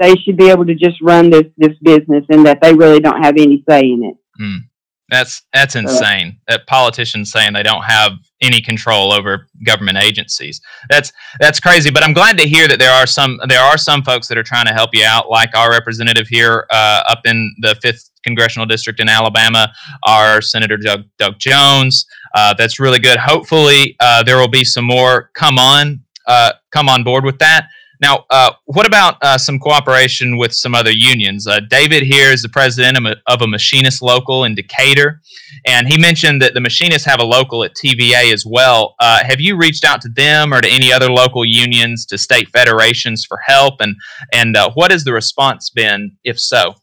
they 0.00 0.14
should 0.16 0.36
be 0.36 0.50
able 0.50 0.66
to 0.66 0.74
just 0.74 1.00
run 1.02 1.30
this, 1.30 1.44
this 1.56 1.76
business 1.82 2.24
and 2.30 2.46
that 2.46 2.60
they 2.62 2.74
really 2.74 2.98
don't 2.98 3.22
have 3.22 3.34
any 3.36 3.62
say 3.68 3.80
in 3.80 4.02
it. 4.04 4.42
Mm. 4.42 4.67
That's 5.10 5.42
that's 5.52 5.74
insane. 5.74 6.38
Uh, 6.48 6.52
that 6.52 6.66
politicians 6.66 7.32
saying 7.32 7.54
they 7.54 7.62
don't 7.62 7.84
have 7.84 8.12
any 8.42 8.60
control 8.60 9.12
over 9.12 9.48
government 9.64 9.98
agencies. 9.98 10.60
That's 10.90 11.12
that's 11.40 11.60
crazy. 11.60 11.90
But 11.90 12.04
I'm 12.04 12.12
glad 12.12 12.36
to 12.38 12.46
hear 12.46 12.68
that 12.68 12.78
there 12.78 12.92
are 12.92 13.06
some 13.06 13.40
there 13.48 13.62
are 13.62 13.78
some 13.78 14.02
folks 14.02 14.28
that 14.28 14.36
are 14.36 14.42
trying 14.42 14.66
to 14.66 14.74
help 14.74 14.90
you 14.92 15.04
out, 15.04 15.30
like 15.30 15.56
our 15.56 15.70
representative 15.70 16.28
here 16.28 16.66
uh, 16.70 17.02
up 17.08 17.20
in 17.24 17.54
the 17.60 17.74
fifth 17.80 18.10
congressional 18.22 18.66
district 18.66 19.00
in 19.00 19.08
Alabama, 19.08 19.72
our 20.02 20.42
Senator 20.42 20.76
Doug, 20.76 21.04
Doug 21.18 21.38
Jones. 21.38 22.04
Uh, 22.34 22.52
that's 22.58 22.78
really 22.78 22.98
good. 22.98 23.18
Hopefully, 23.18 23.96
uh, 24.00 24.22
there 24.22 24.36
will 24.36 24.48
be 24.48 24.64
some 24.64 24.84
more 24.84 25.30
come 25.34 25.58
on 25.58 26.02
uh, 26.28 26.52
come 26.70 26.88
on 26.88 27.02
board 27.02 27.24
with 27.24 27.38
that. 27.38 27.68
Now, 28.00 28.24
uh, 28.30 28.52
what 28.66 28.86
about 28.86 29.16
uh, 29.22 29.38
some 29.38 29.58
cooperation 29.58 30.36
with 30.36 30.52
some 30.52 30.74
other 30.74 30.92
unions? 30.92 31.46
Uh, 31.46 31.60
David 31.68 32.04
here 32.04 32.30
is 32.30 32.42
the 32.42 32.48
president 32.48 32.96
of 32.96 33.04
a, 33.04 33.16
of 33.26 33.42
a, 33.42 33.46
machinist 33.46 34.02
local 34.02 34.44
in 34.44 34.54
Decatur, 34.54 35.20
and 35.66 35.88
he 35.88 35.98
mentioned 35.98 36.40
that 36.42 36.54
the 36.54 36.60
machinists 36.60 37.06
have 37.06 37.18
a 37.20 37.24
local 37.24 37.64
at 37.64 37.74
TVA 37.74 38.32
as 38.32 38.44
well. 38.46 38.94
Uh, 39.00 39.24
have 39.24 39.40
you 39.40 39.56
reached 39.56 39.84
out 39.84 40.00
to 40.02 40.08
them 40.10 40.54
or 40.54 40.60
to 40.60 40.68
any 40.68 40.92
other 40.92 41.10
local 41.10 41.44
unions, 41.44 42.06
to 42.06 42.18
state 42.18 42.48
federations 42.50 43.24
for 43.24 43.38
help, 43.44 43.80
and 43.80 43.96
and 44.32 44.56
uh, 44.56 44.70
what 44.74 44.92
has 44.92 45.02
the 45.02 45.12
response 45.12 45.70
been, 45.70 46.16
if 46.22 46.38
so? 46.38 46.74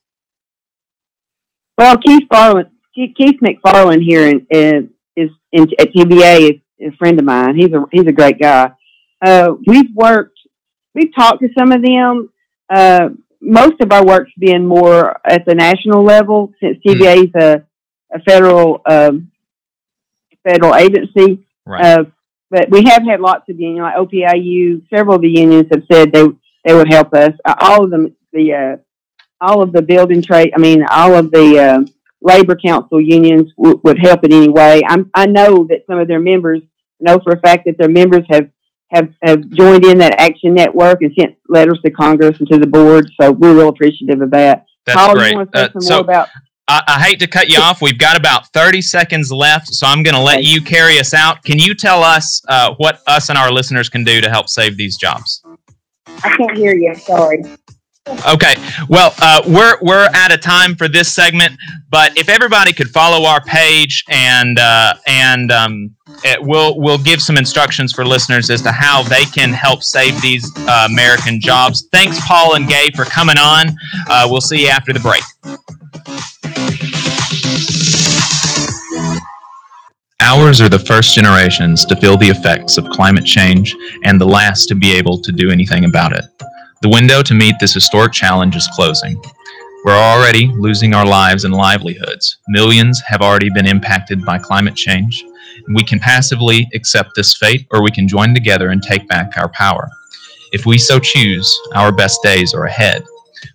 Well, 1.78 1.98
Keith 1.98 2.24
Farland, 2.32 2.72
Keith 2.94 3.40
McFarland 3.42 4.02
here 4.02 4.28
in, 4.28 4.48
in, 4.50 4.90
is 5.16 5.30
in, 5.52 5.64
at 5.80 5.94
TVA 5.94 6.62
is 6.80 6.94
a 6.94 6.98
friend 6.98 7.18
of 7.20 7.26
mine. 7.26 7.56
He's 7.56 7.72
a 7.72 7.86
he's 7.92 8.08
a 8.08 8.12
great 8.12 8.40
guy. 8.40 8.72
Uh, 9.26 9.54
we've 9.66 9.94
worked 9.96 10.35
we've 10.96 11.14
talked 11.14 11.42
to 11.42 11.50
some 11.58 11.72
of 11.72 11.84
them. 11.84 12.30
Uh, 12.70 13.10
most 13.42 13.80
of 13.82 13.92
our 13.92 14.04
work's 14.04 14.32
been 14.40 14.66
more 14.66 15.20
at 15.26 15.46
the 15.46 15.54
national 15.54 16.04
level 16.04 16.52
since 16.60 16.78
TVA 16.86 17.26
is 17.26 17.36
a, 17.36 17.64
a 18.14 18.20
federal 18.22 18.82
um, 18.90 19.32
federal 20.44 20.74
agency. 20.74 21.46
Right. 21.66 21.86
Uh, 21.86 22.04
but 22.50 22.70
we 22.70 22.84
have 22.86 23.04
had 23.04 23.20
lots 23.20 23.48
of 23.50 23.60
unions, 23.60 23.84
like 23.84 23.96
OPIU. 23.96 24.88
Several 24.94 25.16
of 25.16 25.22
the 25.22 25.30
unions 25.30 25.68
have 25.72 25.84
said 25.92 26.12
they 26.12 26.26
they 26.64 26.74
would 26.74 26.92
help 26.92 27.14
us. 27.14 27.32
Uh, 27.44 27.56
all 27.60 27.84
of 27.84 27.92
them, 27.92 28.16
the 28.34 28.54
uh, 28.54 28.78
all 29.42 29.62
of 29.62 29.74
the 29.74 29.82
building 29.82 30.22
trade. 30.22 30.54
I 30.56 30.60
mean, 30.60 30.84
all 30.90 31.14
of 31.14 31.32
the 31.32 31.60
uh, 31.60 31.92
labor 32.22 32.56
council 32.56 33.02
unions 33.02 33.52
w- 33.58 33.80
would 33.84 34.00
help 34.00 34.24
in 34.24 34.34
any 34.34 34.50
way. 34.50 34.82
I'm, 34.88 35.10
I 35.14 35.26
know 35.26 35.66
that 35.70 35.84
some 35.88 36.00
of 36.00 36.08
their 36.08 36.20
members 36.20 36.62
know 37.00 37.20
for 37.24 37.34
a 37.34 37.40
fact 37.40 37.66
that 37.66 37.78
their 37.78 37.90
members 37.90 38.24
have 38.30 38.50
have, 38.92 39.14
have 39.24 39.50
joined 39.50 39.86
in 39.86 39.98
that 40.00 40.20
action 40.20 40.54
network 40.54 41.02
and 41.02 41.12
sent 41.18 41.36
letters 41.50 41.80
to 41.84 41.92
Congress 41.92 42.38
and 42.40 42.48
to 42.50 42.58
the 42.58 42.68
board. 42.68 43.10
So 43.20 43.32
we're 43.32 43.56
real 43.56 43.70
appreciative 43.70 44.22
of 44.22 44.32
that. 44.32 44.66
That's 44.86 44.98
Paul, 44.98 45.16
great. 45.16 45.32
You 45.32 45.38
want 45.38 45.52
to 45.54 45.58
say 45.58 45.72
uh, 45.76 45.80
so, 45.80 45.94
more 45.96 46.02
about 46.04 46.30
I, 46.68 46.82
I 46.88 47.04
hate 47.04 47.20
to 47.20 47.28
cut 47.28 47.50
you 47.50 47.60
off. 47.60 47.82
We've 47.82 47.98
got 47.98 48.18
about 48.18 48.48
30 48.54 48.82
seconds 48.82 49.32
left, 49.32 49.68
so 49.68 49.86
I'm 49.86 50.02
going 50.02 50.16
to 50.16 50.22
let 50.22 50.44
you 50.44 50.62
carry 50.62 51.00
us 51.00 51.14
out. 51.14 51.44
Can 51.44 51.60
you 51.60 51.76
tell 51.76 52.04
us 52.04 52.42
uh, 52.48 52.74
what 52.78 53.02
us 53.08 53.30
and 53.30 53.38
our 53.38 53.52
listeners 53.52 53.88
can 53.88 54.04
do 54.04 54.20
to 54.20 54.30
help 54.30 54.50
save 54.50 54.76
these 54.76 54.98
jobs? 54.98 55.44
I 56.08 56.36
can't 56.36 56.58
hear 56.58 56.74
you. 56.74 56.96
Sorry. 56.96 57.44
Okay. 58.08 58.54
Well, 58.88 59.16
uh, 59.20 59.42
we're 59.48 59.78
we're 59.82 60.08
out 60.14 60.32
of 60.32 60.40
time 60.40 60.76
for 60.76 60.88
this 60.88 61.12
segment, 61.12 61.58
but 61.90 62.16
if 62.18 62.30
everybody 62.30 62.72
could 62.72 62.90
follow 62.90 63.26
our 63.28 63.42
page 63.44 64.04
and 64.10 64.60
uh, 64.60 64.94
and 65.08 65.52
um, 65.52 65.96
it, 66.24 66.40
we'll 66.42 66.80
we'll 66.80 67.00
give 67.00 67.20
some 67.20 67.36
instructions 67.36 67.94
for 67.94 68.06
listeners 68.06 68.52
as 68.52 68.62
to 68.62 68.72
how 68.72 69.02
they 69.04 69.26
can 69.26 69.52
help 69.52 69.82
save 69.82 70.22
these 70.22 70.52
uh, 70.68 70.88
American 70.90 71.40
jobs. 71.40 71.88
Thanks, 71.92 72.20
Paul 72.28 72.56
and 72.56 72.68
Gay, 72.68 72.92
for 72.96 73.06
coming 73.06 73.38
on. 73.40 73.76
Uh, 74.08 74.28
we'll 74.30 74.42
see 74.42 74.62
you 74.62 74.70
after 74.70 74.94
the 74.94 75.00
break. 75.00 75.24
Ours 80.22 80.62
are 80.62 80.70
the 80.70 80.80
first 80.80 81.16
generations 81.16 81.86
to 81.86 81.96
feel 81.96 82.18
the 82.18 82.30
effects 82.30 82.78
of 82.78 82.86
climate 82.90 83.26
change 83.26 83.76
and 84.04 84.20
the 84.20 84.26
last 84.26 84.68
to 84.68 84.76
be 84.76 84.92
able 84.92 85.20
to 85.22 85.32
do 85.32 85.50
anything 85.50 85.86
about 85.86 86.14
it. 86.14 86.26
The 86.86 86.92
window 86.92 87.24
to 87.24 87.34
meet 87.34 87.56
this 87.60 87.74
historic 87.74 88.14
challenge 88.14 88.56
is 88.56 88.68
closing. 88.68 89.20
We're 89.84 89.98
already 89.98 90.50
losing 90.50 90.94
our 90.94 91.04
lives 91.04 91.44
and 91.44 91.52
livelihoods. 91.52 92.38
Millions 92.48 93.02
have 93.08 93.24
already 93.24 93.50
been 93.50 93.66
impacted 93.66 94.24
by 94.24 94.38
climate 94.38 94.76
change. 94.76 95.26
We 95.74 95.84
can 95.84 95.98
passively 95.98 96.70
accept 96.76 97.16
this 97.16 97.36
fate, 97.36 97.66
or 97.72 97.82
we 97.82 97.90
can 97.90 98.08
join 98.08 98.36
together 98.36 98.70
and 98.70 98.84
take 98.84 99.08
back 99.08 99.36
our 99.36 99.50
power. 99.50 99.90
If 100.52 100.68
we 100.68 100.78
so 100.78 101.00
choose, 101.00 101.52
our 101.74 101.92
best 101.92 102.22
days 102.22 102.54
are 102.54 102.66
ahead. 102.66 103.04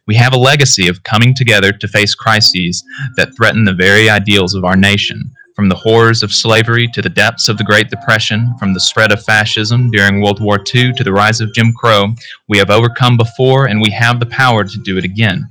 We 0.09 0.17
have 0.17 0.33
a 0.33 0.37
legacy 0.37 0.89
of 0.89 1.05
coming 1.05 1.33
together 1.33 1.71
to 1.71 1.87
face 1.87 2.17
crises 2.17 2.83
that 3.15 3.37
threaten 3.37 3.65
the 3.65 3.75
very 3.75 4.11
ideals 4.11 4.57
of 4.57 4.65
our 4.65 4.77
nation 4.77 5.31
from 5.61 5.69
the 5.69 5.77
horrors 5.77 6.23
of 6.23 6.33
slavery 6.33 6.89
to 6.89 7.03
the 7.03 7.11
depths 7.11 7.51
of 7.51 7.59
the 7.59 7.65
Great 7.65 7.91
Depression, 7.91 8.55
from 8.59 8.73
the 8.73 8.81
spread 8.81 9.13
of 9.13 9.23
fascism 9.23 9.91
during 9.91 10.23
World 10.23 10.41
War 10.41 10.57
II 10.57 10.95
to 10.95 11.05
the 11.05 11.13
rise 11.13 11.43
of 11.43 11.53
Jim 11.53 11.75
Crow, 11.75 12.15
we 12.49 12.57
have 12.57 12.71
overcome 12.71 13.19
before 13.19 13.67
and 13.67 13.79
we 13.79 13.91
have 13.91 14.19
the 14.19 14.25
power 14.25 14.65
to 14.65 14.79
do 14.79 14.97
it 14.97 15.05
again. 15.05 15.47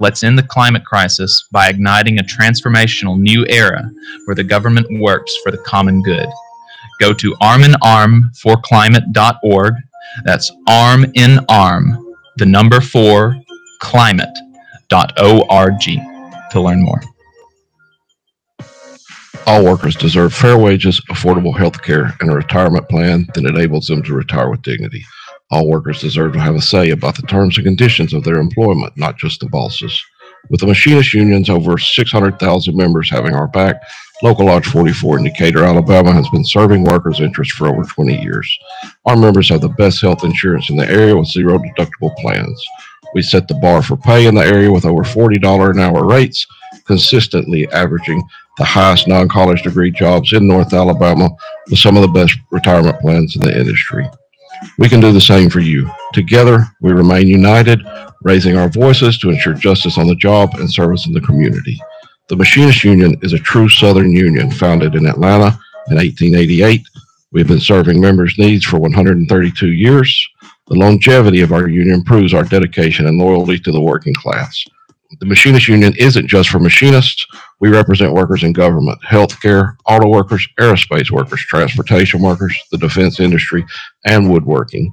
Let's 0.00 0.22
end 0.22 0.36
the 0.36 0.42
climate 0.42 0.84
crisis 0.84 1.48
by 1.50 1.70
igniting 1.70 2.18
a 2.18 2.24
transformational 2.24 3.18
new 3.18 3.46
era 3.48 3.90
where 4.26 4.34
the 4.34 4.44
government 4.44 4.86
works 5.00 5.34
for 5.42 5.50
the 5.50 5.56
common 5.56 6.02
good. 6.02 6.28
Go 7.00 7.14
to 7.14 7.32
arminarmforclimate.org. 7.36 9.74
That's 10.26 10.52
arm 10.68 11.06
in 11.14 11.40
arm, 11.48 12.14
the 12.36 12.44
number 12.44 12.82
four, 12.82 13.34
climate.org 13.80 15.82
to 16.50 16.60
learn 16.60 16.82
more. 16.82 17.00
All 19.46 19.62
workers 19.62 19.94
deserve 19.94 20.32
fair 20.32 20.56
wages, 20.56 21.02
affordable 21.10 21.56
health 21.56 21.82
care, 21.82 22.14
and 22.20 22.30
a 22.30 22.34
retirement 22.34 22.88
plan 22.88 23.26
that 23.34 23.44
enables 23.44 23.86
them 23.86 24.02
to 24.04 24.14
retire 24.14 24.48
with 24.48 24.62
dignity. 24.62 25.04
All 25.50 25.68
workers 25.68 26.00
deserve 26.00 26.32
to 26.32 26.40
have 26.40 26.54
a 26.54 26.62
say 26.62 26.90
about 26.90 27.16
the 27.16 27.26
terms 27.26 27.58
and 27.58 27.66
conditions 27.66 28.14
of 28.14 28.24
their 28.24 28.38
employment, 28.38 28.96
not 28.96 29.18
just 29.18 29.40
the 29.40 29.48
bosses. 29.48 30.02
With 30.48 30.60
the 30.60 30.66
machinist 30.66 31.12
unions 31.12 31.50
over 31.50 31.76
600,000 31.76 32.76
members 32.76 33.10
having 33.10 33.34
our 33.34 33.46
back, 33.46 33.82
Local 34.22 34.46
Lodge 34.46 34.66
44 34.66 35.18
in 35.18 35.24
Decatur, 35.24 35.64
Alabama 35.64 36.12
has 36.12 36.28
been 36.30 36.44
serving 36.44 36.84
workers' 36.84 37.20
interests 37.20 37.54
for 37.54 37.68
over 37.68 37.82
20 37.84 38.22
years. 38.22 38.58
Our 39.04 39.16
members 39.16 39.50
have 39.50 39.60
the 39.60 39.68
best 39.68 40.00
health 40.00 40.24
insurance 40.24 40.70
in 40.70 40.76
the 40.76 40.88
area 40.88 41.16
with 41.16 41.28
zero 41.28 41.58
deductible 41.58 42.16
plans. 42.16 42.62
We 43.14 43.22
set 43.22 43.46
the 43.46 43.54
bar 43.54 43.82
for 43.82 43.96
pay 43.96 44.26
in 44.26 44.34
the 44.34 44.44
area 44.44 44.72
with 44.72 44.84
over 44.84 45.02
$40 45.02 45.70
an 45.70 45.80
hour 45.80 46.06
rates, 46.06 46.46
consistently 46.86 47.68
averaging 47.72 48.22
the 48.58 48.64
highest 48.64 49.08
non 49.08 49.28
college 49.28 49.62
degree 49.62 49.90
jobs 49.90 50.32
in 50.32 50.46
North 50.46 50.72
Alabama 50.72 51.28
with 51.68 51.78
some 51.78 51.96
of 51.96 52.02
the 52.02 52.08
best 52.08 52.38
retirement 52.50 53.00
plans 53.00 53.36
in 53.36 53.42
the 53.42 53.58
industry. 53.58 54.08
We 54.78 54.88
can 54.88 55.00
do 55.00 55.12
the 55.12 55.20
same 55.20 55.50
for 55.50 55.60
you. 55.60 55.90
Together, 56.12 56.64
we 56.80 56.92
remain 56.92 57.26
united, 57.26 57.82
raising 58.22 58.56
our 58.56 58.68
voices 58.68 59.18
to 59.18 59.30
ensure 59.30 59.54
justice 59.54 59.98
on 59.98 60.06
the 60.06 60.14
job 60.14 60.54
and 60.54 60.70
service 60.70 61.06
in 61.06 61.12
the 61.12 61.20
community. 61.20 61.78
The 62.28 62.36
Machinist 62.36 62.84
Union 62.84 63.16
is 63.22 63.34
a 63.34 63.38
true 63.38 63.68
Southern 63.68 64.12
union 64.12 64.50
founded 64.50 64.94
in 64.94 65.06
Atlanta 65.06 65.58
in 65.88 65.96
1888. 65.96 66.82
We've 67.32 67.48
been 67.48 67.60
serving 67.60 68.00
members' 68.00 68.38
needs 68.38 68.64
for 68.64 68.78
132 68.78 69.72
years. 69.72 70.28
The 70.68 70.76
longevity 70.76 71.42
of 71.42 71.52
our 71.52 71.68
union 71.68 72.02
proves 72.02 72.32
our 72.32 72.44
dedication 72.44 73.06
and 73.06 73.18
loyalty 73.18 73.58
to 73.58 73.72
the 73.72 73.80
working 73.80 74.14
class. 74.14 74.64
The 75.20 75.26
Machinist 75.26 75.68
Union 75.68 75.94
isn't 75.96 76.28
just 76.28 76.48
for 76.48 76.58
machinists. 76.58 77.26
We 77.60 77.68
represent 77.68 78.12
workers 78.12 78.42
in 78.42 78.52
government, 78.52 78.98
healthcare, 79.02 79.74
auto 79.86 80.08
workers, 80.08 80.46
aerospace 80.60 81.10
workers, 81.10 81.40
transportation 81.40 82.20
workers, 82.20 82.56
the 82.70 82.78
defense 82.78 83.20
industry, 83.20 83.64
and 84.04 84.30
woodworking. 84.30 84.92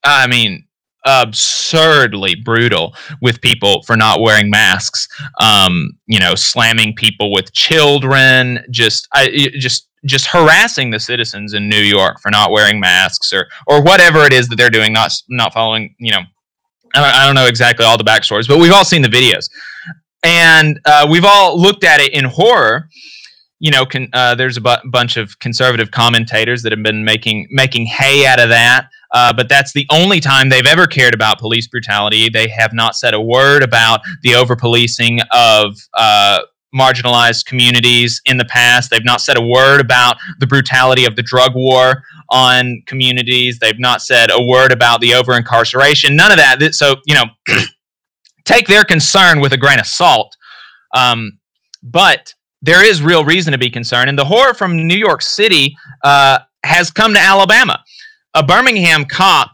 I 0.04 0.26
mean, 0.26 0.65
absurdly 1.06 2.34
brutal 2.34 2.94
with 3.22 3.40
people 3.40 3.82
for 3.82 3.96
not 3.96 4.20
wearing 4.20 4.50
masks. 4.50 5.08
Um, 5.40 5.92
you 6.06 6.18
know, 6.18 6.34
slamming 6.34 6.94
people 6.94 7.32
with 7.32 7.52
children, 7.52 8.64
just 8.70 9.08
I, 9.12 9.50
just 9.58 9.88
just 10.04 10.26
harassing 10.26 10.90
the 10.90 11.00
citizens 11.00 11.54
in 11.54 11.68
New 11.68 11.80
York 11.80 12.20
for 12.20 12.30
not 12.30 12.50
wearing 12.50 12.78
masks 12.78 13.32
or 13.32 13.48
or 13.66 13.82
whatever 13.82 14.20
it 14.24 14.32
is 14.32 14.48
that 14.48 14.56
they're 14.56 14.70
doing, 14.70 14.92
not 14.92 15.12
not 15.28 15.52
following. 15.52 15.94
You 15.98 16.12
know, 16.12 16.20
I 16.94 17.00
don't, 17.00 17.14
I 17.14 17.26
don't 17.26 17.34
know 17.34 17.46
exactly 17.46 17.86
all 17.86 17.96
the 17.96 18.04
backstories, 18.04 18.48
but 18.48 18.58
we've 18.58 18.72
all 18.72 18.84
seen 18.84 19.02
the 19.02 19.08
videos, 19.08 19.48
and 20.22 20.80
uh, 20.84 21.06
we've 21.08 21.24
all 21.24 21.60
looked 21.60 21.84
at 21.84 22.00
it 22.00 22.12
in 22.12 22.24
horror 22.24 22.88
you 23.58 23.70
know, 23.70 23.86
can, 23.86 24.08
uh, 24.12 24.34
there's 24.34 24.56
a 24.56 24.60
bu- 24.60 24.90
bunch 24.90 25.16
of 25.16 25.38
conservative 25.38 25.90
commentators 25.90 26.62
that 26.62 26.72
have 26.72 26.82
been 26.82 27.04
making 27.04 27.46
making 27.50 27.86
hay 27.86 28.26
out 28.26 28.38
of 28.38 28.48
that. 28.50 28.88
Uh, 29.12 29.32
but 29.32 29.48
that's 29.48 29.72
the 29.72 29.86
only 29.90 30.20
time 30.20 30.48
they've 30.48 30.66
ever 30.66 30.86
cared 30.86 31.14
about 31.14 31.38
police 31.38 31.66
brutality. 31.66 32.28
They 32.28 32.48
have 32.48 32.72
not 32.72 32.96
said 32.96 33.14
a 33.14 33.20
word 33.20 33.62
about 33.62 34.00
the 34.22 34.34
over 34.34 34.56
policing 34.56 35.20
of 35.32 35.76
uh, 35.94 36.40
marginalized 36.74 37.46
communities 37.46 38.20
in 38.26 38.36
the 38.36 38.44
past. 38.44 38.90
They've 38.90 39.04
not 39.04 39.20
said 39.20 39.38
a 39.38 39.42
word 39.42 39.80
about 39.80 40.16
the 40.38 40.46
brutality 40.46 41.04
of 41.04 41.16
the 41.16 41.22
drug 41.22 41.54
war 41.54 42.02
on 42.30 42.82
communities. 42.86 43.58
They've 43.58 43.78
not 43.78 44.02
said 44.02 44.30
a 44.30 44.42
word 44.42 44.72
about 44.72 45.00
the 45.00 45.14
over 45.14 45.36
incarceration. 45.36 46.16
None 46.16 46.32
of 46.32 46.38
that. 46.38 46.74
So 46.74 46.96
you 47.06 47.14
know, 47.14 47.24
take 48.44 48.66
their 48.66 48.84
concern 48.84 49.40
with 49.40 49.52
a 49.52 49.56
grain 49.56 49.78
of 49.78 49.86
salt. 49.86 50.36
Um, 50.94 51.38
but 51.82 52.34
there 52.62 52.84
is 52.84 53.02
real 53.02 53.24
reason 53.24 53.52
to 53.52 53.58
be 53.58 53.70
concerned. 53.70 54.08
And 54.08 54.18
the 54.18 54.24
horror 54.24 54.54
from 54.54 54.86
New 54.88 54.96
York 54.96 55.22
City 55.22 55.76
uh, 56.02 56.40
has 56.64 56.90
come 56.90 57.14
to 57.14 57.20
Alabama. 57.20 57.82
A 58.36 58.42
Birmingham 58.42 59.06
cop 59.06 59.50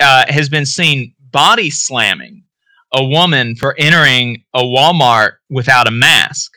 uh, 0.00 0.24
has 0.28 0.48
been 0.48 0.64
seen 0.64 1.14
body 1.30 1.68
slamming 1.68 2.42
a 2.94 3.04
woman 3.04 3.54
for 3.54 3.74
entering 3.78 4.42
a 4.54 4.62
Walmart 4.62 5.32
without 5.50 5.86
a 5.86 5.90
mask. 5.90 6.52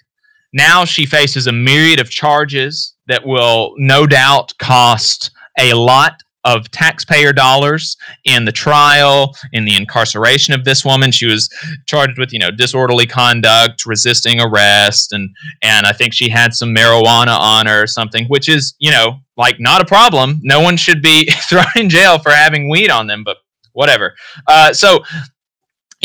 Now 0.54 0.86
she 0.86 1.06
faces 1.06 1.48
a 1.48 1.52
myriad 1.52 2.00
of 2.00 2.10
charges 2.10 2.96
that 3.08 3.26
will 3.26 3.74
no 3.78 4.08
doubt 4.08 4.54
cost 4.58 5.32
a 5.60 5.74
lot 5.74 6.14
of 6.46 6.70
taxpayer 6.72 7.34
dollars 7.34 7.98
in 8.24 8.46
the 8.46 8.52
trial, 8.52 9.36
in 9.52 9.66
the 9.66 9.76
incarceration 9.76 10.54
of 10.54 10.64
this 10.64 10.86
woman. 10.86 11.12
She 11.12 11.26
was 11.26 11.50
charged 11.88 12.18
with, 12.18 12.32
you 12.32 12.40
know, 12.40 12.52
disorderly 12.52 13.08
conduct, 13.08 13.86
resisting 13.86 14.40
arrest, 14.40 15.12
and 15.12 15.30
and 15.62 15.86
I 15.86 15.92
think 15.92 16.14
she 16.14 16.30
had 16.30 16.54
some 16.54 16.74
marijuana 16.74 17.38
on 17.38 17.66
her 17.66 17.84
or 17.84 17.88
something, 17.88 18.26
which 18.28 18.48
is, 18.48 18.76
you 18.80 18.92
know, 18.92 19.20
like 19.36 19.60
not 19.60 19.82
a 19.82 19.86
problem. 19.86 20.40
No 20.44 20.62
one 20.62 20.78
should 20.78 21.02
be 21.02 21.30
thrown 21.50 21.66
in 21.76 21.90
jail 21.90 22.20
for 22.20 22.32
having 22.32 22.70
weed 22.70 22.90
on 22.90 23.08
them, 23.08 23.24
but 23.24 23.38
whatever. 23.74 24.16
Uh, 24.48 24.72
so 24.72 25.04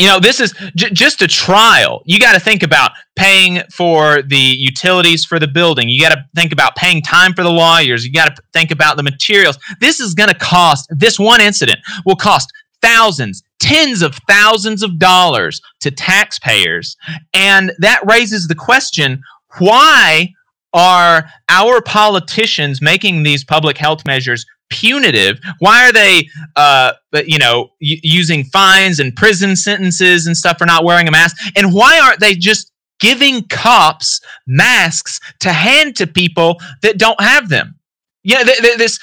you 0.01 0.07
know 0.07 0.19
this 0.19 0.39
is 0.39 0.53
j- 0.75 0.89
just 0.89 1.21
a 1.21 1.27
trial. 1.27 2.01
You 2.05 2.19
got 2.19 2.33
to 2.33 2.39
think 2.39 2.63
about 2.63 2.91
paying 3.15 3.61
for 3.71 4.23
the 4.23 4.35
utilities 4.35 5.23
for 5.23 5.37
the 5.37 5.47
building. 5.47 5.89
You 5.89 6.01
got 6.01 6.15
to 6.15 6.25
think 6.35 6.51
about 6.51 6.75
paying 6.75 7.03
time 7.03 7.33
for 7.33 7.43
the 7.43 7.51
lawyers. 7.51 8.03
You 8.03 8.11
got 8.11 8.35
to 8.35 8.41
think 8.51 8.71
about 8.71 8.97
the 8.97 9.03
materials. 9.03 9.59
This 9.79 9.99
is 9.99 10.15
going 10.15 10.29
to 10.29 10.35
cost 10.35 10.87
this 10.89 11.19
one 11.19 11.39
incident 11.39 11.79
will 12.05 12.15
cost 12.15 12.51
thousands 12.81 13.43
tens 13.59 14.01
of 14.01 14.15
thousands 14.27 14.81
of 14.81 14.97
dollars 14.97 15.61
to 15.81 15.91
taxpayers. 15.91 16.97
And 17.33 17.71
that 17.77 18.01
raises 18.05 18.47
the 18.47 18.55
question 18.55 19.21
why 19.59 20.33
are 20.73 21.29
our 21.49 21.81
politicians 21.81 22.81
making 22.81 23.21
these 23.21 23.43
public 23.43 23.77
health 23.77 24.05
measures 24.05 24.45
punitive? 24.71 25.39
Why 25.59 25.87
are 25.87 25.91
they, 25.93 26.27
uh, 26.55 26.93
you 27.27 27.37
know, 27.37 27.69
using 27.79 28.43
fines 28.45 28.99
and 28.99 29.15
prison 29.15 29.55
sentences 29.55 30.25
and 30.25 30.35
stuff 30.35 30.57
for 30.57 30.65
not 30.65 30.83
wearing 30.83 31.07
a 31.07 31.11
mask? 31.11 31.37
And 31.55 31.73
why 31.73 31.99
aren't 31.99 32.19
they 32.19 32.33
just 32.33 32.71
giving 32.99 33.43
cops 33.47 34.19
masks 34.47 35.19
to 35.41 35.51
hand 35.51 35.95
to 35.97 36.07
people 36.07 36.59
that 36.81 36.97
don't 36.97 37.21
have 37.21 37.49
them? 37.49 37.75
Yeah, 38.23 38.43
th- 38.43 38.59
th- 38.59 38.77
this 38.77 38.99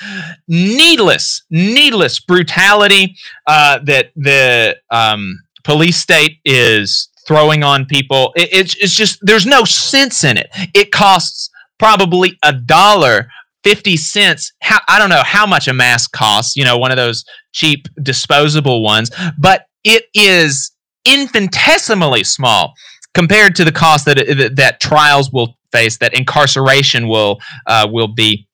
needless, 0.46 1.42
needless 1.50 2.20
brutality 2.20 3.16
uh, 3.46 3.80
that 3.84 4.10
the 4.14 4.76
um, 4.90 5.38
police 5.64 5.96
state 5.96 6.38
is 6.44 7.08
throwing 7.26 7.64
on 7.64 7.84
people. 7.84 8.32
It, 8.36 8.48
it's, 8.52 8.74
it's 8.76 8.94
just, 8.94 9.18
there's 9.22 9.44
no 9.44 9.64
sense 9.64 10.24
in 10.24 10.36
it. 10.38 10.48
It 10.72 10.92
costs 10.92 11.50
probably 11.78 12.38
a 12.42 12.52
dollar 12.52 13.28
50 13.68 13.96
cents 13.98 14.52
how, 14.60 14.78
i 14.88 14.98
don't 14.98 15.10
know 15.10 15.22
how 15.24 15.44
much 15.44 15.68
a 15.68 15.74
mask 15.74 16.12
costs 16.12 16.56
you 16.56 16.64
know 16.64 16.78
one 16.78 16.90
of 16.90 16.96
those 16.96 17.24
cheap 17.52 17.86
disposable 18.02 18.82
ones 18.82 19.10
but 19.38 19.66
it 19.84 20.04
is 20.14 20.72
infinitesimally 21.04 22.24
small 22.24 22.72
compared 23.14 23.54
to 23.56 23.64
the 23.64 23.72
cost 23.72 24.04
that 24.06 24.16
that, 24.16 24.56
that 24.56 24.80
trials 24.80 25.30
will 25.32 25.58
face 25.72 25.98
that 25.98 26.14
incarceration 26.14 27.08
will 27.08 27.38
uh, 27.66 27.86
will 27.90 28.08
be. 28.08 28.46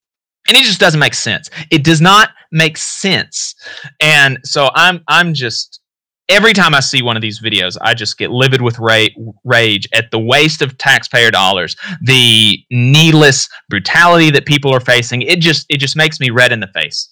And 0.46 0.57
it 0.57 0.64
just 0.64 0.81
doesn't 0.81 1.00
make 1.00 1.14
sense. 1.14 1.48
It 1.70 1.85
does 1.85 2.03
not 2.03 2.31
make 2.53 2.77
sense. 2.77 3.55
And 4.00 4.38
so 4.44 4.70
i'm 4.74 5.03
i'm 5.09 5.35
just 5.35 5.81
every 6.28 6.52
time 6.52 6.74
I 6.74 6.80
see 6.80 7.02
one 7.02 7.16
of 7.16 7.22
these 7.22 7.40
videos, 7.40 7.76
I 7.80 7.94
just 7.94 8.18
get 8.18 8.30
livid 8.30 8.62
with 8.62 8.78
ra- 8.78 9.06
rage 9.44 9.87
at 9.92 10.10
the 10.10 10.18
waste 10.18 10.62
of 10.62 10.76
taxpayer 10.78 11.30
dollars, 11.30 11.76
the 12.02 12.58
needless 12.70 13.48
brutality 13.68 14.30
that 14.30 14.46
people 14.46 14.72
are 14.72 14.80
facing. 14.80 15.22
It 15.22 15.40
just 15.40 15.66
it 15.68 15.78
just 15.78 15.96
makes 15.96 16.20
me 16.20 16.30
red 16.30 16.52
in 16.52 16.60
the 16.60 16.68
face. 16.68 17.10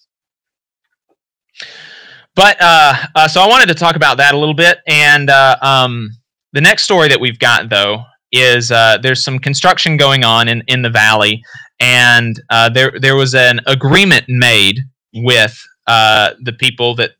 But 2.34 2.56
uh, 2.60 2.94
uh, 3.14 3.28
so 3.28 3.42
I 3.42 3.46
wanted 3.46 3.66
to 3.66 3.74
talk 3.74 3.96
about 3.96 4.16
that 4.16 4.34
a 4.34 4.38
little 4.38 4.54
bit, 4.54 4.78
and 4.86 5.28
uh, 5.28 5.56
um, 5.60 6.10
the 6.52 6.60
next 6.60 6.84
story 6.84 7.08
that 7.08 7.20
we've 7.20 7.38
got 7.38 7.68
though 7.68 8.04
is 8.32 8.72
uh, 8.72 8.96
there's 9.02 9.22
some 9.22 9.38
construction 9.38 9.96
going 9.96 10.24
on 10.24 10.48
in 10.48 10.62
in 10.66 10.80
the 10.82 10.90
valley, 10.90 11.42
and 11.80 12.40
uh, 12.48 12.70
there 12.70 12.92
there 12.98 13.16
was 13.16 13.34
an 13.34 13.60
agreement 13.66 14.24
made 14.28 14.78
with 15.14 15.60
uh, 15.86 16.30
the 16.42 16.54
people 16.54 16.94
that 16.94 17.10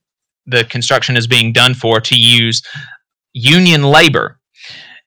the 0.47 0.65
construction 0.65 1.17
is 1.17 1.27
being 1.27 1.53
done 1.53 1.75
for 1.75 2.01
to 2.01 2.17
use 2.17 2.63
union 3.33 3.83
labor 3.83 4.39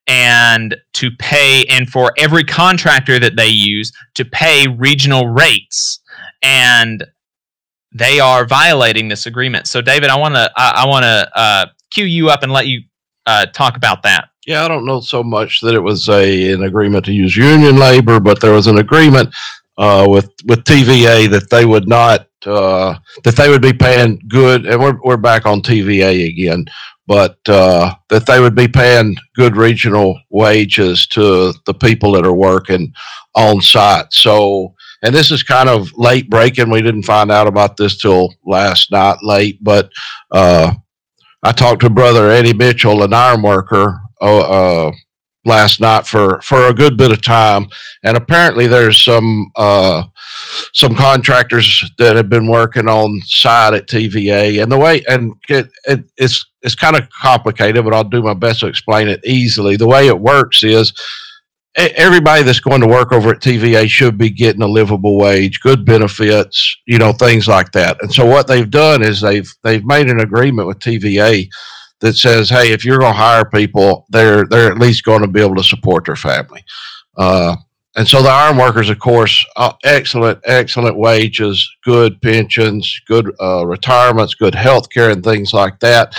and 0.07 0.75
to 0.93 1.09
pay 1.19 1.65
and 1.69 1.89
for 1.89 2.13
every 2.17 2.43
contractor 2.43 3.19
that 3.19 3.35
they 3.35 3.47
use 3.47 3.91
to 4.13 4.23
pay 4.25 4.67
regional 4.67 5.27
rates. 5.27 5.99
And 6.41 7.05
they 7.91 8.19
are 8.19 8.45
violating 8.45 9.07
this 9.07 9.25
agreement. 9.25 9.67
So 9.67 9.81
david 9.81 10.09
i 10.09 10.17
want 10.17 10.35
to 10.35 10.51
i, 10.55 10.83
I 10.83 10.87
want 10.87 11.03
to 11.03 11.31
uh, 11.35 11.65
cue 11.91 12.05
you 12.05 12.29
up 12.29 12.43
and 12.43 12.51
let 12.51 12.67
you 12.67 12.81
uh, 13.25 13.47
talk 13.47 13.77
about 13.77 14.03
that. 14.03 14.29
Yeah 14.45 14.63
i 14.63 14.67
don't 14.67 14.85
know 14.85 14.99
so 14.99 15.23
much 15.23 15.61
that 15.61 15.73
it 15.73 15.79
was 15.79 16.07
a 16.09 16.51
an 16.51 16.63
agreement 16.63 17.05
to 17.05 17.13
use 17.13 17.35
union 17.35 17.77
labor 17.77 18.19
but 18.19 18.39
there 18.41 18.51
was 18.51 18.67
an 18.67 18.77
agreement 18.77 19.33
uh, 19.77 20.05
with 20.07 20.31
with 20.45 20.63
TVA 20.63 21.29
that 21.29 21.49
they 21.49 21.65
would 21.65 21.87
not 21.87 22.27
uh, 22.47 22.97
that 23.23 23.35
they 23.35 23.49
would 23.49 23.61
be 23.61 23.73
paying 23.73 24.21
good, 24.27 24.65
and 24.65 24.79
we're 24.79 24.97
we're 25.03 25.17
back 25.17 25.45
on 25.45 25.61
TVA 25.61 26.27
again, 26.27 26.65
but 27.07 27.37
uh, 27.47 27.93
that 28.09 28.25
they 28.25 28.39
would 28.39 28.55
be 28.55 28.67
paying 28.67 29.15
good 29.35 29.55
regional 29.55 30.19
wages 30.29 31.07
to 31.07 31.53
the 31.65 31.73
people 31.73 32.11
that 32.13 32.25
are 32.25 32.33
working 32.33 32.93
on 33.35 33.61
site. 33.61 34.11
So, 34.11 34.73
and 35.03 35.13
this 35.13 35.31
is 35.31 35.43
kind 35.43 35.69
of 35.69 35.91
late 35.97 36.29
breaking. 36.29 36.69
We 36.69 36.81
didn't 36.81 37.03
find 37.03 37.31
out 37.31 37.47
about 37.47 37.77
this 37.77 37.97
till 37.97 38.33
last 38.45 38.91
night 38.91 39.17
late, 39.21 39.63
but 39.63 39.89
uh, 40.31 40.73
I 41.43 41.51
talked 41.51 41.81
to 41.81 41.89
brother 41.89 42.29
Eddie 42.29 42.53
Mitchell, 42.53 43.03
an 43.03 43.13
iron 43.13 43.41
worker. 43.41 44.01
Uh, 44.21 44.39
uh 44.39 44.91
last 45.45 45.79
night 45.79 46.05
for 46.05 46.41
for 46.41 46.67
a 46.67 46.73
good 46.73 46.97
bit 46.97 47.11
of 47.11 47.21
time, 47.21 47.67
and 48.03 48.17
apparently 48.17 48.67
there's 48.67 49.01
some 49.01 49.51
uh, 49.55 50.03
some 50.73 50.95
contractors 50.95 51.89
that 51.97 52.15
have 52.15 52.29
been 52.29 52.47
working 52.47 52.87
on 52.87 53.21
site 53.25 53.73
at 53.73 53.87
TVA, 53.87 54.61
and 54.61 54.71
the 54.71 54.77
way 54.77 55.03
and 55.07 55.33
it, 55.49 55.69
it, 55.85 56.03
it's 56.17 56.45
it's 56.61 56.75
kind 56.75 56.95
of 56.95 57.09
complicated, 57.09 57.83
but 57.83 57.93
I'll 57.93 58.03
do 58.03 58.23
my 58.23 58.33
best 58.33 58.61
to 58.61 58.67
explain 58.67 59.07
it 59.07 59.21
easily. 59.23 59.75
The 59.75 59.87
way 59.87 60.07
it 60.07 60.19
works 60.19 60.63
is 60.63 60.93
everybody 61.75 62.41
that's 62.43 62.59
going 62.59 62.81
to 62.81 62.87
work 62.87 63.11
over 63.11 63.31
at 63.31 63.41
TVA 63.41 63.87
should 63.87 64.17
be 64.17 64.29
getting 64.29 64.61
a 64.61 64.67
livable 64.67 65.17
wage, 65.17 65.59
good 65.59 65.85
benefits, 65.85 66.77
you 66.85 66.97
know, 66.97 67.11
things 67.11 67.47
like 67.47 67.71
that. 67.73 67.97
And 68.01 68.13
so 68.13 68.25
what 68.25 68.47
they've 68.47 68.69
done 68.69 69.03
is 69.03 69.21
they've 69.21 69.51
they've 69.63 69.85
made 69.85 70.09
an 70.09 70.21
agreement 70.21 70.67
with 70.67 70.79
TVA 70.79 71.49
that 72.01 72.15
says, 72.15 72.49
hey, 72.49 72.71
if 72.71 72.83
you're 72.83 72.99
going 72.99 73.13
to 73.13 73.17
hire 73.17 73.45
people, 73.45 74.05
they're 74.09 74.45
they're 74.45 74.71
at 74.71 74.79
least 74.79 75.03
going 75.05 75.21
to 75.21 75.27
be 75.27 75.41
able 75.41 75.55
to 75.55 75.63
support 75.63 76.05
their 76.05 76.15
family. 76.15 76.63
Uh, 77.17 77.55
and 77.95 78.07
so 78.07 78.21
the 78.21 78.29
iron 78.29 78.57
workers, 78.57 78.89
of 78.89 78.99
course, 78.99 79.45
uh, 79.55 79.71
excellent, 79.85 80.39
excellent 80.43 80.97
wages, 80.97 81.69
good 81.83 82.21
pensions, 82.21 83.01
good 83.07 83.33
uh, 83.41 83.65
retirements, 83.65 84.35
good 84.35 84.53
health 84.53 84.89
care, 84.89 85.11
and 85.11 85.23
things 85.23 85.53
like 85.53 85.79
that. 85.79 86.13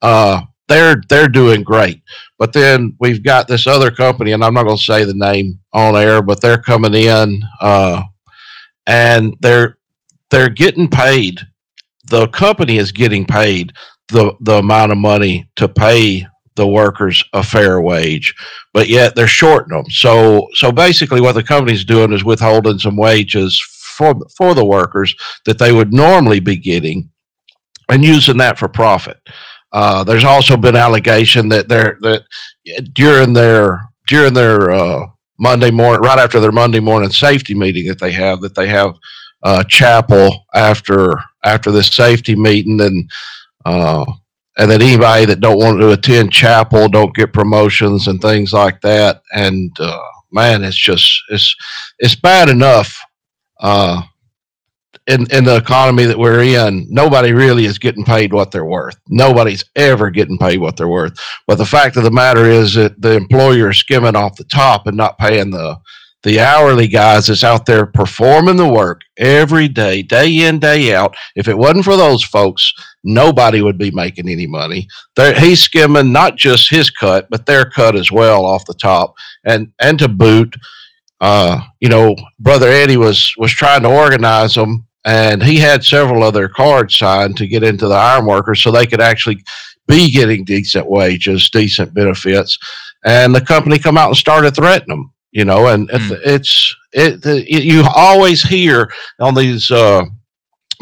Uh, 0.00 0.40
they're 0.68 1.02
they're 1.08 1.28
doing 1.28 1.62
great. 1.62 2.02
But 2.38 2.52
then 2.52 2.96
we've 3.00 3.22
got 3.22 3.48
this 3.48 3.66
other 3.66 3.90
company, 3.90 4.32
and 4.32 4.42
I'm 4.42 4.54
not 4.54 4.64
going 4.64 4.76
to 4.78 4.82
say 4.82 5.04
the 5.04 5.14
name 5.14 5.58
on 5.72 5.96
air, 5.96 6.22
but 6.22 6.40
they're 6.40 6.62
coming 6.62 6.94
in, 6.94 7.42
uh, 7.60 8.02
and 8.86 9.36
they're 9.40 9.78
they're 10.30 10.50
getting 10.50 10.88
paid. 10.88 11.40
The 12.06 12.28
company 12.28 12.78
is 12.78 12.92
getting 12.92 13.26
paid 13.26 13.74
the 14.08 14.34
the 14.40 14.58
amount 14.58 14.92
of 14.92 14.98
money 14.98 15.48
to 15.56 15.68
pay 15.68 16.26
the 16.56 16.66
workers 16.66 17.24
a 17.32 17.42
fair 17.42 17.80
wage, 17.80 18.34
but 18.74 18.88
yet 18.88 19.14
they're 19.14 19.26
shorting 19.26 19.76
them. 19.76 19.88
So 19.90 20.48
so 20.54 20.72
basically, 20.72 21.20
what 21.20 21.34
the 21.34 21.42
company's 21.42 21.84
doing 21.84 22.12
is 22.12 22.24
withholding 22.24 22.78
some 22.78 22.96
wages 22.96 23.58
for 23.96 24.14
for 24.36 24.54
the 24.54 24.64
workers 24.64 25.14
that 25.44 25.58
they 25.58 25.72
would 25.72 25.92
normally 25.92 26.40
be 26.40 26.56
getting, 26.56 27.10
and 27.88 28.04
using 28.04 28.36
that 28.38 28.58
for 28.58 28.68
profit. 28.68 29.18
Uh, 29.72 30.02
there's 30.02 30.24
also 30.24 30.56
been 30.56 30.76
allegation 30.76 31.48
that 31.50 31.68
they're 31.68 31.98
that 32.00 32.22
during 32.92 33.32
their 33.32 33.88
during 34.06 34.34
their 34.34 34.70
uh, 34.70 35.06
Monday 35.38 35.70
morning, 35.70 36.02
right 36.02 36.18
after 36.18 36.40
their 36.40 36.52
Monday 36.52 36.80
morning 36.80 37.10
safety 37.10 37.54
meeting 37.54 37.86
that 37.86 38.00
they 38.00 38.12
have, 38.12 38.40
that 38.40 38.54
they 38.54 38.66
have 38.66 38.94
uh, 39.42 39.62
chapel 39.64 40.46
after 40.54 41.20
after 41.44 41.70
this 41.70 41.88
safety 41.88 42.34
meeting 42.34 42.80
and 42.80 43.10
uh, 43.64 44.04
and 44.58 44.70
that 44.70 44.82
anybody 44.82 45.24
that 45.24 45.40
don't 45.40 45.58
want 45.58 45.80
to 45.80 45.92
attend 45.92 46.32
chapel 46.32 46.88
don't 46.88 47.14
get 47.14 47.32
promotions 47.32 48.08
and 48.08 48.20
things 48.20 48.52
like 48.52 48.80
that. 48.80 49.22
And 49.32 49.70
uh, 49.78 50.00
man, 50.32 50.64
it's 50.64 50.76
just 50.76 51.22
it's 51.30 51.54
it's 51.98 52.16
bad 52.16 52.48
enough 52.48 52.98
uh, 53.60 54.02
in 55.06 55.26
in 55.32 55.44
the 55.44 55.56
economy 55.56 56.04
that 56.04 56.18
we're 56.18 56.42
in. 56.42 56.86
Nobody 56.90 57.32
really 57.32 57.64
is 57.64 57.78
getting 57.78 58.04
paid 58.04 58.32
what 58.32 58.50
they're 58.50 58.64
worth. 58.64 58.98
Nobody's 59.08 59.64
ever 59.76 60.10
getting 60.10 60.38
paid 60.38 60.58
what 60.58 60.76
they're 60.76 60.88
worth. 60.88 61.18
But 61.46 61.56
the 61.56 61.66
fact 61.66 61.96
of 61.96 62.02
the 62.02 62.10
matter 62.10 62.44
is 62.44 62.74
that 62.74 63.00
the 63.00 63.12
employer 63.12 63.70
is 63.70 63.78
skimming 63.78 64.16
off 64.16 64.36
the 64.36 64.44
top 64.44 64.86
and 64.86 64.96
not 64.96 65.18
paying 65.18 65.50
the 65.50 65.76
the 66.24 66.40
hourly 66.40 66.88
guys 66.88 67.28
that's 67.28 67.44
out 67.44 67.64
there 67.64 67.86
performing 67.86 68.56
the 68.56 68.68
work 68.68 69.02
every 69.18 69.68
day, 69.68 70.02
day 70.02 70.46
in, 70.46 70.58
day 70.58 70.94
out. 70.94 71.16
If 71.36 71.46
it 71.46 71.56
wasn't 71.56 71.84
for 71.84 71.96
those 71.96 72.24
folks, 72.24 72.72
nobody 73.04 73.62
would 73.62 73.78
be 73.78 73.92
making 73.92 74.28
any 74.28 74.46
money. 74.46 74.88
They're, 75.14 75.38
he's 75.38 75.60
skimming 75.60 76.12
not 76.12 76.36
just 76.36 76.70
his 76.70 76.90
cut, 76.90 77.28
but 77.30 77.46
their 77.46 77.70
cut 77.70 77.94
as 77.94 78.10
well 78.10 78.44
off 78.44 78.64
the 78.64 78.74
top. 78.74 79.14
And 79.44 79.72
and 79.80 79.98
to 80.00 80.08
boot, 80.08 80.56
uh, 81.20 81.60
you 81.80 81.88
know, 81.88 82.16
brother 82.40 82.68
Eddie 82.68 82.96
was 82.96 83.32
was 83.38 83.52
trying 83.52 83.82
to 83.82 83.88
organize 83.88 84.56
them, 84.56 84.86
and 85.04 85.40
he 85.42 85.58
had 85.58 85.84
several 85.84 86.24
of 86.24 86.34
their 86.34 86.48
cards 86.48 86.96
signed 86.96 87.36
to 87.36 87.46
get 87.46 87.62
into 87.62 87.86
the 87.86 87.94
ironworkers, 87.94 88.60
so 88.60 88.72
they 88.72 88.86
could 88.86 89.00
actually 89.00 89.42
be 89.86 90.10
getting 90.10 90.44
decent 90.44 90.88
wages, 90.90 91.48
decent 91.48 91.94
benefits. 91.94 92.58
And 93.04 93.32
the 93.32 93.40
company 93.40 93.78
come 93.78 93.96
out 93.96 94.08
and 94.08 94.16
started 94.16 94.56
threatening 94.56 94.98
them 94.98 95.12
you 95.32 95.44
know, 95.44 95.66
and 95.68 95.88
mm. 95.88 96.20
it's 96.24 96.74
it, 96.92 97.24
it, 97.24 97.64
you 97.64 97.84
always 97.94 98.42
hear 98.42 98.90
on 99.20 99.34
these 99.34 99.70
uh, 99.70 100.04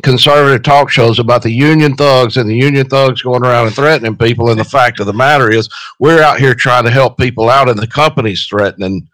conservative 0.03 0.63
talk 0.63 0.91
shows 0.91 1.19
about 1.19 1.43
the 1.43 1.51
union 1.51 1.97
thugs 1.97 2.37
and 2.37 2.49
the 2.49 2.55
union 2.55 2.89
thugs 2.89 3.23
going 3.23 3.45
around 3.45 3.67
and 3.67 3.75
threatening 3.75 4.17
people. 4.17 4.51
And 4.51 4.61
the 4.61 4.65
fact 4.65 5.01
of 5.01 5.07
the 5.07 5.13
matter 5.13 5.51
is, 5.51 5.69
we're 5.99 6.23
out 6.23 6.39
here 6.39 6.55
trying 6.55 6.85
to 6.85 6.91
help 6.91 7.19
people 7.19 7.51
out, 7.51 7.69
and 7.69 7.79
the 7.79 7.87
company's 7.87 8.47
threatening. 8.47 9.09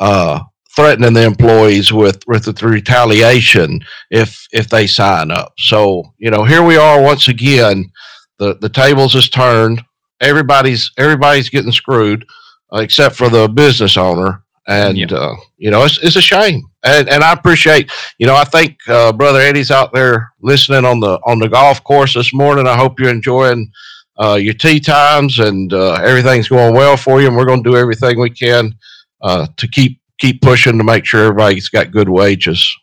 Uh, 0.00 0.40
threatening 0.76 1.12
the 1.12 1.24
employees 1.24 1.92
with 1.92 2.22
with 2.28 2.44
the 2.44 2.66
retaliation 2.66 3.80
if 4.12 4.46
if 4.52 4.68
they 4.68 4.86
sign 4.86 5.32
up. 5.32 5.52
So 5.58 6.04
you 6.18 6.30
know, 6.30 6.44
here 6.44 6.62
we 6.62 6.76
are 6.76 7.02
once 7.02 7.26
again. 7.26 7.90
The 8.38 8.54
the 8.60 8.68
tables 8.68 9.16
is 9.16 9.28
turned. 9.28 9.82
Everybody's 10.20 10.92
everybody's 10.96 11.48
getting 11.48 11.72
screwed, 11.72 12.24
uh, 12.72 12.78
except 12.78 13.16
for 13.16 13.28
the 13.28 13.48
business 13.48 13.96
owner 13.96 14.44
and 14.68 14.98
yep. 14.98 15.10
uh, 15.10 15.34
you 15.56 15.70
know 15.70 15.84
it's, 15.84 15.98
it's 16.02 16.16
a 16.16 16.20
shame. 16.20 16.62
And, 16.84 17.08
and 17.08 17.24
i 17.24 17.32
appreciate 17.32 17.90
you 18.18 18.26
know 18.26 18.36
i 18.36 18.44
think 18.44 18.78
uh, 18.86 19.12
brother 19.12 19.40
eddie's 19.40 19.72
out 19.72 19.92
there 19.92 20.30
listening 20.40 20.84
on 20.84 21.00
the 21.00 21.18
on 21.26 21.40
the 21.40 21.48
golf 21.48 21.82
course 21.82 22.14
this 22.14 22.32
morning. 22.32 22.68
I 22.68 22.76
hope 22.76 23.00
you're 23.00 23.10
enjoying 23.10 23.72
uh, 24.20 24.34
your 24.34 24.54
tee 24.54 24.80
times 24.80 25.38
and 25.38 25.72
uh, 25.72 25.94
everything's 25.94 26.48
going 26.48 26.74
well 26.74 26.96
for 26.96 27.20
you 27.20 27.26
and 27.26 27.36
we're 27.36 27.46
going 27.46 27.62
to 27.62 27.70
do 27.70 27.76
everything 27.76 28.20
we 28.20 28.30
can 28.30 28.74
uh, 29.22 29.46
to 29.56 29.66
keep 29.68 30.00
keep 30.18 30.40
pushing 30.42 30.78
to 30.78 30.84
make 30.84 31.04
sure 31.04 31.24
everybody's 31.24 31.68
got 31.68 31.90
good 31.90 32.08
wages 32.08 32.76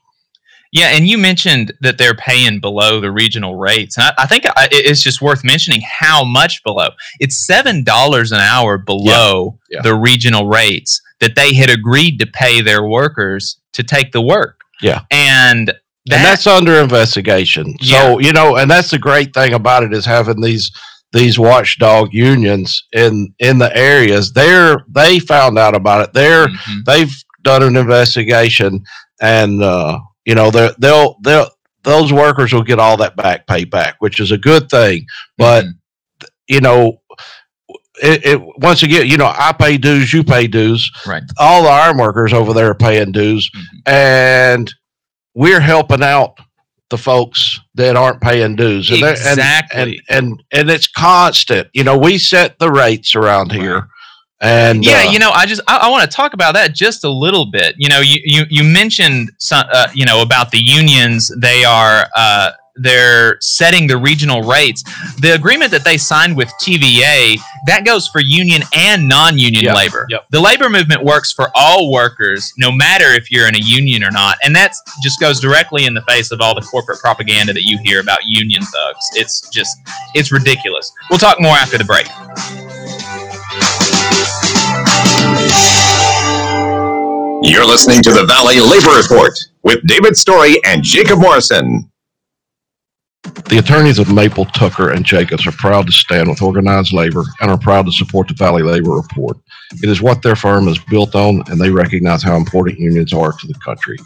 yeah, 0.75 0.87
and 0.87 1.07
you 1.07 1.17
mentioned 1.17 1.73
that 1.79 1.97
they're 1.97 2.13
paying 2.13 2.59
below 2.59 2.99
the 2.99 3.09
regional 3.09 3.55
rates. 3.55 3.97
And 3.97 4.07
I, 4.07 4.23
I 4.23 4.25
think 4.27 4.43
it's 4.71 5.01
just 5.01 5.21
worth 5.21 5.41
mentioning 5.41 5.81
how 5.81 6.25
much 6.25 6.61
below. 6.65 6.89
It's 7.21 7.47
seven 7.47 7.85
dollars 7.85 8.33
an 8.33 8.41
hour 8.41 8.77
below 8.77 9.57
yeah. 9.69 9.77
Yeah. 9.77 9.81
the 9.83 9.95
regional 9.95 10.47
rates 10.47 11.01
that 11.21 11.35
they 11.35 11.53
had 11.53 11.69
agreed 11.69 12.19
to 12.19 12.27
pay 12.27 12.59
their 12.59 12.83
workers 12.83 13.57
to 13.71 13.83
take 13.83 14.11
the 14.11 14.21
work. 14.21 14.59
Yeah. 14.81 15.03
And 15.11 15.69
that, 15.69 15.79
and 16.11 16.25
that's 16.25 16.45
under 16.45 16.73
investigation. 16.81 17.77
So, 17.79 18.19
yeah. 18.19 18.27
you 18.27 18.33
know, 18.33 18.57
and 18.57 18.69
that's 18.69 18.91
the 18.91 18.99
great 18.99 19.33
thing 19.33 19.53
about 19.53 19.83
it 19.83 19.93
is 19.93 20.05
having 20.05 20.41
these 20.41 20.73
these 21.13 21.39
watchdog 21.39 22.13
unions 22.13 22.85
in 22.91 23.33
in 23.39 23.59
the 23.59 23.73
areas. 23.73 24.33
They're 24.33 24.83
they 24.89 25.19
found 25.19 25.57
out 25.57 25.73
about 25.73 26.01
it. 26.01 26.13
They're 26.13 26.47
mm-hmm. 26.47 26.79
they've 26.85 27.15
done 27.43 27.63
an 27.63 27.77
investigation 27.77 28.83
and 29.21 29.63
uh, 29.63 29.99
you 30.25 30.35
know, 30.35 30.51
they 30.51 30.71
they'll 30.79 31.17
they'll 31.21 31.49
those 31.83 32.11
workers 32.11 32.51
will 32.51 32.63
get 32.63 32.79
all 32.79 32.97
that 32.97 33.15
back 33.15 33.47
pay 33.47 33.63
back, 33.63 33.95
which 33.99 34.19
is 34.19 34.31
a 34.31 34.37
good 34.37 34.69
thing. 34.69 35.05
But 35.37 35.65
mm-hmm. 35.65 36.27
you 36.47 36.61
know, 36.61 37.01
it, 38.01 38.25
it, 38.25 38.41
once 38.57 38.83
again, 38.83 39.07
you 39.07 39.17
know, 39.17 39.31
I 39.33 39.53
pay 39.53 39.77
dues, 39.77 40.11
you 40.11 40.23
pay 40.23 40.47
dues. 40.47 40.91
Right. 41.05 41.23
All 41.37 41.63
the 41.63 41.69
iron 41.69 41.97
workers 41.97 42.33
over 42.33 42.53
there 42.53 42.71
are 42.71 42.75
paying 42.75 43.11
dues, 43.11 43.49
mm-hmm. 43.49 43.89
and 43.89 44.73
we're 45.33 45.61
helping 45.61 46.03
out 46.03 46.37
the 46.89 46.97
folks 46.97 47.59
that 47.75 47.95
aren't 47.95 48.21
paying 48.21 48.55
dues. 48.55 48.89
And 48.91 49.03
exactly. 49.03 49.79
And, 49.79 49.89
and, 49.89 49.99
and 50.09 50.43
and 50.51 50.69
it's 50.69 50.87
constant. 50.87 51.67
You 51.73 51.83
know, 51.83 51.97
we 51.97 52.17
set 52.17 52.59
the 52.59 52.71
rates 52.71 53.15
around 53.15 53.51
here. 53.51 53.87
And 54.45 54.85
yeah, 54.85 55.05
uh, 55.07 55.11
you 55.11 55.17
know, 55.17 55.31
I 55.31 55.47
just 55.47 55.61
I, 55.67 55.77
I 55.77 55.89
want 55.89 56.09
to 56.09 56.15
talk 56.15 56.33
about 56.33 56.53
that 56.53 56.73
just 56.73 57.03
a 57.03 57.09
little 57.09 57.47
bit. 57.47 57.75
You 57.77 57.89
know, 57.89 57.99
you 57.99 58.19
you, 58.23 58.43
you 58.49 58.63
mentioned 58.63 59.31
some, 59.39 59.65
uh, 59.71 59.87
you 59.93 60.05
know 60.05 60.21
about 60.21 60.51
the 60.51 60.59
unions. 60.59 61.31
They 61.39 61.63
are 61.63 62.05
uh, 62.15 62.51
they're 62.75 63.37
setting 63.41 63.87
the 63.87 63.97
regional 63.97 64.43
rates. 64.43 64.83
The 65.19 65.33
agreement 65.33 65.71
that 65.71 65.83
they 65.83 65.97
signed 65.97 66.37
with 66.37 66.49
TVA 66.61 67.39
that 67.65 67.85
goes 67.85 68.07
for 68.07 68.19
union 68.19 68.61
and 68.75 69.07
non-union 69.07 69.63
yep. 69.63 69.75
labor. 69.75 70.05
Yep. 70.09 70.27
The 70.29 70.39
labor 70.39 70.69
movement 70.69 71.03
works 71.03 71.31
for 71.31 71.49
all 71.55 71.91
workers, 71.91 72.53
no 72.57 72.71
matter 72.71 73.05
if 73.05 73.31
you're 73.31 73.47
in 73.47 73.55
a 73.55 73.61
union 73.63 74.03
or 74.03 74.11
not, 74.11 74.37
and 74.43 74.55
that 74.55 74.75
just 75.01 75.19
goes 75.19 75.39
directly 75.39 75.85
in 75.85 75.95
the 75.95 76.03
face 76.03 76.31
of 76.31 76.39
all 76.39 76.53
the 76.53 76.61
corporate 76.61 76.99
propaganda 76.99 77.51
that 77.53 77.63
you 77.63 77.79
hear 77.83 77.99
about 77.99 78.19
union 78.25 78.61
thugs. 78.61 79.09
It's 79.13 79.49
just 79.49 79.75
it's 80.13 80.31
ridiculous. 80.31 80.91
We'll 81.09 81.19
talk 81.19 81.41
more 81.41 81.55
after 81.55 81.79
the 81.79 81.85
break. 81.85 82.05
You're 87.47 87.63
listening 87.63 88.01
to 88.01 88.11
the 88.11 88.25
Valley 88.25 88.59
Labor 88.59 88.97
Report 88.99 89.37
with 89.61 89.85
David 89.85 90.17
Story 90.17 90.55
and 90.65 90.81
Jacob 90.81 91.19
Morrison. 91.19 91.91
The 93.21 93.59
attorneys 93.59 93.99
of 93.99 94.11
Maple, 94.11 94.45
Tucker, 94.45 94.89
and 94.89 95.05
Jacobs 95.05 95.45
are 95.45 95.51
proud 95.51 95.85
to 95.85 95.91
stand 95.91 96.27
with 96.27 96.41
organized 96.41 96.91
labor 96.91 97.23
and 97.41 97.51
are 97.51 97.57
proud 97.59 97.85
to 97.85 97.91
support 97.91 98.29
the 98.29 98.33
Valley 98.33 98.63
Labor 98.63 98.95
Report. 98.95 99.37
It 99.83 99.89
is 99.89 100.01
what 100.01 100.23
their 100.23 100.35
firm 100.35 100.67
is 100.67 100.79
built 100.89 101.13
on, 101.13 101.43
and 101.45 101.61
they 101.61 101.69
recognize 101.69 102.23
how 102.23 102.35
important 102.35 102.79
unions 102.79 103.13
are 103.13 103.31
to 103.31 103.47
the 103.47 103.53
country. 103.63 103.97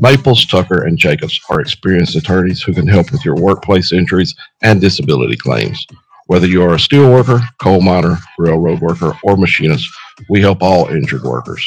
Maples, 0.00 0.44
Tucker, 0.46 0.82
and 0.84 0.98
Jacobs 0.98 1.40
are 1.50 1.60
experienced 1.60 2.16
attorneys 2.16 2.62
who 2.62 2.74
can 2.74 2.88
help 2.88 3.12
with 3.12 3.24
your 3.24 3.36
workplace 3.36 3.92
injuries 3.92 4.34
and 4.62 4.80
disability 4.80 5.36
claims. 5.36 5.86
Whether 6.26 6.48
you 6.48 6.64
are 6.64 6.74
a 6.74 6.80
steel 6.80 7.12
worker, 7.12 7.40
coal 7.62 7.80
miner, 7.80 8.18
railroad 8.38 8.80
worker, 8.80 9.16
or 9.22 9.36
machinist, 9.36 9.88
we 10.28 10.40
help 10.40 10.64
all 10.64 10.88
injured 10.88 11.22
workers. 11.22 11.64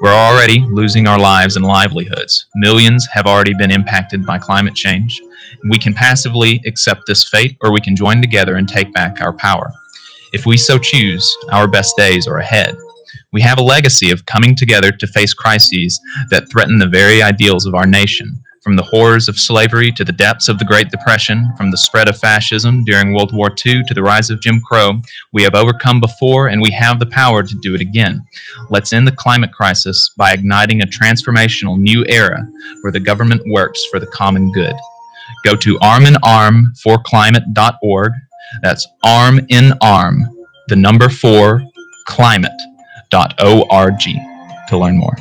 We're 0.00 0.14
already 0.14 0.60
losing 0.60 1.08
our 1.08 1.18
lives 1.18 1.56
and 1.56 1.64
livelihoods. 1.64 2.46
Millions 2.54 3.06
have 3.12 3.26
already 3.26 3.52
been 3.54 3.72
impacted 3.72 4.24
by 4.24 4.38
climate 4.38 4.76
change. 4.76 5.20
We 5.68 5.78
can 5.78 5.92
passively 5.92 6.60
accept 6.66 7.02
this 7.06 7.28
fate, 7.28 7.56
or 7.62 7.72
we 7.72 7.80
can 7.80 7.96
join 7.96 8.22
together 8.22 8.56
and 8.56 8.68
take 8.68 8.92
back 8.92 9.20
our 9.20 9.32
power. 9.32 9.72
If 10.32 10.46
we 10.46 10.56
so 10.56 10.78
choose, 10.78 11.36
our 11.50 11.66
best 11.66 11.96
days 11.96 12.28
are 12.28 12.38
ahead. 12.38 12.76
We 13.32 13.40
have 13.40 13.58
a 13.58 13.62
legacy 13.62 14.12
of 14.12 14.24
coming 14.24 14.54
together 14.54 14.92
to 14.92 15.06
face 15.08 15.34
crises 15.34 16.00
that 16.30 16.48
threaten 16.48 16.78
the 16.78 16.86
very 16.86 17.20
ideals 17.20 17.66
of 17.66 17.74
our 17.74 17.86
nation 17.86 18.40
from 18.68 18.76
the 18.76 18.82
horrors 18.82 19.30
of 19.30 19.38
slavery 19.38 19.90
to 19.90 20.04
the 20.04 20.12
depths 20.12 20.46
of 20.46 20.58
the 20.58 20.64
Great 20.66 20.90
Depression, 20.90 21.50
from 21.56 21.70
the 21.70 21.78
spread 21.78 22.06
of 22.06 22.18
fascism 22.18 22.84
during 22.84 23.14
World 23.14 23.34
War 23.34 23.48
II 23.48 23.82
to 23.84 23.94
the 23.94 24.02
rise 24.02 24.28
of 24.28 24.42
Jim 24.42 24.60
Crow, 24.60 25.00
we 25.32 25.42
have 25.42 25.54
overcome 25.54 26.02
before 26.02 26.48
and 26.48 26.60
we 26.60 26.70
have 26.72 26.98
the 26.98 27.06
power 27.06 27.42
to 27.42 27.54
do 27.62 27.74
it 27.74 27.80
again. 27.80 28.22
Let's 28.68 28.92
end 28.92 29.06
the 29.06 29.12
climate 29.12 29.54
crisis 29.54 30.10
by 30.18 30.34
igniting 30.34 30.82
a 30.82 30.86
transformational 30.86 31.78
new 31.78 32.04
era 32.10 32.46
where 32.82 32.92
the 32.92 33.00
government 33.00 33.40
works 33.46 33.82
for 33.86 33.98
the 33.98 34.06
common 34.08 34.52
good. 34.52 34.74
Go 35.46 35.56
to 35.56 35.78
arminarmforclimate.org. 35.78 38.12
That's 38.60 38.86
arm 39.02 39.40
in 39.48 39.72
arm, 39.80 40.28
the 40.66 40.76
number 40.76 41.08
four, 41.08 41.62
climate.org 42.06 44.02
to 44.68 44.76
learn 44.76 44.98
more. 44.98 45.16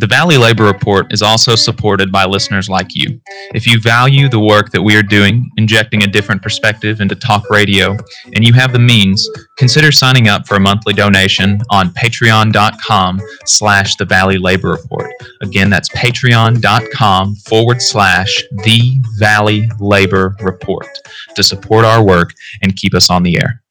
The 0.00 0.06
Valley 0.06 0.38
Labor 0.38 0.62
Report 0.62 1.12
is 1.12 1.22
also 1.22 1.56
supported 1.56 2.12
by 2.12 2.24
listeners 2.24 2.68
like 2.68 2.94
you. 2.94 3.20
If 3.52 3.66
you 3.66 3.80
value 3.80 4.28
the 4.28 4.38
work 4.38 4.70
that 4.70 4.80
we 4.80 4.94
are 4.94 5.02
doing, 5.02 5.50
injecting 5.56 6.04
a 6.04 6.06
different 6.06 6.40
perspective 6.40 7.00
into 7.00 7.16
talk 7.16 7.50
radio, 7.50 7.96
and 8.32 8.46
you 8.46 8.52
have 8.52 8.72
the 8.72 8.78
means, 8.78 9.28
consider 9.56 9.90
signing 9.90 10.28
up 10.28 10.46
for 10.46 10.54
a 10.54 10.60
monthly 10.60 10.94
donation 10.94 11.60
on 11.70 11.90
patreon.com 11.94 13.20
slash 13.44 13.96
the 13.96 14.04
Valley 14.04 14.38
Labor 14.38 14.70
Report. 14.70 15.10
Again, 15.42 15.68
that's 15.68 15.88
patreon.com 15.88 17.34
forward 17.34 17.82
slash 17.82 18.44
the 18.64 19.00
Valley 19.18 19.68
Labor 19.80 20.36
Report 20.42 20.86
to 21.34 21.42
support 21.42 21.84
our 21.84 22.04
work 22.04 22.30
and 22.62 22.76
keep 22.76 22.94
us 22.94 23.10
on 23.10 23.24
the 23.24 23.36
air. 23.36 23.64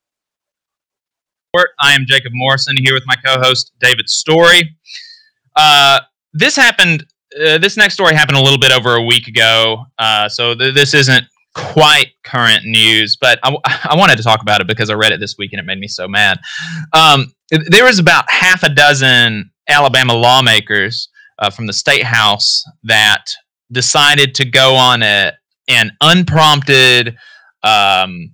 I 1.80 1.94
am 1.94 2.06
Jacob 2.06 2.34
Morrison 2.36 2.76
here 2.78 2.94
with 2.94 3.04
my 3.06 3.16
co-host 3.16 3.72
David 3.80 4.10
Story. 4.10 4.76
Uh, 5.56 6.02
this 6.38 6.56
happened. 6.56 7.06
Uh, 7.36 7.58
this 7.58 7.78
next 7.78 7.96
story 7.96 8.16
happened 8.16 8.38
a 8.38 8.42
little 8.42 8.60
bit 8.60 8.72
over 8.72 8.96
a 8.96 9.04
week 9.04 9.28
ago, 9.28 9.86
uh, 10.00 10.30
so 10.30 10.56
th- 10.56 10.74
this 10.74 10.94
isn't 10.94 11.26
quite 11.54 12.08
current 12.24 12.64
news, 12.66 13.18
but 13.20 13.40
I, 13.44 13.48
w- 13.50 13.62
I 13.66 13.96
wanted 13.96 14.18
to 14.18 14.24
talk 14.24 14.42
about 14.42 14.62
it 14.62 14.68
because 14.68 14.90
I 14.90 14.94
read 14.94 15.12
it 15.12 15.20
this 15.20 15.36
week 15.38 15.54
and 15.54 15.60
it 15.60 15.66
made 15.66 15.80
me 15.80 15.88
so 15.88 16.08
mad. 16.08 16.40
Um, 16.94 17.34
there 17.50 17.84
was 17.84 18.00
about 18.00 18.30
half 18.30 18.64
a 18.64 18.70
dozen 18.70 19.52
Alabama 19.68 20.14
lawmakers 20.14 21.10
uh, 21.40 21.50
from 21.50 21.68
the 21.68 21.74
state 21.74 22.04
house 22.04 22.64
that 22.84 23.26
decided 23.72 24.36
to 24.36 24.46
go 24.46 24.76
on 24.76 25.04
a 25.04 25.34
an 25.70 25.92
unprompted 26.00 27.18
um, 27.64 28.32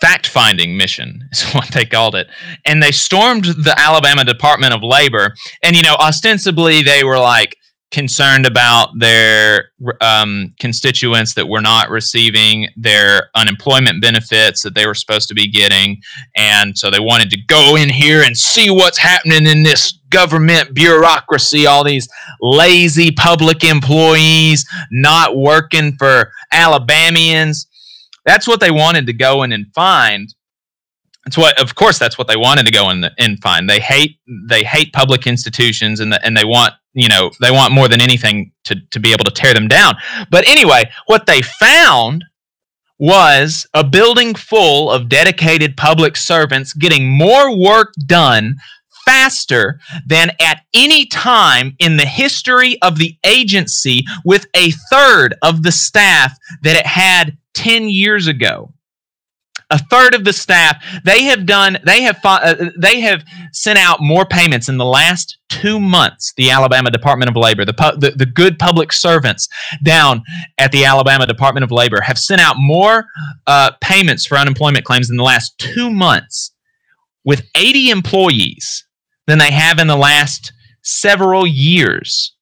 fact 0.00 0.26
finding 0.28 0.76
mission 0.76 1.28
is 1.32 1.44
what 1.52 1.70
they 1.72 1.84
called 1.84 2.14
it. 2.14 2.28
And 2.64 2.82
they 2.82 2.92
stormed 2.92 3.44
the 3.44 3.74
alabama 3.78 4.24
department 4.24 4.74
of 4.74 4.82
labor. 4.82 5.34
And 5.62 5.76
you 5.76 5.82
know 5.82 5.96
ostensibly 5.96 6.82
they 6.82 7.04
were 7.04 7.18
like 7.18 7.56
concerned 7.90 8.44
about 8.44 8.90
their 8.98 9.70
um, 10.02 10.54
constituents 10.60 11.32
that 11.34 11.48
were 11.48 11.62
not 11.62 11.88
receiving 11.88 12.68
their 12.76 13.30
unemployment 13.34 14.02
benefits 14.02 14.62
that 14.62 14.74
they 14.74 14.86
were 14.86 14.94
supposed 14.94 15.26
to 15.28 15.34
be 15.34 15.50
getting. 15.50 15.96
And 16.36 16.76
so 16.76 16.90
they 16.90 17.00
wanted 17.00 17.30
to 17.30 17.38
go 17.46 17.76
in 17.76 17.88
here 17.88 18.22
and 18.22 18.36
see 18.36 18.68
what's 18.68 18.98
happening 18.98 19.46
in 19.46 19.62
this 19.62 19.92
government 20.10 20.74
bureaucracy 20.74 21.66
all 21.66 21.84
these 21.84 22.08
lazy 22.40 23.10
public 23.10 23.64
employees 23.64 24.66
not 24.90 25.36
working 25.36 25.94
for 25.98 26.30
alabamians 26.52 27.66
that's 28.28 28.46
what 28.46 28.60
they 28.60 28.70
wanted 28.70 29.06
to 29.06 29.12
go 29.14 29.42
in 29.42 29.52
and 29.52 29.66
find. 29.74 30.34
That's 31.24 31.38
what, 31.38 31.60
of 31.60 31.74
course, 31.74 31.98
that's 31.98 32.18
what 32.18 32.28
they 32.28 32.36
wanted 32.36 32.66
to 32.66 32.72
go 32.72 32.90
in 32.90 33.04
and 33.18 33.40
find. 33.40 33.68
They 33.68 33.80
hate 33.80 34.18
they 34.48 34.64
hate 34.64 34.92
public 34.92 35.26
institutions, 35.26 36.00
and 36.00 36.12
the, 36.12 36.24
and 36.24 36.36
they 36.36 36.44
want 36.44 36.74
you 36.92 37.08
know 37.08 37.30
they 37.40 37.50
want 37.50 37.72
more 37.72 37.88
than 37.88 38.00
anything 38.00 38.52
to 38.64 38.76
to 38.90 39.00
be 39.00 39.12
able 39.12 39.24
to 39.24 39.30
tear 39.30 39.54
them 39.54 39.66
down. 39.66 39.96
But 40.30 40.46
anyway, 40.46 40.90
what 41.06 41.26
they 41.26 41.40
found 41.42 42.24
was 42.98 43.66
a 43.74 43.84
building 43.84 44.34
full 44.34 44.90
of 44.90 45.08
dedicated 45.08 45.76
public 45.76 46.16
servants 46.16 46.72
getting 46.74 47.08
more 47.08 47.56
work 47.56 47.94
done 48.06 48.56
faster 49.04 49.80
than 50.06 50.30
at 50.40 50.64
any 50.74 51.06
time 51.06 51.74
in 51.78 51.96
the 51.96 52.04
history 52.04 52.76
of 52.82 52.98
the 52.98 53.16
agency 53.24 54.04
with 54.24 54.46
a 54.54 54.70
third 54.90 55.34
of 55.42 55.62
the 55.62 55.72
staff 55.72 56.36
that 56.62 56.76
it 56.76 56.86
had 56.86 57.38
10 57.58 57.88
years 57.88 58.26
ago 58.26 58.72
a 59.70 59.78
third 59.78 60.14
of 60.14 60.24
the 60.24 60.32
staff 60.32 60.82
they 61.04 61.24
have 61.24 61.44
done 61.44 61.78
they 61.84 62.02
have 62.02 62.18
uh, 62.24 62.54
they 62.78 63.00
have 63.00 63.22
sent 63.52 63.78
out 63.78 64.00
more 64.00 64.24
payments 64.24 64.68
in 64.68 64.78
the 64.78 64.84
last 64.84 65.38
two 65.48 65.80
months 65.80 66.32
the 66.36 66.50
alabama 66.50 66.90
department 66.90 67.28
of 67.28 67.36
labor. 67.36 67.64
The, 67.64 67.96
the, 67.98 68.12
the 68.12 68.26
good 68.26 68.58
public 68.58 68.92
servants 68.92 69.48
down 69.82 70.22
at 70.58 70.72
the 70.72 70.84
alabama 70.84 71.26
department 71.26 71.64
of 71.64 71.72
labor 71.72 72.00
have 72.00 72.18
sent 72.18 72.40
out 72.40 72.56
more 72.58 73.04
uh, 73.46 73.72
payments 73.80 74.24
for 74.24 74.38
unemployment 74.38 74.84
claims 74.84 75.10
in 75.10 75.16
the 75.16 75.24
last 75.24 75.58
two 75.58 75.90
months 75.90 76.52
with 77.24 77.46
80 77.54 77.90
employees 77.90 78.86
than 79.26 79.38
they 79.38 79.50
have 79.50 79.78
in 79.78 79.86
the 79.86 79.96
last 79.96 80.52
several 80.82 81.46
years. 81.46 82.34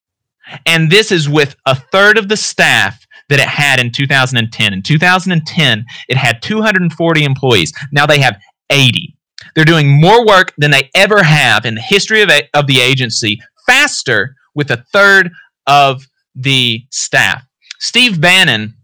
And 0.64 0.90
this 0.90 1.10
is 1.10 1.28
with 1.28 1.56
a 1.66 1.74
third 1.74 2.18
of 2.18 2.28
the 2.28 2.36
staff 2.36 3.05
that 3.28 3.40
it 3.40 3.48
had 3.48 3.80
in 3.80 3.90
2010. 3.90 4.72
In 4.72 4.82
2010, 4.82 5.84
it 6.08 6.16
had 6.16 6.42
240 6.42 7.24
employees. 7.24 7.72
Now 7.92 8.06
they 8.06 8.20
have 8.20 8.38
80. 8.70 9.16
They're 9.54 9.64
doing 9.64 10.00
more 10.00 10.26
work 10.26 10.52
than 10.58 10.70
they 10.70 10.90
ever 10.94 11.22
have 11.22 11.64
in 11.64 11.74
the 11.74 11.80
history 11.80 12.22
of, 12.22 12.30
a, 12.30 12.48
of 12.54 12.66
the 12.66 12.80
agency, 12.80 13.40
faster 13.66 14.36
with 14.54 14.70
a 14.70 14.84
third 14.92 15.30
of 15.66 16.06
the 16.34 16.84
staff. 16.90 17.42
Steve 17.78 18.20
Bannon, 18.20 18.74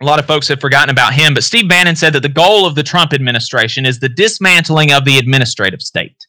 a 0.00 0.04
lot 0.04 0.18
of 0.18 0.26
folks 0.26 0.48
have 0.48 0.60
forgotten 0.60 0.90
about 0.90 1.14
him, 1.14 1.34
but 1.34 1.44
Steve 1.44 1.68
Bannon 1.68 1.96
said 1.96 2.12
that 2.12 2.20
the 2.20 2.28
goal 2.28 2.66
of 2.66 2.74
the 2.74 2.82
Trump 2.82 3.12
administration 3.12 3.86
is 3.86 3.98
the 3.98 4.08
dismantling 4.08 4.92
of 4.92 5.04
the 5.04 5.18
administrative 5.18 5.82
state. 5.82 6.26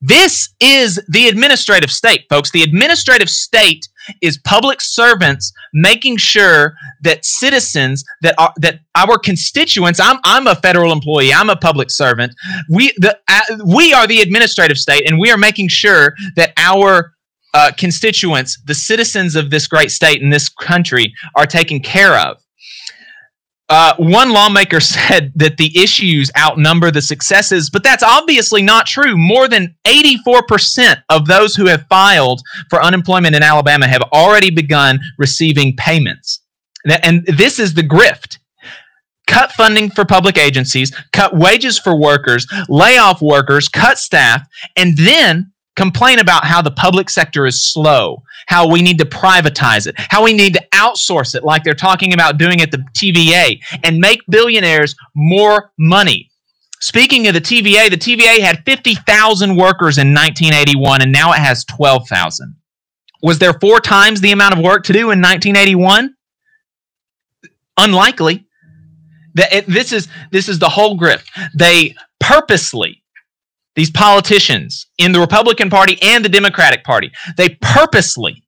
This 0.00 0.50
is 0.60 1.02
the 1.08 1.28
administrative 1.28 1.90
state, 1.90 2.26
folks. 2.28 2.50
The 2.50 2.62
administrative 2.62 3.30
state 3.30 3.88
is 4.20 4.38
public 4.38 4.80
servants 4.80 5.52
making 5.72 6.16
sure 6.16 6.74
that 7.02 7.24
citizens 7.24 8.04
that 8.22 8.34
are 8.38 8.52
that 8.56 8.80
our 8.94 9.18
constituents 9.18 10.00
I'm 10.00 10.18
I'm 10.24 10.46
a 10.46 10.54
federal 10.54 10.92
employee 10.92 11.32
I'm 11.32 11.50
a 11.50 11.56
public 11.56 11.90
servant. 11.90 12.34
We 12.68 12.92
the 12.98 13.18
uh, 13.28 13.40
we 13.66 13.92
are 13.92 14.06
the 14.06 14.20
administrative 14.20 14.78
state 14.78 15.08
and 15.08 15.18
we 15.18 15.30
are 15.30 15.38
making 15.38 15.68
sure 15.68 16.14
that 16.36 16.52
our 16.56 17.12
uh, 17.54 17.70
constituents 17.78 18.60
the 18.66 18.74
citizens 18.74 19.36
of 19.36 19.50
this 19.50 19.66
great 19.66 19.90
state 19.90 20.22
and 20.22 20.32
this 20.32 20.48
country 20.48 21.14
are 21.36 21.46
taken 21.46 21.80
care 21.80 22.18
of 22.18 22.43
uh, 23.68 23.94
one 23.98 24.30
lawmaker 24.30 24.80
said 24.80 25.32
that 25.36 25.56
the 25.56 25.76
issues 25.76 26.30
outnumber 26.38 26.90
the 26.90 27.02
successes, 27.02 27.70
but 27.70 27.82
that's 27.82 28.02
obviously 28.02 28.62
not 28.62 28.86
true. 28.86 29.16
More 29.16 29.48
than 29.48 29.74
84% 29.86 31.02
of 31.08 31.26
those 31.26 31.54
who 31.54 31.66
have 31.66 31.86
filed 31.88 32.42
for 32.70 32.82
unemployment 32.82 33.34
in 33.34 33.42
Alabama 33.42 33.86
have 33.86 34.02
already 34.12 34.50
begun 34.50 35.00
receiving 35.18 35.74
payments. 35.76 36.40
And 37.02 37.24
this 37.26 37.58
is 37.58 37.74
the 37.74 37.82
grift. 37.82 38.38
Cut 39.26 39.52
funding 39.52 39.88
for 39.90 40.04
public 40.04 40.36
agencies, 40.36 40.94
cut 41.14 41.34
wages 41.34 41.78
for 41.78 41.98
workers, 41.98 42.46
lay 42.68 42.98
off 42.98 43.22
workers, 43.22 43.70
cut 43.70 43.98
staff, 43.98 44.46
and 44.76 44.96
then 44.98 45.50
complain 45.76 46.18
about 46.18 46.44
how 46.44 46.62
the 46.62 46.70
public 46.70 47.10
sector 47.10 47.46
is 47.46 47.64
slow, 47.64 48.22
how 48.46 48.68
we 48.68 48.82
need 48.82 48.98
to 48.98 49.04
privatize 49.04 49.86
it, 49.86 49.94
how 49.96 50.22
we 50.22 50.32
need 50.32 50.54
to 50.54 50.64
outsource 50.72 51.34
it, 51.34 51.44
like 51.44 51.64
they're 51.64 51.74
talking 51.74 52.12
about 52.12 52.38
doing 52.38 52.60
at 52.60 52.70
the 52.70 52.84
TVA, 52.94 53.60
and 53.82 53.98
make 53.98 54.20
billionaires 54.28 54.94
more 55.14 55.72
money. 55.78 56.30
Speaking 56.80 57.26
of 57.28 57.34
the 57.34 57.40
TVA, 57.40 57.88
the 57.88 57.96
TVA 57.96 58.40
had 58.40 58.62
50,000 58.66 59.56
workers 59.56 59.98
in 59.98 60.08
1981, 60.08 61.02
and 61.02 61.10
now 61.10 61.32
it 61.32 61.38
has 61.38 61.64
12,000. 61.64 62.54
Was 63.22 63.38
there 63.38 63.54
four 63.54 63.80
times 63.80 64.20
the 64.20 64.32
amount 64.32 64.54
of 64.54 64.62
work 64.62 64.84
to 64.84 64.92
do 64.92 65.10
in 65.10 65.20
1981? 65.20 66.14
Unlikely. 67.78 68.46
This 69.34 69.92
is 69.92 70.08
this 70.30 70.48
is 70.48 70.58
the 70.58 70.68
whole 70.68 70.96
grift. 70.96 71.24
They 71.54 71.96
purposely 72.20 73.02
these 73.76 73.90
politicians 73.90 74.86
in 74.98 75.12
the 75.12 75.20
Republican 75.20 75.70
Party 75.70 75.98
and 76.02 76.24
the 76.24 76.28
Democratic 76.28 76.84
Party, 76.84 77.10
they 77.36 77.50
purposely 77.60 78.42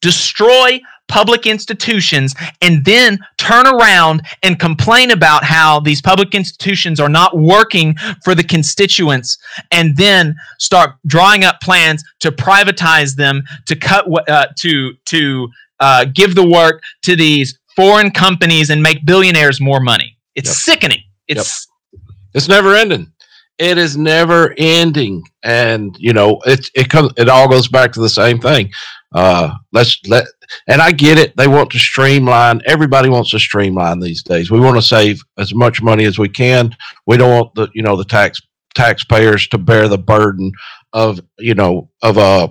destroy 0.00 0.80
public 1.08 1.46
institutions 1.46 2.34
and 2.60 2.84
then 2.84 3.18
turn 3.36 3.66
around 3.66 4.22
and 4.42 4.58
complain 4.58 5.10
about 5.10 5.44
how 5.44 5.78
these 5.80 6.00
public 6.00 6.34
institutions 6.34 6.98
are 6.98 7.08
not 7.08 7.36
working 7.36 7.94
for 8.24 8.34
the 8.34 8.42
constituents 8.42 9.38
and 9.70 9.96
then 9.96 10.34
start 10.58 10.94
drawing 11.06 11.44
up 11.44 11.60
plans 11.60 12.02
to 12.18 12.32
privatize 12.32 13.14
them 13.14 13.42
to 13.66 13.76
cut 13.76 14.06
uh, 14.28 14.46
to 14.56 14.94
to 15.04 15.48
uh, 15.80 16.04
give 16.14 16.34
the 16.34 16.46
work 16.46 16.82
to 17.02 17.14
these 17.14 17.58
foreign 17.76 18.10
companies 18.10 18.70
and 18.70 18.82
make 18.82 19.04
billionaires 19.04 19.60
more 19.60 19.80
money 19.80 20.16
it's 20.34 20.48
yep. 20.48 20.56
sickening 20.56 21.02
it's 21.28 21.68
yep. 21.92 22.00
it's 22.34 22.48
never 22.48 22.74
ending 22.74 23.12
it 23.58 23.78
is 23.78 23.96
never 23.96 24.54
ending. 24.58 25.22
And 25.42 25.96
you 25.98 26.12
know 26.12 26.40
it 26.46 26.68
it 26.74 26.88
comes 26.88 27.12
it 27.16 27.28
all 27.28 27.48
goes 27.48 27.68
back 27.68 27.92
to 27.92 28.00
the 28.00 28.08
same 28.08 28.38
thing. 28.38 28.70
Uh 29.14 29.54
let's 29.72 30.00
let 30.06 30.26
and 30.68 30.80
i 30.80 30.92
get 30.92 31.18
it. 31.18 31.36
They 31.36 31.48
want 31.48 31.70
to 31.72 31.78
streamline. 31.78 32.62
Everybody 32.66 33.08
wants 33.08 33.30
to 33.30 33.38
streamline 33.38 34.00
these 34.00 34.22
days. 34.22 34.50
We 34.50 34.60
want 34.60 34.76
to 34.76 34.82
save 34.82 35.20
as 35.38 35.54
much 35.54 35.82
money 35.82 36.04
as 36.04 36.18
we 36.18 36.28
can. 36.28 36.74
We 37.06 37.16
don't 37.16 37.30
want 37.32 37.54
the 37.54 37.68
you 37.74 37.82
know 37.82 37.96
the 37.96 38.04
tax 38.04 38.40
taxpayers 38.74 39.48
to 39.48 39.58
bear 39.58 39.88
the 39.88 39.98
burden 39.98 40.52
of 40.92 41.20
you 41.38 41.54
know 41.54 41.90
of 42.02 42.16
a, 42.16 42.48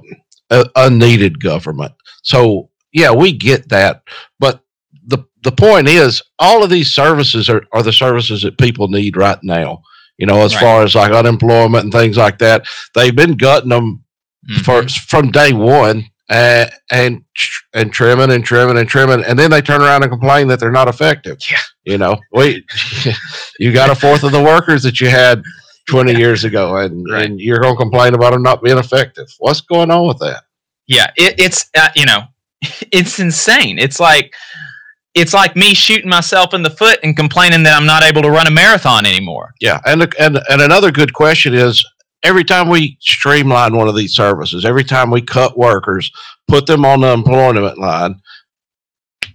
a 0.49 0.69
unneeded 0.75 1.41
government. 1.41 1.93
So 2.23 2.69
yeah 2.93 3.11
we 3.11 3.31
get 3.31 3.69
that. 3.69 4.03
But 4.39 4.61
the 5.07 5.25
the 5.43 5.51
point 5.51 5.87
is 5.87 6.21
all 6.37 6.63
of 6.63 6.69
these 6.69 6.93
services 6.93 7.49
are, 7.49 7.63
are 7.71 7.81
the 7.81 7.93
services 7.93 8.43
that 8.43 8.59
people 8.59 8.87
need 8.87 9.17
right 9.17 9.39
now 9.41 9.81
you 10.21 10.27
know, 10.27 10.41
as 10.41 10.53
right. 10.53 10.61
far 10.61 10.83
as 10.83 10.93
like 10.93 11.11
unemployment 11.11 11.83
and 11.83 11.91
things 11.91 12.15
like 12.15 12.37
that. 12.37 12.63
They've 12.93 13.15
been 13.15 13.35
gutting 13.35 13.69
them 13.69 14.03
mm-hmm. 14.47 14.61
for 14.61 14.87
from 14.87 15.31
day 15.31 15.51
one, 15.51 16.05
and 16.29 16.71
and 16.91 17.25
and 17.73 17.91
trimming 17.91 18.31
and 18.31 18.45
trimming 18.45 18.77
and 18.77 18.87
trimming, 18.87 19.25
and 19.25 19.37
then 19.37 19.49
they 19.49 19.61
turn 19.61 19.81
around 19.81 20.03
and 20.03 20.11
complain 20.11 20.47
that 20.49 20.59
they're 20.59 20.71
not 20.71 20.87
effective. 20.87 21.39
Yeah. 21.49 21.57
You 21.85 21.97
know, 21.97 22.19
we 22.31 22.63
you 23.59 23.73
got 23.73 23.89
a 23.89 23.95
fourth 23.95 24.23
of 24.23 24.31
the 24.31 24.41
workers 24.41 24.83
that 24.83 25.01
you 25.01 25.09
had 25.09 25.41
20 25.89 26.15
years 26.15 26.43
ago, 26.43 26.77
and, 26.77 27.03
Right. 27.09 27.25
and 27.25 27.41
you're 27.41 27.59
going 27.59 27.73
to 27.73 27.81
complain 27.81 28.13
about 28.13 28.33
them 28.33 28.43
not 28.43 28.61
being 28.61 28.77
effective. 28.77 29.27
What's 29.39 29.61
going 29.61 29.89
on 29.89 30.07
with 30.07 30.19
that? 30.19 30.43
Yeah, 30.85 31.09
it, 31.17 31.39
it's 31.39 31.65
uh, 31.75 31.89
you 31.95 32.05
know, 32.05 32.25
it's 32.91 33.19
insane. 33.19 33.79
It's 33.79 33.99
like 33.99 34.35
it's 35.13 35.33
like 35.33 35.55
me 35.55 35.73
shooting 35.73 36.09
myself 36.09 36.53
in 36.53 36.61
the 36.63 36.69
foot 36.69 36.99
and 37.03 37.15
complaining 37.15 37.63
that 37.63 37.77
I'm 37.77 37.85
not 37.85 38.03
able 38.03 38.21
to 38.21 38.29
run 38.29 38.47
a 38.47 38.51
marathon 38.51 39.05
anymore. 39.05 39.53
Yeah, 39.59 39.79
and 39.85 40.01
and 40.19 40.39
and 40.49 40.61
another 40.61 40.91
good 40.91 41.13
question 41.13 41.53
is 41.53 41.85
every 42.23 42.43
time 42.43 42.69
we 42.69 42.97
streamline 43.01 43.75
one 43.75 43.87
of 43.87 43.95
these 43.95 44.13
services, 44.13 44.65
every 44.65 44.83
time 44.83 45.11
we 45.11 45.21
cut 45.21 45.57
workers, 45.57 46.11
put 46.47 46.65
them 46.65 46.85
on 46.85 47.01
the 47.01 47.11
employment 47.11 47.77
line, 47.77 48.21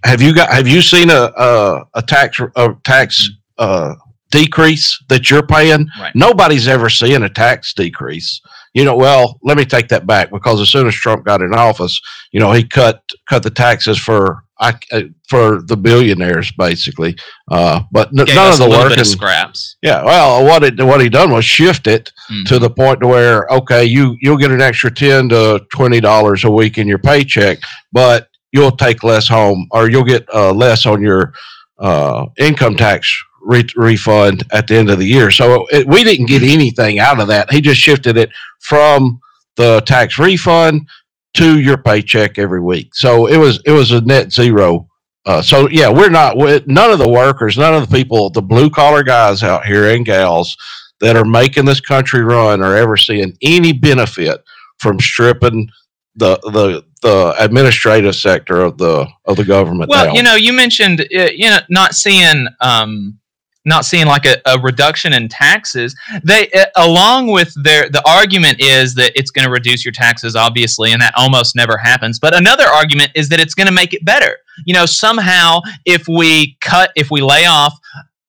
have 0.03 0.21
you 0.21 0.33
got 0.33 0.49
have 0.49 0.67
you 0.67 0.81
seen 0.81 1.09
a 1.09 1.31
a, 1.37 1.85
a 1.95 2.01
tax 2.01 2.39
a 2.55 2.73
tax 2.83 3.29
uh, 3.57 3.93
decrease 4.31 4.99
that 5.09 5.29
you're 5.29 5.45
paying? 5.45 5.87
Right. 5.99 6.15
Nobody's 6.15 6.67
ever 6.67 6.89
seen 6.89 7.23
a 7.23 7.29
tax 7.29 7.73
decrease. 7.73 8.41
You 8.73 8.85
know, 8.85 8.95
well, 8.95 9.39
let 9.43 9.57
me 9.57 9.65
take 9.65 9.87
that 9.89 10.05
back 10.05 10.29
because 10.31 10.61
as 10.61 10.69
soon 10.69 10.87
as 10.87 10.93
Trump 10.95 11.25
got 11.25 11.41
in 11.41 11.53
office, 11.53 11.99
you 12.31 12.39
know, 12.39 12.51
he 12.51 12.63
cut 12.63 13.01
cut 13.27 13.43
the 13.43 13.49
taxes 13.49 13.97
for 13.97 14.43
I, 14.59 14.73
uh, 14.91 15.01
for 15.29 15.61
the 15.61 15.77
billionaires 15.77 16.51
basically, 16.51 17.15
uh, 17.51 17.81
but 17.91 18.07
n- 18.09 18.25
none 18.33 18.51
of 18.53 18.57
the 18.57 18.69
work 18.69 18.89
bit 18.89 18.99
of 18.99 19.07
scraps. 19.07 19.75
Yeah, 19.83 20.03
well, 20.03 20.43
what 20.43 20.63
it 20.63 20.81
what 20.83 21.01
he 21.01 21.09
done 21.09 21.31
was 21.31 21.45
shift 21.45 21.85
it 21.87 22.11
Mhm. 22.31 22.45
to 22.47 22.59
the 22.59 22.69
point 22.69 22.99
to 23.01 23.07
where 23.07 23.47
okay, 23.51 23.85
you 23.85 24.15
you'll 24.21 24.37
get 24.37 24.51
an 24.51 24.61
extra 24.61 24.91
ten 24.91 25.29
to 25.29 25.61
twenty 25.71 25.99
dollars 25.99 26.43
a 26.43 26.49
week 26.51 26.77
in 26.77 26.87
your 26.87 26.97
paycheck, 26.97 27.59
but 27.91 28.29
you'll 28.51 28.71
take 28.75 29.03
less 29.03 29.27
home 29.27 29.67
or 29.71 29.89
you'll 29.89 30.03
get 30.03 30.25
uh, 30.33 30.51
less 30.51 30.85
on 30.85 31.01
your 31.01 31.33
uh, 31.79 32.25
income 32.39 32.75
tax 32.75 33.15
re- 33.41 33.67
refund 33.75 34.43
at 34.51 34.67
the 34.67 34.75
end 34.75 34.89
of 34.89 34.99
the 34.99 35.05
year. 35.05 35.31
So 35.31 35.65
it, 35.71 35.87
we 35.87 36.03
didn't 36.03 36.27
get 36.27 36.43
anything 36.43 36.99
out 36.99 37.19
of 37.19 37.27
that. 37.27 37.51
He 37.51 37.61
just 37.61 37.79
shifted 37.79 38.17
it 38.17 38.29
from 38.59 39.19
the 39.55 39.81
tax 39.81 40.19
refund 40.19 40.87
to 41.35 41.59
your 41.59 41.77
paycheck 41.77 42.37
every 42.37 42.61
week. 42.61 42.95
So 42.95 43.27
it 43.27 43.37
was 43.37 43.59
it 43.65 43.71
was 43.71 43.91
a 43.91 44.01
net 44.01 44.31
zero. 44.31 44.87
Uh, 45.25 45.41
so 45.41 45.67
yeah, 45.69 45.89
we're 45.89 46.09
not 46.09 46.37
we, 46.37 46.61
none 46.67 46.91
of 46.91 46.99
the 46.99 47.09
workers, 47.09 47.57
none 47.57 47.73
of 47.73 47.89
the 47.89 47.95
people, 47.95 48.29
the 48.29 48.41
blue 48.41 48.69
collar 48.69 49.03
guys 49.03 49.43
out 49.43 49.65
here 49.65 49.89
and 49.89 50.05
gals 50.05 50.55
that 50.99 51.15
are 51.15 51.25
making 51.25 51.65
this 51.65 51.81
country 51.81 52.23
run 52.23 52.63
are 52.63 52.75
ever 52.75 52.97
seeing 52.97 53.37
any 53.41 53.73
benefit 53.73 54.43
from 54.79 54.99
stripping 54.99 55.69
the 56.15 56.37
the 56.51 56.83
the 57.01 57.35
administrative 57.39 58.15
sector 58.15 58.61
of 58.61 58.77
the 58.77 59.07
of 59.25 59.37
the 59.37 59.45
government. 59.45 59.89
Well, 59.89 60.05
down. 60.05 60.15
you 60.15 60.23
know, 60.23 60.35
you 60.35 60.53
mentioned 60.53 61.01
uh, 61.01 61.29
you 61.33 61.49
know 61.49 61.59
not 61.69 61.93
seeing 61.93 62.47
um 62.61 63.19
not 63.67 63.85
seeing 63.85 64.07
like 64.07 64.25
a, 64.25 64.37
a 64.45 64.57
reduction 64.59 65.13
in 65.13 65.27
taxes. 65.27 65.95
They 66.23 66.49
uh, 66.51 66.65
along 66.77 67.27
with 67.27 67.53
their 67.63 67.89
the 67.89 68.01
argument 68.07 68.61
is 68.61 68.95
that 68.95 69.11
it's 69.15 69.29
going 69.31 69.45
to 69.45 69.51
reduce 69.51 69.85
your 69.85 69.91
taxes 69.91 70.35
obviously 70.35 70.91
and 70.93 71.01
that 71.01 71.13
almost 71.15 71.55
never 71.55 71.77
happens. 71.77 72.19
But 72.19 72.35
another 72.35 72.65
argument 72.65 73.11
is 73.13 73.29
that 73.29 73.39
it's 73.39 73.53
going 73.53 73.67
to 73.67 73.73
make 73.73 73.93
it 73.93 74.03
better. 74.05 74.37
You 74.65 74.73
know, 74.73 74.85
somehow 74.85 75.59
if 75.85 76.07
we 76.07 76.57
cut 76.61 76.91
if 76.95 77.11
we 77.11 77.21
lay 77.21 77.45
off 77.45 77.77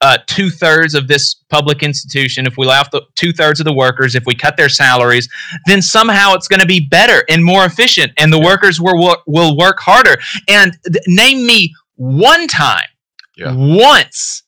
uh, 0.01 0.18
two 0.26 0.49
thirds 0.49 0.95
of 0.95 1.09
this 1.09 1.34
public 1.51 1.82
institution, 1.82 2.47
if 2.47 2.57
we 2.57 2.66
lay 2.66 2.76
off 2.76 2.91
the 2.91 3.03
two 3.16 3.32
thirds 3.32 3.59
of 3.61 3.64
the 3.64 3.72
workers, 3.72 4.14
if 4.14 4.24
we 4.26 4.34
cut 4.34 4.57
their 4.57 4.68
salaries, 4.68 5.28
then 5.66 5.82
somehow 5.82 6.34
it's 6.34 6.47
going 6.47 6.61
to 6.61 6.66
be 6.66 6.80
better 6.80 7.24
and 7.28 7.45
more 7.45 7.64
efficient, 7.64 8.12
and 8.16 8.32
the 8.32 8.39
workers 8.39 8.80
will 8.80 9.16
will 9.26 9.57
work 9.57 9.78
harder. 9.80 10.16
And 10.49 10.76
th- 10.84 11.03
name 11.09 11.47
me 11.47 11.74
one 11.97 12.47
time, 12.47 12.86
Yeah. 13.36 13.53
once 13.55 14.45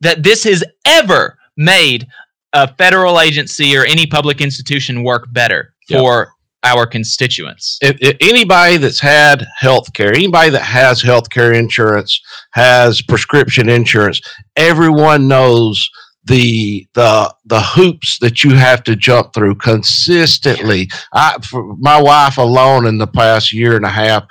that 0.00 0.22
this 0.22 0.44
has 0.44 0.64
ever 0.84 1.36
made 1.56 2.06
a 2.52 2.72
federal 2.76 3.20
agency 3.20 3.76
or 3.76 3.84
any 3.84 4.06
public 4.06 4.40
institution 4.40 5.02
work 5.04 5.26
better 5.32 5.74
Yeah. 5.88 5.98
for 5.98 6.32
our 6.62 6.86
constituents. 6.86 7.78
if, 7.80 7.96
if 8.00 8.16
anybody 8.20 8.76
that's 8.76 9.00
had 9.00 9.46
health 9.56 9.92
care, 9.94 10.12
anybody 10.12 10.50
that 10.50 10.62
has 10.62 11.00
health 11.00 11.30
care 11.30 11.52
insurance, 11.52 12.20
has 12.52 13.00
prescription 13.00 13.68
insurance, 13.68 14.20
everyone 14.56 15.26
knows 15.28 15.88
the 16.24 16.86
the 16.94 17.34
the 17.46 17.60
hoops 17.62 18.18
that 18.18 18.44
you 18.44 18.54
have 18.54 18.82
to 18.84 18.94
jump 18.94 19.32
through 19.32 19.54
consistently. 19.54 20.88
I 21.14 21.36
for 21.42 21.74
my 21.78 22.00
wife 22.00 22.36
alone 22.36 22.86
in 22.86 22.98
the 22.98 23.06
past 23.06 23.52
year 23.54 23.74
and 23.76 23.86
a 23.86 23.88
half, 23.90 24.24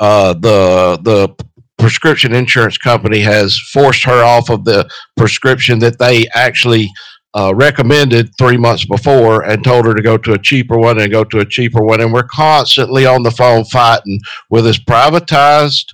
uh, 0.00 0.32
the 0.34 0.98
the 1.02 1.28
prescription 1.78 2.34
insurance 2.34 2.78
company 2.78 3.20
has 3.20 3.58
forced 3.58 4.04
her 4.04 4.24
off 4.24 4.50
of 4.50 4.64
the 4.64 4.88
prescription 5.16 5.78
that 5.80 5.98
they 5.98 6.26
actually 6.34 6.90
uh, 7.34 7.54
recommended 7.54 8.30
three 8.38 8.56
months 8.56 8.86
before 8.86 9.44
and 9.44 9.62
told 9.62 9.84
her 9.84 9.94
to 9.94 10.02
go 10.02 10.16
to 10.16 10.32
a 10.32 10.38
cheaper 10.38 10.78
one 10.78 10.98
and 10.98 11.12
go 11.12 11.22
to 11.22 11.40
a 11.40 11.44
cheaper 11.44 11.82
one. 11.82 12.00
And 12.00 12.12
we're 12.12 12.22
constantly 12.22 13.04
on 13.04 13.22
the 13.22 13.30
phone 13.30 13.64
fighting 13.64 14.20
with 14.48 14.64
this 14.64 14.78
privatized 14.78 15.84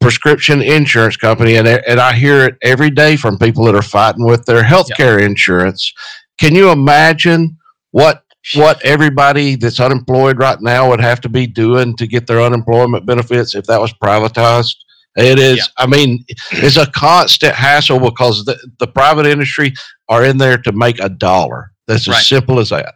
prescription 0.00 0.62
insurance 0.62 1.16
company. 1.16 1.56
And, 1.56 1.66
and 1.66 1.98
I 1.98 2.12
hear 2.12 2.44
it 2.44 2.56
every 2.62 2.90
day 2.90 3.16
from 3.16 3.38
people 3.38 3.64
that 3.64 3.74
are 3.74 3.82
fighting 3.82 4.24
with 4.24 4.44
their 4.46 4.62
health 4.62 4.88
care 4.96 5.18
insurance. 5.18 5.92
Can 6.38 6.54
you 6.54 6.70
imagine 6.70 7.56
what 7.90 8.22
what 8.54 8.80
everybody 8.84 9.56
that's 9.56 9.80
unemployed 9.80 10.38
right 10.38 10.60
now 10.60 10.88
would 10.88 11.00
have 11.00 11.20
to 11.22 11.28
be 11.28 11.48
doing 11.48 11.96
to 11.96 12.06
get 12.06 12.28
their 12.28 12.40
unemployment 12.40 13.04
benefits 13.04 13.56
if 13.56 13.66
that 13.66 13.80
was 13.80 13.92
privatized? 13.94 14.76
It 15.16 15.38
is. 15.38 15.56
Yeah. 15.58 15.64
I 15.78 15.86
mean, 15.86 16.24
it's 16.52 16.76
a 16.76 16.86
constant 16.86 17.54
hassle 17.54 17.98
because 18.00 18.44
the, 18.44 18.56
the 18.78 18.86
private 18.86 19.26
industry 19.26 19.72
are 20.08 20.24
in 20.24 20.36
there 20.38 20.58
to 20.58 20.72
make 20.72 21.00
a 21.00 21.08
dollar. 21.08 21.72
That's 21.86 22.06
Right. 22.08 22.18
as 22.18 22.26
simple 22.28 22.58
as 22.60 22.68
that. 22.70 22.94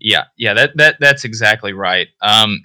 Yeah, 0.00 0.24
yeah, 0.36 0.54
that 0.54 0.76
that 0.76 0.96
that's 1.00 1.24
exactly 1.24 1.72
right. 1.72 2.08
Um, 2.22 2.58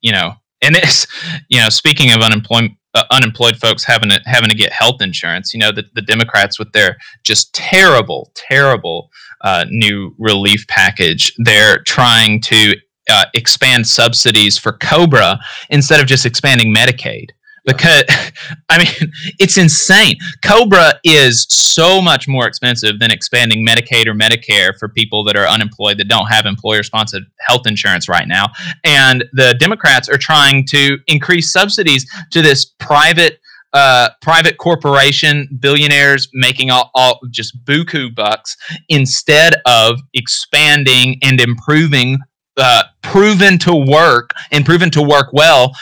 you 0.00 0.12
know, 0.12 0.34
and 0.62 0.76
it's 0.76 1.06
you 1.48 1.60
know, 1.60 1.68
speaking 1.68 2.12
of 2.12 2.20
unemployment. 2.20 2.72
Uh, 2.96 3.02
unemployed 3.10 3.56
folks 3.56 3.82
having 3.82 4.08
to 4.08 4.20
having 4.24 4.48
to 4.48 4.54
get 4.54 4.70
health 4.70 5.02
insurance. 5.02 5.52
You 5.52 5.58
know, 5.58 5.72
the, 5.72 5.82
the 5.96 6.02
Democrats 6.02 6.60
with 6.60 6.70
their 6.70 6.96
just 7.24 7.52
terrible, 7.52 8.30
terrible 8.36 9.10
uh, 9.40 9.64
new 9.68 10.14
relief 10.16 10.64
package. 10.68 11.32
They're 11.38 11.82
trying 11.82 12.40
to 12.42 12.76
uh, 13.10 13.24
expand 13.34 13.88
subsidies 13.88 14.58
for 14.58 14.74
Cobra 14.74 15.40
instead 15.70 15.98
of 15.98 16.06
just 16.06 16.24
expanding 16.24 16.72
Medicaid. 16.72 17.30
Because 17.64 18.04
I 18.68 18.78
mean, 18.78 19.12
it's 19.38 19.56
insane. 19.58 20.16
Cobra 20.44 20.94
is 21.04 21.46
so 21.48 22.00
much 22.00 22.28
more 22.28 22.46
expensive 22.46 22.98
than 22.98 23.10
expanding 23.10 23.66
Medicaid 23.66 24.06
or 24.06 24.14
Medicare 24.14 24.76
for 24.78 24.88
people 24.88 25.24
that 25.24 25.36
are 25.36 25.46
unemployed 25.46 25.98
that 25.98 26.08
don't 26.08 26.26
have 26.26 26.46
employer-sponsored 26.46 27.24
health 27.40 27.66
insurance 27.66 28.08
right 28.08 28.28
now. 28.28 28.46
And 28.84 29.24
the 29.32 29.54
Democrats 29.58 30.08
are 30.08 30.18
trying 30.18 30.66
to 30.66 30.98
increase 31.06 31.52
subsidies 31.52 32.06
to 32.32 32.42
this 32.42 32.66
private 32.78 33.38
uh, 33.72 34.08
private 34.22 34.56
corporation 34.56 35.48
billionaires 35.58 36.28
making 36.32 36.70
all, 36.70 36.92
all 36.94 37.18
just 37.32 37.62
buku 37.64 38.14
bucks 38.14 38.56
instead 38.88 39.56
of 39.66 39.98
expanding 40.14 41.18
and 41.22 41.40
improving 41.40 42.18
uh, 42.56 42.84
proven 43.02 43.58
to 43.58 43.74
work 43.74 44.30
and 44.52 44.64
proven 44.64 44.92
to 44.92 45.02
work 45.02 45.30
well 45.32 45.74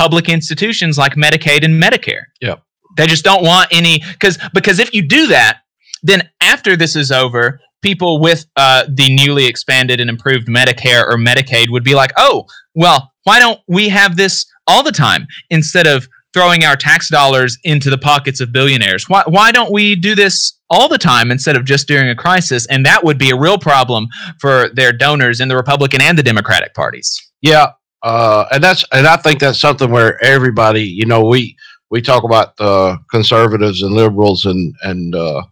public 0.00 0.30
institutions 0.30 0.96
like 0.96 1.12
Medicaid 1.12 1.62
and 1.62 1.82
Medicare. 1.82 2.22
Yep. 2.40 2.62
They 2.96 3.06
just 3.06 3.22
don't 3.22 3.44
want 3.44 3.68
any 3.70 4.02
because 4.12 4.38
because 4.54 4.78
if 4.78 4.94
you 4.94 5.02
do 5.06 5.26
that, 5.26 5.58
then 6.02 6.26
after 6.40 6.74
this 6.74 6.96
is 6.96 7.12
over, 7.12 7.60
people 7.82 8.18
with 8.18 8.46
uh, 8.56 8.86
the 8.88 9.14
newly 9.14 9.44
expanded 9.44 10.00
and 10.00 10.08
improved 10.08 10.48
Medicare 10.48 11.04
or 11.06 11.18
Medicaid 11.18 11.68
would 11.68 11.84
be 11.84 11.94
like, 11.94 12.12
oh, 12.16 12.46
well, 12.74 13.12
why 13.24 13.38
don't 13.38 13.60
we 13.68 13.90
have 13.90 14.16
this 14.16 14.46
all 14.66 14.82
the 14.82 14.90
time 14.90 15.26
instead 15.50 15.86
of 15.86 16.08
throwing 16.32 16.64
our 16.64 16.76
tax 16.76 17.10
dollars 17.10 17.58
into 17.64 17.90
the 17.90 17.98
pockets 17.98 18.40
of 18.40 18.52
billionaires? 18.52 19.06
Why 19.06 19.22
why 19.26 19.52
don't 19.52 19.70
we 19.70 19.96
do 19.96 20.14
this 20.14 20.58
all 20.70 20.88
the 20.88 20.96
time 20.96 21.30
instead 21.30 21.56
of 21.56 21.66
just 21.66 21.86
during 21.88 22.08
a 22.08 22.16
crisis? 22.16 22.64
And 22.68 22.86
that 22.86 23.04
would 23.04 23.18
be 23.18 23.28
a 23.28 23.38
real 23.38 23.58
problem 23.58 24.06
for 24.38 24.70
their 24.70 24.94
donors 24.94 25.42
in 25.42 25.48
the 25.48 25.56
Republican 25.56 26.00
and 26.00 26.16
the 26.16 26.22
Democratic 26.22 26.72
parties. 26.72 27.20
Yeah, 27.42 27.72
uh, 28.02 28.46
and 28.52 28.62
that's 28.62 28.84
and 28.92 29.06
I 29.06 29.16
think 29.16 29.40
that's 29.40 29.60
something 29.60 29.90
where 29.90 30.22
everybody, 30.24 30.82
you 30.82 31.06
know, 31.06 31.24
we 31.24 31.56
we 31.90 32.00
talk 32.00 32.24
about 32.24 32.58
uh, 32.60 32.96
conservatives 33.10 33.82
and 33.82 33.94
liberals, 33.94 34.46
and 34.46 34.74
and 34.82 35.14
uh, 35.14 35.42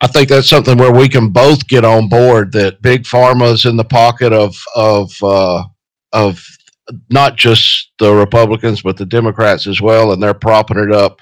I 0.00 0.06
think 0.06 0.28
that's 0.28 0.48
something 0.48 0.78
where 0.78 0.92
we 0.92 1.08
can 1.08 1.30
both 1.30 1.66
get 1.66 1.84
on 1.84 2.08
board 2.08 2.52
that 2.52 2.82
big 2.82 3.04
pharma's 3.04 3.64
in 3.64 3.76
the 3.76 3.84
pocket 3.84 4.32
of 4.32 4.54
of 4.76 5.12
uh, 5.22 5.64
of 6.12 6.44
not 7.10 7.36
just 7.36 7.92
the 7.98 8.12
Republicans 8.12 8.82
but 8.82 8.96
the 8.96 9.06
Democrats 9.06 9.66
as 9.66 9.80
well, 9.80 10.12
and 10.12 10.22
they're 10.22 10.34
propping 10.34 10.78
it 10.78 10.92
up 10.92 11.18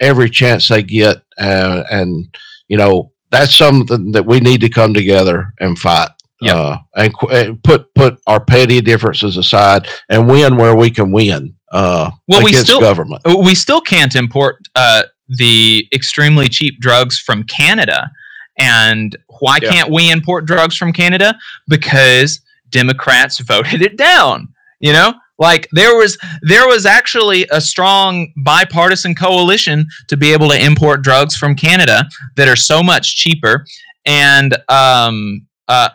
every 0.00 0.30
chance 0.30 0.68
they 0.68 0.82
get, 0.82 1.18
uh, 1.38 1.82
and 1.90 2.36
you 2.68 2.76
know 2.76 3.10
that's 3.30 3.56
something 3.56 4.12
that 4.12 4.26
we 4.26 4.38
need 4.38 4.60
to 4.60 4.68
come 4.68 4.94
together 4.94 5.52
and 5.58 5.76
fight 5.76 6.10
Yep. 6.44 6.56
uh, 6.56 6.76
and, 6.96 7.12
and 7.32 7.62
put 7.64 7.92
put 7.94 8.20
our 8.26 8.42
petty 8.44 8.80
differences 8.80 9.36
aside 9.36 9.88
and 10.08 10.28
win 10.28 10.56
where 10.56 10.74
we 10.76 10.90
can 10.90 11.10
win 11.12 11.54
uh, 11.72 12.10
Well, 12.28 12.42
we 12.44 12.52
still- 12.52 12.80
government. 12.80 13.22
we 13.26 13.54
still 13.54 13.80
can't 13.80 14.14
import 14.14 14.56
uh, 14.74 15.04
the 15.28 15.88
extremely 15.92 16.48
cheap 16.48 16.80
drugs 16.80 17.18
from 17.18 17.42
Canada. 17.44 18.10
And 18.58 19.16
why 19.40 19.58
Yeah. 19.60 19.70
can't 19.72 19.90
we 19.90 20.10
import 20.10 20.44
drugs 20.46 20.76
from 20.76 20.92
Canada? 20.92 21.34
Because 21.66 22.40
Democrats 22.70 23.38
voted 23.40 23.82
it 23.82 23.96
down. 23.96 24.48
You 24.80 24.92
know, 24.92 25.14
like 25.38 25.68
there 25.72 25.96
was 25.96 26.16
there 26.42 26.68
was 26.68 26.86
actually 26.86 27.46
a 27.50 27.60
strong 27.60 28.32
bipartisan 28.44 29.14
coalition 29.14 29.86
to 30.08 30.16
be 30.16 30.32
able 30.32 30.48
to 30.50 30.62
import 30.64 31.02
drugs 31.02 31.36
from 31.36 31.54
Canada 31.56 32.04
that 32.36 32.46
are 32.48 32.56
so 32.56 32.82
much 32.82 33.16
cheaper, 33.16 33.64
and 34.04 34.56
um, 34.68 35.46
uh, 35.68 35.88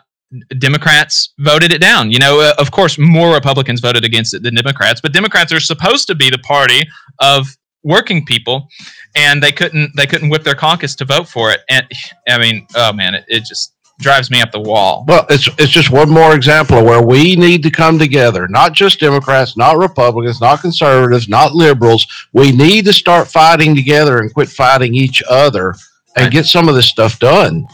Democrats 0.58 1.32
voted 1.38 1.72
it 1.72 1.80
down. 1.80 2.10
You 2.10 2.18
know, 2.18 2.40
uh, 2.40 2.54
of 2.58 2.70
course, 2.70 2.98
more 2.98 3.32
Republicans 3.34 3.80
voted 3.80 4.04
against 4.04 4.34
it 4.34 4.42
than 4.42 4.54
Democrats, 4.54 5.00
but 5.00 5.12
Democrats 5.12 5.52
are 5.52 5.60
supposed 5.60 6.06
to 6.08 6.14
be 6.14 6.30
the 6.30 6.38
party 6.38 6.82
of 7.20 7.46
working 7.82 8.24
people, 8.24 8.68
and 9.16 9.42
they 9.42 9.52
couldn't 9.52 9.90
they 9.96 10.06
couldn't 10.06 10.28
whip 10.28 10.44
their 10.44 10.54
caucus 10.54 10.94
to 10.96 11.04
vote 11.04 11.28
for 11.28 11.50
it. 11.50 11.60
And 11.68 11.86
I 12.28 12.38
mean, 12.38 12.66
oh 12.76 12.92
man, 12.92 13.14
it, 13.14 13.24
it 13.28 13.44
just 13.44 13.74
drives 13.98 14.30
me 14.30 14.40
up 14.40 14.50
the 14.50 14.60
wall. 14.60 15.04
Well, 15.08 15.26
it's 15.28 15.48
it's 15.58 15.72
just 15.72 15.90
one 15.90 16.08
more 16.08 16.34
example 16.34 16.78
of 16.78 16.84
where 16.84 17.02
we 17.02 17.36
need 17.36 17.62
to 17.64 17.70
come 17.70 17.98
together. 17.98 18.46
Not 18.48 18.72
just 18.72 19.00
Democrats, 19.00 19.56
not 19.56 19.78
Republicans, 19.78 20.40
not 20.40 20.60
conservatives, 20.60 21.28
not 21.28 21.52
liberals. 21.54 22.06
We 22.32 22.52
need 22.52 22.84
to 22.86 22.92
start 22.92 23.28
fighting 23.28 23.74
together 23.74 24.18
and 24.18 24.32
quit 24.32 24.48
fighting 24.48 24.94
each 24.94 25.22
other 25.28 25.74
and 26.16 26.24
Right. 26.24 26.32
get 26.32 26.46
some 26.46 26.68
of 26.68 26.74
this 26.74 26.86
stuff 26.86 27.18
done. 27.18 27.66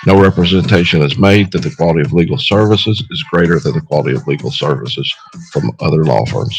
No 0.05 0.21
representation 0.21 1.01
is 1.01 1.17
made 1.17 1.51
that 1.51 1.61
the 1.61 1.75
quality 1.75 2.03
of 2.03 2.13
legal 2.13 2.37
services 2.37 3.03
is 3.11 3.21
greater 3.23 3.59
than 3.59 3.73
the 3.73 3.81
quality 3.81 4.15
of 4.15 4.25
legal 4.27 4.49
services 4.49 5.13
from 5.51 5.71
other 5.81 6.05
law 6.05 6.23
firms. 6.23 6.57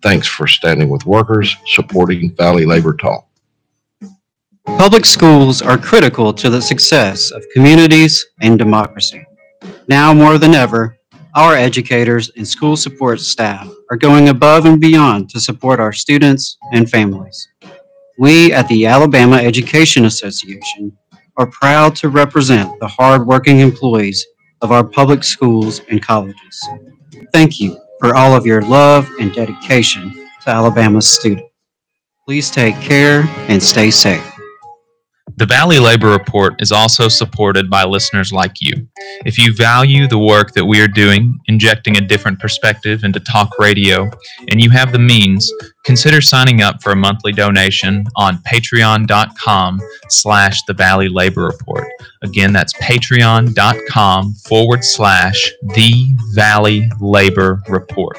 Thanks 0.01 0.27
for 0.27 0.47
standing 0.47 0.89
with 0.89 1.05
workers, 1.05 1.55
supporting 1.65 2.33
Valley 2.35 2.65
Labor 2.65 2.95
Talk. 2.95 3.27
Public 4.65 5.05
schools 5.05 5.61
are 5.61 5.77
critical 5.77 6.33
to 6.33 6.49
the 6.49 6.61
success 6.61 7.31
of 7.31 7.43
communities 7.53 8.25
and 8.41 8.57
democracy. 8.57 9.25
Now 9.87 10.13
more 10.13 10.37
than 10.37 10.53
ever, 10.53 10.97
our 11.35 11.55
educators 11.55 12.31
and 12.35 12.47
school 12.47 12.77
support 12.77 13.19
staff 13.19 13.67
are 13.91 13.97
going 13.97 14.29
above 14.29 14.65
and 14.65 14.79
beyond 14.79 15.29
to 15.31 15.39
support 15.39 15.79
our 15.79 15.93
students 15.93 16.57
and 16.73 16.89
families. 16.89 17.47
We 18.19 18.53
at 18.53 18.67
the 18.67 18.85
Alabama 18.85 19.37
Education 19.37 20.05
Association 20.05 20.95
are 21.37 21.47
proud 21.47 21.95
to 21.97 22.09
represent 22.09 22.79
the 22.79 22.87
hardworking 22.87 23.59
employees 23.59 24.25
of 24.61 24.71
our 24.71 24.83
public 24.83 25.23
schools 25.23 25.81
and 25.89 26.01
colleges. 26.01 26.67
Thank 27.33 27.59
you 27.59 27.79
for 27.99 28.15
all 28.15 28.35
of 28.35 28.45
your 28.45 28.61
love 28.61 29.09
and 29.19 29.33
dedication 29.33 30.11
to 30.43 30.49
Alabama's 30.49 31.09
students. 31.09 31.43
Please 32.25 32.51
take 32.51 32.75
care 32.81 33.23
and 33.47 33.61
stay 33.61 33.89
safe. 33.89 34.36
The 35.35 35.45
Valley 35.45 35.77
Labor 35.77 36.09
Report 36.09 36.59
is 36.61 36.71
also 36.71 37.09
supported 37.09 37.69
by 37.69 37.83
listeners 37.83 38.31
like 38.31 38.61
you. 38.61 38.87
If 39.25 39.37
you 39.37 39.53
value 39.53 40.07
the 40.07 40.17
work 40.17 40.53
that 40.53 40.65
we 40.65 40.81
are 40.81 40.87
doing, 40.87 41.37
injecting 41.47 41.97
a 41.97 42.01
different 42.01 42.39
perspective 42.39 43.03
into 43.03 43.19
talk 43.19 43.59
radio, 43.59 44.09
and 44.49 44.61
you 44.61 44.69
have 44.71 44.91
the 44.91 44.99
means, 44.99 45.51
consider 45.83 46.21
signing 46.21 46.61
up 46.61 46.81
for 46.81 46.91
a 46.91 46.95
monthly 46.95 47.33
donation 47.33 48.05
on 48.15 48.37
patreon.com 48.39 49.79
slash 50.09 50.63
the 50.63 50.73
Valley 50.73 51.09
Labor 51.09 51.45
Report. 51.45 51.87
Again, 52.23 52.53
that's 52.53 52.73
patreon.com 52.73 54.33
forward 54.33 54.83
slash 54.83 55.51
the 55.75 56.07
Valley 56.33 56.89
Labor 56.99 57.61
Report 57.67 58.17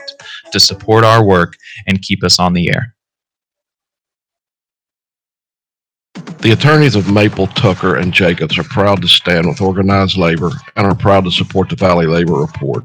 to 0.53 0.61
support 0.61 1.05
our 1.05 1.25
work 1.25 1.55
and 1.89 2.03
keep 2.03 2.23
us 2.23 2.39
on 2.39 2.53
the 2.53 2.69
air. 2.69 2.95
The 6.41 6.53
attorneys 6.53 6.95
of 6.95 7.12
Maple, 7.12 7.49
Tucker, 7.49 7.97
and 7.97 8.12
Jacobs 8.12 8.59
are 8.59 8.64
proud 8.64 9.03
to 9.03 9.09
stand 9.09 9.49
with 9.49 9.61
organized 9.61 10.16
labor 10.16 10.51
and 10.76 10.86
are 10.86 10.95
proud 10.95 11.24
to 11.24 11.32
support 11.32 11.68
the 11.68 11.74
Valley 11.74 12.07
Labor 12.07 12.34
Report. 12.34 12.84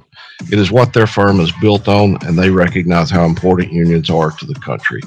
It 0.51 0.58
is 0.58 0.72
what 0.72 0.91
their 0.91 1.06
firm 1.06 1.39
is 1.39 1.51
built 1.62 1.88
on, 1.88 2.18
and 2.26 2.38
they 2.38 2.49
recognize 2.49 3.12
how 3.12 3.26
important 3.26 3.72
unions 3.72 4.10
are 4.10 4.32
to 4.32 4.45
the 4.47 4.56
country. 4.56 5.01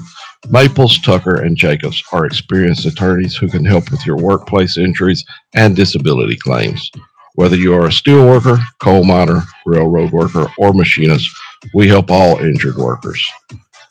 Maples, 0.49 0.99
Tucker, 0.99 1.41
and 1.41 1.57
Jacobs 1.57 2.01
are 2.13 2.25
experienced 2.25 2.85
attorneys 2.85 3.35
who 3.35 3.49
can 3.49 3.65
help 3.65 3.91
with 3.91 4.05
your 4.05 4.15
workplace 4.15 4.77
injuries 4.77 5.25
and 5.53 5.75
disability 5.75 6.37
claims. 6.37 6.89
Whether 7.35 7.57
you 7.57 7.73
are 7.73 7.87
a 7.87 7.91
steel 7.91 8.25
worker, 8.25 8.59
coal 8.79 9.03
miner, 9.03 9.43
railroad 9.65 10.13
worker, 10.13 10.47
or 10.57 10.73
machinist, 10.73 11.29
we 11.73 11.89
help 11.89 12.09
all 12.09 12.37
injured 12.37 12.77
workers. 12.77 13.29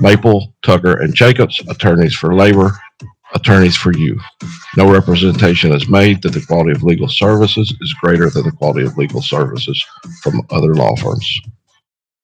Maple, 0.00 0.54
Tucker, 0.62 1.00
and 1.00 1.14
Jacobs, 1.14 1.62
attorneys 1.68 2.14
for 2.14 2.34
labor, 2.34 2.72
attorneys 3.34 3.76
for 3.76 3.92
you. 3.94 4.18
No 4.76 4.90
representation 4.90 5.72
is 5.72 5.88
made 5.88 6.22
that 6.22 6.30
the 6.30 6.44
quality 6.44 6.72
of 6.72 6.82
legal 6.82 7.08
services 7.08 7.74
is 7.80 7.94
greater 7.94 8.30
than 8.30 8.44
the 8.44 8.52
quality 8.52 8.86
of 8.86 8.96
legal 8.96 9.22
services 9.22 9.84
from 10.22 10.42
other 10.50 10.74
law 10.74 10.94
firms. 10.96 11.40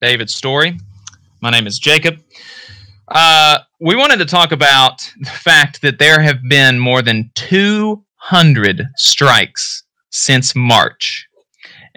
David 0.00 0.30
Story. 0.30 0.78
My 1.40 1.50
name 1.50 1.66
is 1.66 1.78
Jacob. 1.78 2.20
Uh, 3.08 3.58
we 3.80 3.96
wanted 3.96 4.18
to 4.18 4.24
talk 4.24 4.52
about 4.52 5.00
the 5.20 5.30
fact 5.30 5.80
that 5.82 5.98
there 5.98 6.20
have 6.20 6.40
been 6.48 6.78
more 6.78 7.00
than 7.00 7.30
200 7.34 8.86
strikes 8.96 9.84
since 10.10 10.54
March. 10.54 11.27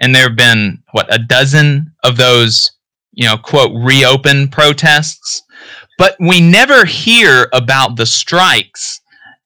And 0.02 0.14
there 0.14 0.24
have 0.24 0.36
been, 0.36 0.82
what, 0.90 1.12
a 1.14 1.18
dozen 1.18 1.92
of 2.04 2.16
those, 2.16 2.70
you 3.12 3.26
know, 3.26 3.38
quote, 3.38 3.70
reopen 3.72 4.48
protests. 4.48 5.42
But 5.96 6.16
we 6.20 6.40
never 6.40 6.84
hear 6.84 7.48
about 7.54 7.96
the 7.96 8.04
strikes. 8.04 9.00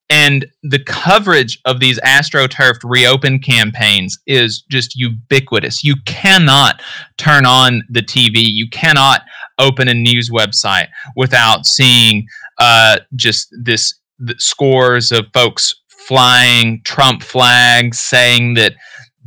And 0.09 0.47
the 0.63 0.79
coverage 0.79 1.59
of 1.67 1.81
these 1.81 2.01
AstroTurfed 2.01 2.81
reopen 2.85 3.41
campaigns 3.41 4.19
is 4.27 4.63
just 4.71 4.97
ubiquitous. 4.97 5.85
You 5.85 5.97
cannot 6.07 6.81
turn 7.19 7.45
on 7.45 7.83
the 7.91 8.03
TV. 8.03 8.35
You 8.37 8.69
cannot 8.71 9.23
open 9.59 9.89
a 9.89 9.95
news 9.95 10.31
website 10.31 10.89
without 11.17 11.67
seeing 11.67 12.27
uh, 12.59 13.01
just 13.17 13.49
this 13.63 13.95
scores 14.39 15.13
of 15.13 15.27
folks 15.35 15.75
flying 16.07 16.81
Trump 16.85 17.23
flags, 17.23 17.99
saying 17.99 18.55
that 18.55 18.75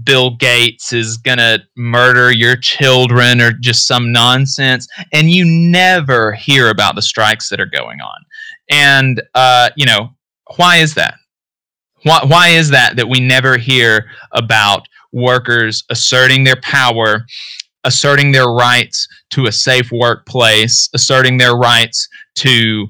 Bill 0.04 0.36
Gates 0.36 0.94
is 0.94 1.18
going 1.18 1.38
to 1.40 1.62
murder 1.76 2.32
your 2.32 2.56
children 2.56 3.42
or 3.42 3.52
just 3.52 3.88
some 3.88 4.12
nonsense. 4.12 4.88
And 5.14 5.30
you 5.30 5.46
never 5.46 6.34
hear 6.34 6.70
about 6.70 6.96
the 6.96 7.02
strikes 7.02 7.50
that 7.50 7.60
are 7.60 7.66
going 7.66 8.00
on. 8.02 8.26
And, 8.70 9.22
uh, 9.34 9.70
you 9.76 9.86
know, 9.86 10.10
why 10.56 10.78
is 10.78 10.94
that? 10.96 11.16
Why, 12.04 12.22
why 12.26 12.50
is 12.50 12.70
that 12.70 12.96
that 12.96 13.10
we 13.10 13.20
never 13.20 13.58
hear 13.58 14.10
about 14.32 14.88
workers 15.12 15.84
asserting 15.90 16.44
their 16.44 16.60
power, 16.62 17.26
asserting 17.84 18.32
their 18.32 18.48
rights 18.48 19.08
to 19.32 19.48
a 19.48 19.52
safe 19.52 19.92
workplace, 19.92 20.90
asserting 20.94 21.38
their 21.38 21.56
rights 21.56 22.08
to 22.36 22.88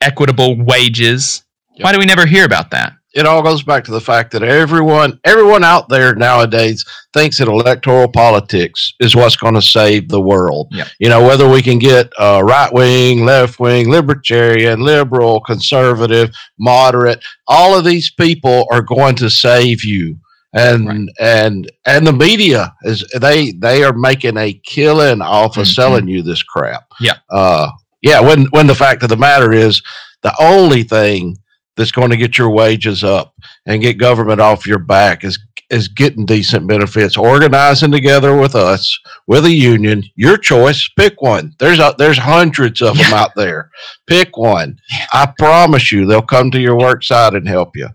equitable 0.00 0.56
wages? 0.62 1.42
Why 1.80 1.92
do 1.92 1.98
we 1.98 2.06
never 2.06 2.26
hear 2.26 2.44
about 2.44 2.70
that? 2.70 2.92
It 3.18 3.26
all 3.26 3.42
goes 3.42 3.62
back 3.62 3.82
to 3.84 3.90
the 3.90 4.00
fact 4.00 4.30
that 4.32 4.42
everyone 4.42 5.18
everyone 5.24 5.64
out 5.64 5.88
there 5.88 6.14
nowadays 6.14 6.84
thinks 7.12 7.38
that 7.38 7.48
electoral 7.48 8.08
politics 8.08 8.92
is 9.00 9.16
what's 9.16 9.36
going 9.36 9.54
to 9.54 9.62
save 9.62 10.08
the 10.08 10.20
world. 10.20 10.68
You 11.00 11.08
know, 11.08 11.22
whether 11.26 11.48
we 11.48 11.62
can 11.62 11.78
get 11.78 12.10
uh, 12.18 12.42
right 12.44 12.72
wing, 12.72 13.24
left 13.24 13.58
wing, 13.60 13.90
libertarian, 13.90 14.80
liberal, 14.80 15.40
conservative, 15.40 16.30
moderate, 16.58 17.20
all 17.46 17.76
of 17.78 17.84
these 17.84 18.10
people 18.12 18.66
are 18.70 18.82
going 18.82 19.16
to 19.16 19.28
save 19.30 19.84
you. 19.84 20.16
And 20.54 20.88
Right. 20.88 21.08
and 21.20 21.70
and 21.86 22.06
the 22.06 22.12
media 22.12 22.72
is 22.82 23.04
they 23.20 23.52
they 23.52 23.84
are 23.84 23.92
making 23.92 24.38
a 24.38 24.54
killing 24.64 25.20
off 25.20 25.58
of 25.58 25.66
Mhm. 25.66 25.74
selling 25.74 26.08
you 26.08 26.22
this 26.22 26.42
crap. 26.42 26.84
Yeah. 27.00 27.16
Uh 27.30 27.68
yeah, 28.00 28.20
when 28.20 28.46
when 28.46 28.66
the 28.66 28.74
fact 28.74 29.02
of 29.02 29.10
the 29.10 29.16
matter 29.16 29.52
is 29.52 29.82
the 30.22 30.32
only 30.40 30.84
thing 30.84 31.36
that's 31.78 31.92
going 31.92 32.10
to 32.10 32.16
get 32.18 32.36
your 32.36 32.50
wages 32.50 33.02
up 33.02 33.32
and 33.64 33.80
get 33.80 33.96
government 33.96 34.40
off 34.42 34.66
your 34.66 34.78
back 34.80 35.24
is 35.24 35.38
is 35.70 35.86
getting 35.88 36.24
decent 36.24 36.66
benefits, 36.66 37.14
organizing 37.18 37.90
together 37.90 38.34
with 38.36 38.54
us, 38.54 38.98
with 39.26 39.44
a 39.44 39.50
union. 39.52 40.02
Your 40.16 40.38
choice, 40.38 40.88
pick 40.98 41.20
one. 41.20 41.52
There's 41.58 41.78
a, 41.78 41.94
there's 41.98 42.16
hundreds 42.16 42.80
of 42.80 42.96
them 42.96 43.12
out 43.12 43.32
there. 43.36 43.70
Pick 44.06 44.38
one. 44.38 44.78
I 45.12 45.30
promise 45.38 45.92
you, 45.92 46.06
they'll 46.06 46.22
come 46.22 46.50
to 46.52 46.58
your 46.60 46.78
work 46.78 47.04
site 47.04 47.34
and 47.34 47.46
help 47.46 47.76
you. 47.76 47.86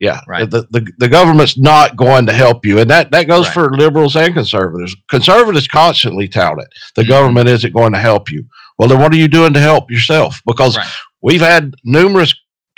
Yeah, 0.00 0.20
Right. 0.26 0.48
The, 0.50 0.66
the 0.70 0.90
the 0.98 1.08
government's 1.08 1.56
not 1.58 1.94
going 1.96 2.26
to 2.26 2.32
help 2.32 2.64
you, 2.66 2.78
and 2.80 2.90
that 2.90 3.10
that 3.12 3.28
goes 3.28 3.46
Right. 3.46 3.54
for 3.54 3.76
liberals 3.76 4.16
and 4.16 4.34
conservatives. 4.34 4.96
Conservatives 5.10 5.68
constantly 5.68 6.26
tout 6.26 6.58
it. 6.58 6.68
The 6.96 7.02
Mhm. 7.02 7.08
government 7.08 7.48
isn't 7.48 7.74
going 7.74 7.92
to 7.92 7.98
help 8.00 8.30
you. 8.30 8.44
Well, 8.78 8.88
then 8.88 8.98
what 8.98 9.12
are 9.12 9.16
you 9.18 9.28
doing 9.28 9.52
to 9.52 9.60
help 9.60 9.90
yourself? 9.90 10.40
Because 10.46 10.76
Right. 10.78 10.86
we've 11.22 11.42
had 11.42 11.74
numerous 11.84 12.34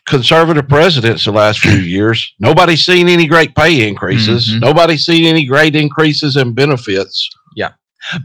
conservative 0.07 0.69
presidents 0.69 1.25
the 1.25 1.33
last 1.33 1.61
few 1.61 1.79
years. 1.79 2.33
Nobody's 2.41 2.85
seen 2.85 3.09
any 3.09 3.27
great 3.27 3.55
pay 3.55 3.87
increases. 3.87 4.49
Mhm. 4.51 4.61
Nobody's 4.61 5.05
seen 5.05 5.25
any 5.25 5.45
great 5.45 5.75
increases 5.77 6.37
in 6.37 6.53
benefits. 6.55 7.29
Yeah. 7.57 7.71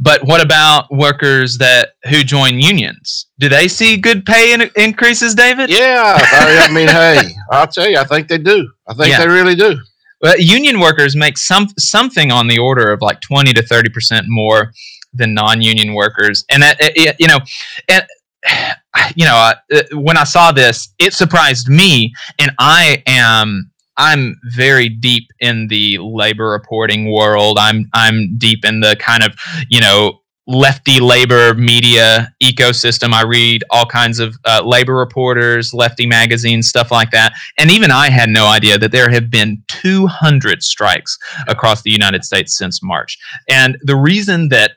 But 0.02 0.24
what 0.26 0.42
about 0.42 0.92
workers 0.92 1.60
that 1.60 1.90
who 2.10 2.24
join 2.24 2.60
unions? 2.60 3.28
Do 3.38 3.48
they 3.48 3.68
see 3.68 3.96
good 3.98 4.26
pay 4.26 4.54
in- 4.54 4.72
increases, 4.76 5.36
David? 5.36 5.70
Yeah, 5.70 6.18
I, 6.20 6.66
I 6.68 6.74
mean, 6.74 6.88
hey, 6.88 7.22
I'll 7.52 7.68
tell 7.68 7.88
you, 7.88 7.98
I 8.00 8.04
think 8.04 8.28
they 8.28 8.40
do. 8.40 8.68
I 8.88 8.96
think 8.96 9.10
Yeah. 9.10 9.20
they 9.20 9.28
really 9.28 9.54
do. 9.56 9.78
But 10.20 10.40
union 10.42 10.80
workers 10.80 11.16
make 11.16 11.38
some 11.38 11.68
something 11.78 12.32
on 12.32 12.48
the 12.48 12.58
order 12.58 12.92
of 12.92 13.04
like 13.04 13.22
twenty 13.22 13.54
to 13.54 13.62
thirty 13.62 13.90
percent 13.90 14.26
more 14.28 14.72
than 15.14 15.36
non-union 15.36 15.94
workers, 15.94 16.44
and 16.50 16.64
that 16.64 16.82
it, 16.82 16.94
it- 16.98 17.16
you 17.20 17.28
know, 17.28 17.38
and 17.88 18.04
you 19.16 19.26
know, 19.26 19.36
uh, 19.36 19.54
uh, 19.74 19.82
when 19.94 20.18
I 20.18 20.24
saw 20.24 20.52
this, 20.52 20.94
it 21.00 21.14
surprised 21.14 21.70
me, 21.70 22.14
and 22.40 22.52
I 22.60 23.04
am. 23.08 23.72
I'm 24.00 24.40
very 24.54 24.90
deep 24.90 25.28
in 25.40 25.68
the 25.70 25.98
labor 25.98 26.50
reporting 26.50 27.12
world. 27.12 27.58
I'm 27.60 27.90
I'm 27.94 28.38
deep 28.38 28.64
in 28.64 28.80
the 28.80 28.96
kind 29.00 29.24
of 29.24 29.34
you 29.70 29.82
know 29.82 30.20
lefty 30.48 31.00
labor 31.00 31.54
media 31.56 32.34
ecosystem. 32.42 33.14
I 33.14 33.24
read 33.24 33.64
all 33.70 33.86
kinds 33.86 34.20
of 34.20 34.36
uh, 34.46 34.62
labor 34.66 34.96
reporters, 34.96 35.74
lefty 35.74 36.08
magazines, 36.08 36.68
stuff 36.68 36.90
like 36.90 37.12
that. 37.12 37.34
And 37.58 37.70
even 37.70 37.92
I 37.92 38.10
had 38.10 38.30
no 38.30 38.48
idea 38.48 38.78
that 38.78 38.94
there 38.94 39.10
have 39.10 39.30
been 39.30 39.62
200 39.68 40.64
strikes 40.64 41.18
across 41.48 41.82
the 41.82 41.92
United 41.92 42.24
States 42.24 42.58
since 42.58 42.82
March. 42.82 43.18
And 43.50 43.78
the 43.84 43.98
reason 43.98 44.48
that 44.50 44.72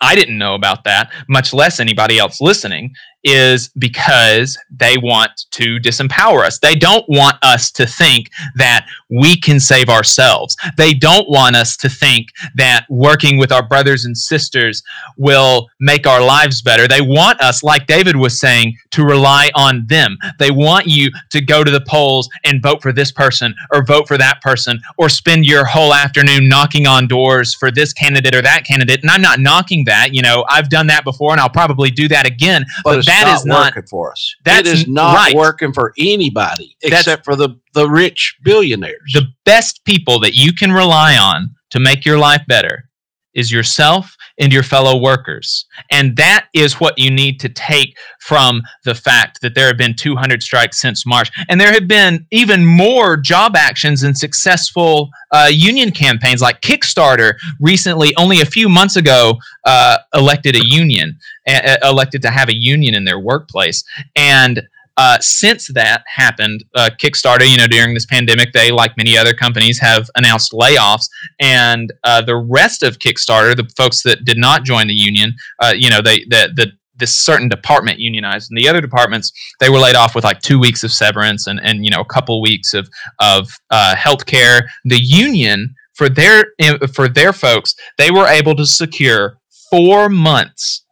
I 0.00 0.14
didn't 0.14 0.38
know 0.38 0.54
about 0.54 0.84
that, 0.84 1.12
much 1.28 1.52
less 1.52 1.80
anybody 1.80 2.18
else 2.18 2.40
listening, 2.40 2.94
is 3.24 3.68
because 3.78 4.56
they 4.70 4.96
want 4.96 5.46
to 5.50 5.78
disempower 5.80 6.44
us. 6.44 6.58
They 6.58 6.74
don't 6.74 7.04
want 7.08 7.36
us 7.42 7.70
to 7.72 7.86
think 7.86 8.30
that 8.56 8.86
we 9.10 9.36
can 9.36 9.58
save 9.58 9.88
ourselves. 9.88 10.56
They 10.76 10.94
don't 10.94 11.28
want 11.28 11.56
us 11.56 11.76
to 11.78 11.88
think 11.88 12.28
that 12.54 12.86
working 12.88 13.38
with 13.38 13.50
our 13.50 13.66
brothers 13.66 14.04
and 14.04 14.16
sisters 14.16 14.82
will 15.16 15.68
make 15.80 16.06
our 16.06 16.22
lives 16.22 16.62
better. 16.62 16.86
They 16.86 17.00
want 17.00 17.40
us, 17.40 17.62
like 17.62 17.86
David 17.86 18.16
was 18.16 18.38
saying, 18.38 18.76
to 18.90 19.04
rely 19.04 19.50
on 19.54 19.86
them. 19.86 20.16
They 20.38 20.50
want 20.50 20.86
you 20.86 21.10
to 21.30 21.40
go 21.40 21.64
to 21.64 21.70
the 21.70 21.80
polls 21.80 22.28
and 22.44 22.62
vote 22.62 22.82
for 22.82 22.92
this 22.92 23.10
person 23.10 23.54
or 23.72 23.84
vote 23.84 24.06
for 24.06 24.18
that 24.18 24.40
person 24.42 24.80
or 24.96 25.08
spend 25.08 25.44
your 25.44 25.64
whole 25.64 25.92
afternoon 25.92 26.48
knocking 26.48 26.86
on 26.86 27.08
doors 27.08 27.54
for 27.54 27.70
this 27.70 27.92
candidate 27.92 28.34
or 28.34 28.42
that 28.42 28.64
candidate. 28.64 29.02
And 29.02 29.10
I'm 29.10 29.22
not 29.22 29.40
knocking 29.40 29.84
that. 29.86 30.14
You 30.14 30.22
know, 30.22 30.44
I've 30.48 30.68
done 30.68 30.86
that 30.88 31.04
before 31.04 31.32
and 31.32 31.40
I'll 31.40 31.48
probably 31.48 31.90
do 31.90 32.06
that 32.08 32.26
again. 32.26 32.64
But, 32.84 32.98
it's 32.98 33.07
that 33.08 33.24
not 33.26 33.36
is 33.36 33.44
not 33.44 33.74
working 33.74 33.88
for 33.88 34.12
us. 34.12 34.34
that's 34.44 34.68
it 34.68 34.74
is 34.74 34.86
not 34.88 35.14
right. 35.14 35.34
working 35.34 35.72
for 35.72 35.92
anybody 35.98 36.76
That's- 36.82 37.00
except 37.00 37.24
for 37.24 37.34
the, 37.36 37.50
the 37.74 37.88
rich 37.88 38.36
billionaires. 38.44 39.10
the 39.14 39.26
best 39.44 39.84
people 39.84 40.18
that 40.20 40.34
you 40.34 40.52
can 40.52 40.72
rely 40.72 41.16
on 41.16 41.50
to 41.70 41.80
make 41.80 42.04
your 42.04 42.18
life 42.18 42.42
better 42.48 42.88
is 43.34 43.52
yourself 43.52 44.16
and 44.38 44.52
your 44.52 44.62
fellow 44.62 44.96
workers. 44.96 45.66
And 45.90 46.16
that 46.16 46.46
is 46.54 46.74
what 46.74 46.98
you 46.98 47.10
need 47.10 47.40
to 47.40 47.48
take 47.48 47.96
from 48.20 48.62
the 48.84 48.94
fact 48.94 49.40
that 49.40 49.54
there 49.54 49.66
have 49.66 49.76
been 49.76 49.94
200 49.94 50.42
strikes 50.42 50.80
since 50.80 51.04
March. 51.06 51.30
And 51.48 51.60
there 51.60 51.72
have 51.72 51.88
been 51.88 52.26
even 52.30 52.64
more 52.64 53.16
job 53.16 53.56
actions 53.56 54.02
and 54.02 54.16
successful 54.16 55.10
uh, 55.32 55.48
union 55.50 55.90
campaigns 55.90 56.40
like 56.40 56.60
Kickstarter 56.60 57.34
recently, 57.60 58.14
only 58.16 58.40
a 58.40 58.46
few 58.46 58.68
months 58.68 58.96
ago, 58.96 59.38
uh, 59.64 59.98
elected 60.14 60.56
a 60.56 60.64
union, 60.64 61.18
uh, 61.46 61.76
elected 61.82 62.22
to 62.22 62.30
have 62.30 62.48
a 62.48 62.54
union 62.54 62.94
in 62.94 63.04
their 63.04 63.18
workplace. 63.18 63.84
And 64.16 64.62
uh, 64.98 65.16
since 65.20 65.68
that 65.68 66.02
happened, 66.08 66.64
uh, 66.74 66.90
Kickstarter, 67.00 67.48
you 67.48 67.56
know, 67.56 67.68
during 67.68 67.94
this 67.94 68.04
pandemic, 68.04 68.52
they, 68.52 68.72
like 68.72 68.96
many 68.96 69.16
other 69.16 69.32
companies, 69.32 69.78
have 69.78 70.10
announced 70.16 70.50
layoffs. 70.50 71.08
And 71.38 71.92
uh, 72.02 72.20
the 72.22 72.36
rest 72.36 72.82
of 72.82 72.98
Kickstarter, 72.98 73.56
the 73.56 73.70
folks 73.76 74.02
that 74.02 74.24
did 74.24 74.38
not 74.38 74.64
join 74.64 74.88
the 74.88 74.94
union, 74.94 75.34
uh, 75.60 75.72
you 75.76 75.88
know, 75.88 76.02
they 76.02 76.24
the 76.28 76.50
the 76.54 76.72
this 76.96 77.16
certain 77.16 77.48
department 77.48 78.00
unionized, 78.00 78.50
and 78.50 78.58
the 78.58 78.68
other 78.68 78.80
departments 78.80 79.30
they 79.60 79.70
were 79.70 79.78
laid 79.78 79.94
off 79.94 80.16
with 80.16 80.24
like 80.24 80.40
two 80.40 80.58
weeks 80.58 80.82
of 80.82 80.90
severance 80.90 81.46
and 81.46 81.60
and 81.62 81.84
you 81.84 81.92
know 81.92 82.00
a 82.00 82.04
couple 82.04 82.42
weeks 82.42 82.74
of 82.74 82.88
of 83.20 83.48
uh, 83.70 83.94
health 83.94 84.26
care. 84.26 84.68
The 84.84 85.00
union 85.00 85.76
for 85.94 86.08
their 86.08 86.46
for 86.92 87.08
their 87.08 87.32
folks, 87.32 87.76
they 87.98 88.10
were 88.10 88.26
able 88.26 88.56
to 88.56 88.66
secure 88.66 89.38
four 89.70 90.08
months 90.08 90.84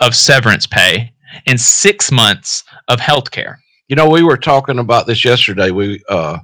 of 0.00 0.14
severance 0.14 0.68
pay 0.68 1.14
and 1.46 1.60
six 1.60 2.12
months 2.12 2.64
of 2.88 3.00
health 3.00 3.30
care. 3.30 3.58
You 3.88 3.96
know, 3.96 4.08
we 4.08 4.22
were 4.22 4.36
talking 4.36 4.78
about 4.78 5.06
this 5.06 5.24
yesterday. 5.24 5.70
We 5.70 6.02
uh, 6.08 6.38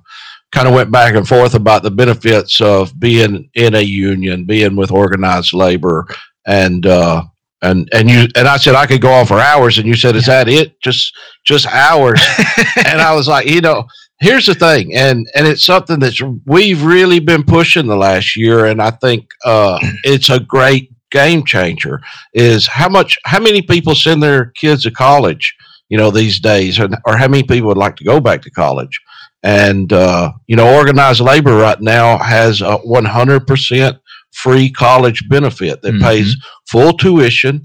kind 0.53 0.68
of 0.68 0.74
went 0.74 0.91
back 0.91 1.14
and 1.14 1.26
forth 1.26 1.55
about 1.55 1.82
the 1.82 1.91
benefits 1.91 2.61
of 2.61 2.99
being 2.99 3.49
in 3.55 3.74
a 3.74 3.80
union, 3.80 4.45
being 4.45 4.76
with 4.76 4.91
organized 4.91 5.53
labor, 5.53 6.07
and 6.47 6.86
uh, 6.86 7.24
and 7.62 7.88
and 7.93 8.11
you 8.11 8.26
and 8.36 8.49
I 8.49 8.57
said 8.57 8.74
I 8.74 8.86
could 8.86 9.01
go 9.01 9.12
on 9.12 9.26
for 9.26 9.38
hours, 9.38 9.78
and 9.78 9.86
you 9.86 9.95
said, 9.95 10.16
"Is 10.16 10.26
that 10.26 10.49
it? 10.49 10.80
Just 10.80 11.14
just 11.45 11.66
hours?" 11.66 12.20
and 12.86 13.01
I 13.01 13.14
was 13.14 13.28
like, 13.28 13.47
you 13.47 13.61
know, 13.61 13.86
here's 14.20 14.47
the 14.47 14.55
thing, 14.55 14.95
and 14.95 15.26
and 15.34 15.47
it's 15.47 15.64
something 15.64 15.99
that 16.01 16.41
we've 16.47 16.82
really 16.82 17.20
been 17.20 17.43
pushing 17.43 17.86
the 17.86 17.97
last 17.97 18.36
year, 18.36 18.66
and 18.66 18.80
I 18.82 18.91
think 18.91 19.28
uh, 19.45 19.78
it's 20.05 20.30
a 20.30 20.41
great 20.41 20.93
game 21.11 21.45
changer. 21.45 22.01
Is 22.34 22.66
how 22.66 22.88
much 22.88 23.18
how 23.24 23.41
many 23.41 23.62
people 23.62 23.95
send 23.95 24.22
their 24.22 24.47
kids 24.47 24.82
to 24.84 24.91
college? 24.91 25.55
You 25.91 25.99
know, 25.99 26.11
these 26.11 26.41
days, 26.41 26.78
and, 26.78 26.97
or 27.07 27.16
how 27.18 27.28
many 27.28 27.43
people 27.43 27.68
would 27.68 27.76
like 27.76 27.97
to 27.97 28.05
go 28.05 28.20
back 28.20 28.41
to 28.43 28.51
college. 28.51 28.99
And, 29.43 29.93
uh, 29.93 30.32
you 30.47 30.57
know, 30.57 30.74
organized 30.74 31.20
labor 31.20 31.57
right 31.57 31.80
now 31.80 32.16
has 32.18 32.62
a 32.62 32.78
100% 32.78 33.99
free 34.32 34.70
college 34.70 35.28
benefit 35.28 35.82
that 35.82 35.95
Mhm. 35.95 36.03
pays 36.03 36.36
full 36.70 36.93
tuition, 36.93 37.62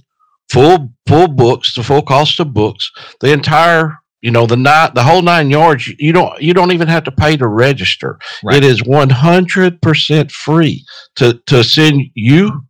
full, 0.52 0.92
full 1.08 1.28
books, 1.28 1.76
the 1.76 1.84
full 1.84 2.02
cost 2.02 2.40
of 2.40 2.54
books, 2.54 2.92
the 3.22 3.32
entire, 3.32 3.98
you 4.22 4.32
know, 4.32 4.46
the 4.48 4.58
night, 4.58 4.96
the 4.96 5.04
whole 5.04 5.22
nine 5.22 5.50
yards. 5.52 5.88
You 6.00 6.14
don't, 6.14 6.42
you 6.42 6.54
don't 6.54 6.72
even 6.72 6.88
have 6.88 7.04
to 7.04 7.12
pay 7.12 7.38
to 7.38 7.48
register. 7.48 8.18
Right. 8.44 8.58
It 8.58 8.64
is 8.64 8.82
100% 8.84 10.32
free 10.32 10.84
to, 11.18 11.40
to 11.48 11.64
send 11.64 12.02
you, 12.16 12.64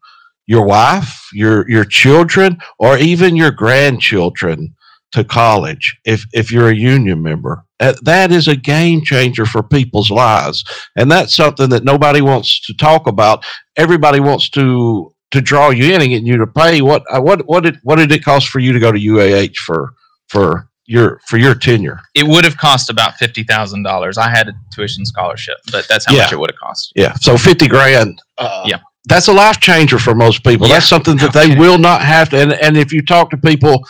your 0.47 0.65
wife, 0.65 1.27
your, 1.33 1.67
your 1.69 1.85
children, 1.85 2.57
or 2.77 2.97
even 2.97 3.35
your 3.35 3.51
grandchildren 3.51 4.74
to 5.15 5.23
college 5.23 5.97
if 6.05 6.25
if 6.33 6.51
you're 6.51 6.69
a 6.69 6.75
union 6.75 7.21
member. 7.21 7.63
Uh, 7.79 7.93
That 8.03 8.31
is 8.31 8.47
a 8.47 8.55
game 8.55 9.01
changer 9.03 9.45
for 9.45 9.61
people's 9.63 10.09
lives, 10.11 10.63
and 10.95 11.11
that's 11.11 11.35
something 11.35 11.69
that 11.69 11.83
nobody 11.83 12.21
wants 12.21 12.61
to 12.67 12.73
talk 12.73 13.07
about. 13.07 13.43
Everybody 13.75 14.19
wants 14.19 14.49
to 14.51 15.11
to 15.31 15.41
draw 15.41 15.69
you 15.71 15.93
in 15.93 16.01
and 16.01 16.09
get 16.11 16.23
you 16.23 16.37
to 16.37 16.47
pay. 16.47 16.81
What 16.81 17.03
uh, 17.11 17.21
what 17.21 17.45
what 17.47 17.63
did 17.63 17.79
what 17.83 17.95
did 17.97 18.11
it 18.11 18.23
cost 18.23 18.47
for 18.49 18.59
you 18.59 18.71
to 18.73 18.79
go 18.79 18.91
to 18.91 18.99
UAH 18.99 19.55
for 19.65 19.93
for 20.29 20.69
your 20.85 21.19
for 21.27 21.37
your 21.37 21.55
tenure? 21.55 21.99
It 22.13 22.25
would 22.27 22.45
have 22.45 22.57
cost 22.57 22.89
about 22.89 23.15
fifty 23.15 23.43
thousand 23.43 23.83
dollars. 23.83 24.17
I 24.17 24.29
had 24.29 24.47
a 24.47 24.53
tuition 24.73 25.05
scholarship, 25.05 25.57
but 25.71 25.87
that's 25.87 26.05
how 26.05 26.13
Yeah. 26.13 26.21
much 26.23 26.33
it 26.33 26.39
would 26.39 26.51
have 26.51 26.59
cost. 26.59 26.91
Yeah, 26.95 27.13
so 27.15 27.37
fifty 27.37 27.67
grand. 27.67 28.21
Uh, 28.37 28.63
Yeah. 28.67 28.79
that's 29.07 29.27
a 29.27 29.33
life 29.33 29.59
changer 29.59 29.99
for 29.99 30.15
most 30.15 30.43
people. 30.43 30.67
That's 30.67 30.87
something 30.87 31.17
that 31.17 31.33
they 31.33 31.55
will 31.55 31.77
not 31.77 32.01
have 32.01 32.29
to. 32.29 32.37
And, 32.41 32.53
and 32.53 32.77
if 32.77 32.91
you 32.93 33.01
talk 33.01 33.29
to 33.31 33.37
people 33.37 33.83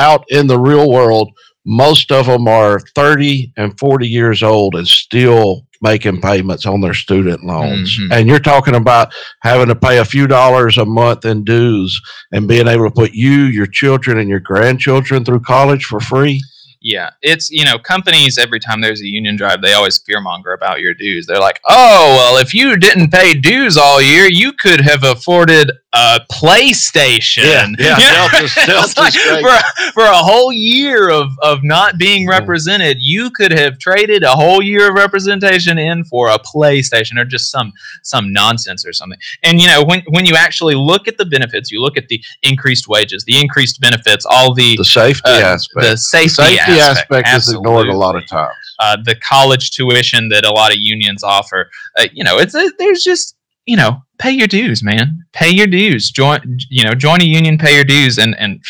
out 0.00 0.24
in 0.30 0.46
the 0.46 0.58
real 0.58 0.90
world, 0.90 1.30
most 1.66 2.10
of 2.10 2.26
them 2.26 2.48
are 2.48 2.80
30 2.96 3.52
and 3.56 3.78
40 3.78 4.08
years 4.08 4.42
old 4.42 4.74
and 4.74 4.88
still 4.88 5.66
making 5.82 6.20
payments 6.20 6.66
on 6.66 6.80
their 6.80 6.94
student 6.94 7.44
loans. 7.44 7.98
Mhm. 7.98 8.08
And 8.12 8.28
you're 8.28 8.38
talking 8.38 8.74
about 8.74 9.12
having 9.42 9.68
to 9.68 9.74
pay 9.74 9.98
a 9.98 10.04
few 10.04 10.26
dollars 10.26 10.76
a 10.78 10.84
month 10.84 11.24
in 11.24 11.44
dues 11.44 12.00
and 12.32 12.48
being 12.48 12.68
able 12.68 12.84
to 12.84 12.90
put 12.90 13.12
you, 13.12 13.44
your 13.44 13.66
children, 13.66 14.18
and 14.18 14.28
your 14.28 14.40
grandchildren 14.40 15.24
through 15.24 15.40
college 15.40 15.84
for 15.84 16.00
free. 16.00 16.42
Yeah, 16.82 17.10
it's 17.20 17.50
you 17.50 17.64
know 17.66 17.78
companies 17.78 18.38
every 18.38 18.58
time 18.58 18.80
there's 18.80 19.02
a 19.02 19.06
union 19.06 19.36
drive, 19.36 19.60
they 19.60 19.74
always 19.74 19.98
fearmonger 19.98 20.54
about 20.54 20.80
your 20.80 20.94
dues. 20.94 21.26
They're 21.26 21.38
like, 21.38 21.60
"Oh, 21.68 22.16
well, 22.16 22.36
if 22.42 22.54
you 22.54 22.76
didn't 22.78 23.10
pay 23.10 23.34
dues 23.34 23.76
all 23.76 24.00
year, 24.00 24.26
you 24.30 24.52
could 24.54 24.80
have 24.80 25.04
afforded 25.04 25.70
a 25.92 26.20
PlayStation." 26.32 27.42
Yeah, 27.44 27.66
yeah? 27.78 28.28
Delta's- 28.30 28.54
Delta's 28.66 28.96
like, 28.96 29.12
for 29.14 29.48
a, 29.48 29.92
for 29.92 30.04
a 30.04 30.14
whole 30.16 30.52
year 30.52 31.10
of 31.10 31.30
of 31.42 31.62
not 31.62 31.98
being 31.98 32.26
represented, 32.26 32.96
you 33.00 33.30
could 33.30 33.52
have 33.52 33.78
traded 33.78 34.22
a 34.22 34.30
whole 34.32 34.62
year 34.62 34.88
of 34.88 34.94
representation 34.94 35.78
in 35.78 36.04
for 36.04 36.28
a 36.28 36.38
PlayStation 36.38 37.18
or 37.20 37.24
just 37.24 37.50
some 37.50 37.72
some 38.02 38.32
nonsense 38.32 38.86
or 38.86 38.92
something. 38.92 39.18
And 39.42 39.60
you 39.60 39.66
know, 39.66 39.84
when 39.84 40.02
when 40.08 40.24
you 40.24 40.34
actually 40.34 40.74
look 40.74 41.08
at 41.08 41.18
the 41.18 41.24
benefits, 41.26 41.70
you 41.70 41.80
look 41.82 41.96
at 41.96 42.08
the 42.08 42.22
increased 42.42 42.88
wages, 42.88 43.24
the 43.24 43.38
increased 43.38 43.80
benefits, 43.80 44.24
all 44.28 44.54
the 44.54 44.76
The 44.76 44.84
safety 44.84 45.30
uh, 45.30 45.40
aspect. 45.40 45.86
the 45.86 45.96
safety, 45.96 46.28
safety 46.30 46.69
aspect, 46.78 47.28
is 47.28 47.34
absolutely. 47.34 47.68
ignored 47.68 47.88
a 47.88 47.96
lot 47.96 48.16
of 48.16 48.26
times. 48.26 48.54
Uh, 48.78 48.96
the 49.04 49.14
college 49.16 49.70
tuition 49.70 50.28
that 50.28 50.44
a 50.44 50.50
lot 50.50 50.72
of 50.72 50.78
unions 50.80 51.22
offer. 51.22 51.70
Uh, 51.98 52.06
you 52.12 52.24
know, 52.24 52.38
it's 52.38 52.54
a, 52.54 52.70
there's 52.78 53.02
just 53.02 53.36
you 53.66 53.76
know, 53.76 54.02
pay 54.18 54.30
your 54.30 54.48
dues, 54.48 54.82
man. 54.82 55.24
Pay 55.32 55.50
your 55.50 55.66
dues. 55.66 56.10
Join 56.10 56.58
you 56.68 56.84
know, 56.84 56.94
join 56.94 57.20
a 57.22 57.26
union, 57.26 57.58
pay 57.58 57.74
your 57.74 57.84
dues, 57.84 58.18
and 58.18 58.36
and 58.38 58.60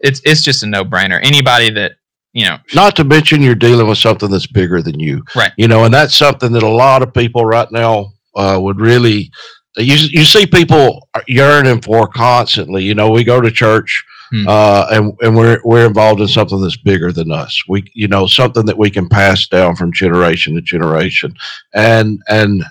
it's 0.00 0.20
it's 0.24 0.42
just 0.42 0.62
a 0.62 0.66
no 0.66 0.84
brainer. 0.84 1.20
Anybody 1.22 1.70
that 1.70 1.92
you 2.32 2.46
know, 2.46 2.58
Not 2.74 2.96
to 2.96 3.04
mention 3.04 3.42
you're 3.42 3.54
dealing 3.54 3.86
with 3.86 3.98
something 3.98 4.30
that's 4.30 4.46
bigger 4.46 4.80
than 4.80 4.98
you. 4.98 5.22
Right. 5.36 5.52
You 5.56 5.68
know, 5.68 5.84
and 5.84 5.92
that's 5.92 6.14
something 6.14 6.52
that 6.52 6.62
a 6.62 6.68
lot 6.68 7.02
of 7.02 7.12
people 7.12 7.44
right 7.44 7.70
now 7.70 8.12
uh, 8.34 8.58
would 8.60 8.80
really. 8.80 9.30
You, 9.76 9.94
you 9.94 10.24
see 10.24 10.46
people 10.46 11.08
yearning 11.28 11.80
for 11.80 12.06
constantly. 12.06 12.84
You 12.84 12.94
know, 12.94 13.10
we 13.10 13.24
go 13.24 13.40
to 13.40 13.50
church 13.50 14.04
Hmm. 14.32 14.48
uh, 14.48 14.86
and 14.90 15.12
and 15.20 15.36
we're 15.36 15.60
we're 15.62 15.86
involved 15.86 16.22
in 16.22 16.28
something 16.28 16.58
that's 16.58 16.78
bigger 16.78 17.12
than 17.12 17.30
us. 17.30 17.62
We 17.68 17.84
you 17.92 18.08
know 18.08 18.26
something 18.26 18.64
that 18.64 18.78
we 18.78 18.88
can 18.88 19.06
pass 19.06 19.46
down 19.46 19.76
from 19.76 19.92
generation 19.92 20.54
to 20.54 20.62
generation, 20.62 21.34
and 21.74 22.18
and 22.28 22.64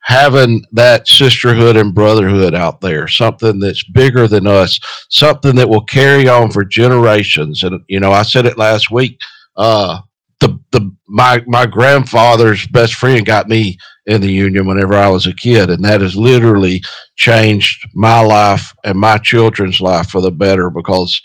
having 0.00 0.64
that 0.72 1.06
sisterhood 1.06 1.76
and 1.76 1.94
brotherhood 1.94 2.52
out 2.52 2.80
there, 2.80 3.06
something 3.06 3.60
that's 3.60 3.84
bigger 3.84 4.26
than 4.26 4.48
us, 4.48 4.80
something 5.08 5.54
that 5.54 5.68
will 5.68 5.84
carry 5.84 6.28
on 6.28 6.50
for 6.50 6.64
generations. 6.64 7.62
And 7.62 7.80
you 7.86 8.00
know, 8.00 8.10
I 8.10 8.22
said 8.22 8.44
it 8.44 8.58
last 8.58 8.90
week. 8.90 9.16
Uh, 9.56 10.00
the 10.40 10.58
the 10.72 10.92
my 11.06 11.44
my 11.46 11.64
grandfather's 11.64 12.66
best 12.66 12.94
friend 12.94 13.24
got 13.24 13.48
me 13.48 13.78
in 14.06 14.20
the 14.20 14.30
union 14.30 14.66
whenever 14.66 14.94
I 14.94 15.08
was 15.08 15.26
a 15.26 15.34
kid, 15.34 15.70
and 15.70 15.84
that 15.84 16.00
has 16.00 16.16
literally 16.16 16.82
changed 17.16 17.88
my 17.94 18.20
life 18.20 18.72
and 18.84 18.98
my 18.98 19.18
children's 19.18 19.80
life 19.80 20.08
for 20.10 20.20
the 20.20 20.30
better 20.30 20.70
because 20.70 21.20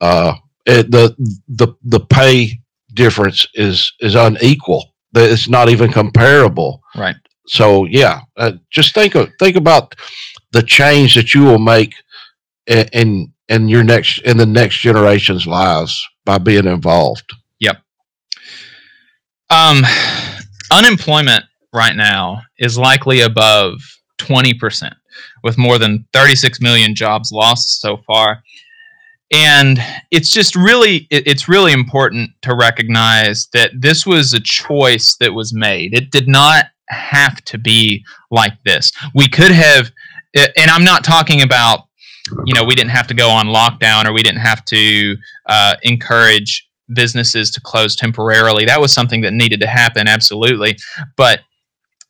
uh, 0.00 0.34
it, 0.66 0.90
the 0.90 1.14
the 1.48 1.68
the 1.84 2.00
pay 2.00 2.60
difference 2.94 3.46
is 3.54 3.92
is 4.00 4.14
unequal. 4.14 4.94
That 5.12 5.30
It's 5.30 5.48
not 5.48 5.68
even 5.68 5.92
comparable. 5.92 6.82
right? 6.96 7.16
So 7.46 7.84
yeah, 7.84 8.20
uh, 8.36 8.52
just 8.70 8.94
think 8.94 9.14
of 9.14 9.30
think 9.38 9.56
about 9.56 9.94
the 10.52 10.62
change 10.62 11.14
that 11.14 11.34
you 11.34 11.42
will 11.44 11.58
make 11.58 11.94
in, 12.66 12.86
in 12.92 13.32
in 13.48 13.68
your 13.68 13.84
next 13.84 14.20
in 14.22 14.36
the 14.36 14.46
next 14.46 14.78
generation's 14.78 15.46
lives 15.46 16.04
by 16.24 16.38
being 16.38 16.66
involved. 16.66 17.30
Yep. 17.60 17.76
Um, 19.50 19.82
unemployment 20.72 21.44
right 21.74 21.96
now 21.96 22.40
is 22.58 22.78
likely 22.78 23.20
above 23.20 23.74
20%, 24.18 24.92
with 25.42 25.58
more 25.58 25.78
than 25.78 26.06
36 26.12 26.60
million 26.60 26.94
jobs 26.94 27.32
lost 27.32 27.80
so 27.80 27.98
far. 28.06 28.42
And 29.32 29.80
it's 30.10 30.30
just 30.30 30.54
really, 30.54 31.08
it's 31.10 31.48
really 31.48 31.72
important 31.72 32.30
to 32.42 32.54
recognize 32.54 33.48
that 33.52 33.72
this 33.74 34.06
was 34.06 34.32
a 34.32 34.40
choice 34.40 35.16
that 35.18 35.34
was 35.34 35.52
made. 35.52 35.94
It 35.94 36.10
did 36.10 36.28
not 36.28 36.66
have 36.88 37.42
to 37.46 37.58
be 37.58 38.04
like 38.30 38.52
this. 38.64 38.92
We 39.14 39.28
could 39.28 39.50
have, 39.50 39.90
and 40.34 40.70
I'm 40.70 40.84
not 40.84 41.04
talking 41.04 41.42
about, 41.42 41.80
you 42.44 42.54
know, 42.54 42.64
we 42.64 42.74
didn't 42.74 42.90
have 42.90 43.06
to 43.08 43.14
go 43.14 43.28
on 43.28 43.46
lockdown 43.46 44.06
or 44.06 44.12
we 44.12 44.22
didn't 44.22 44.40
have 44.40 44.64
to 44.66 45.16
uh, 45.46 45.76
encourage 45.82 46.68
businesses 46.92 47.50
to 47.50 47.60
close 47.60 47.96
temporarily. 47.96 48.64
That 48.64 48.80
was 48.80 48.92
something 48.92 49.22
that 49.22 49.32
needed 49.32 49.60
to 49.60 49.66
happen, 49.66 50.06
absolutely. 50.06 50.76
But 51.16 51.40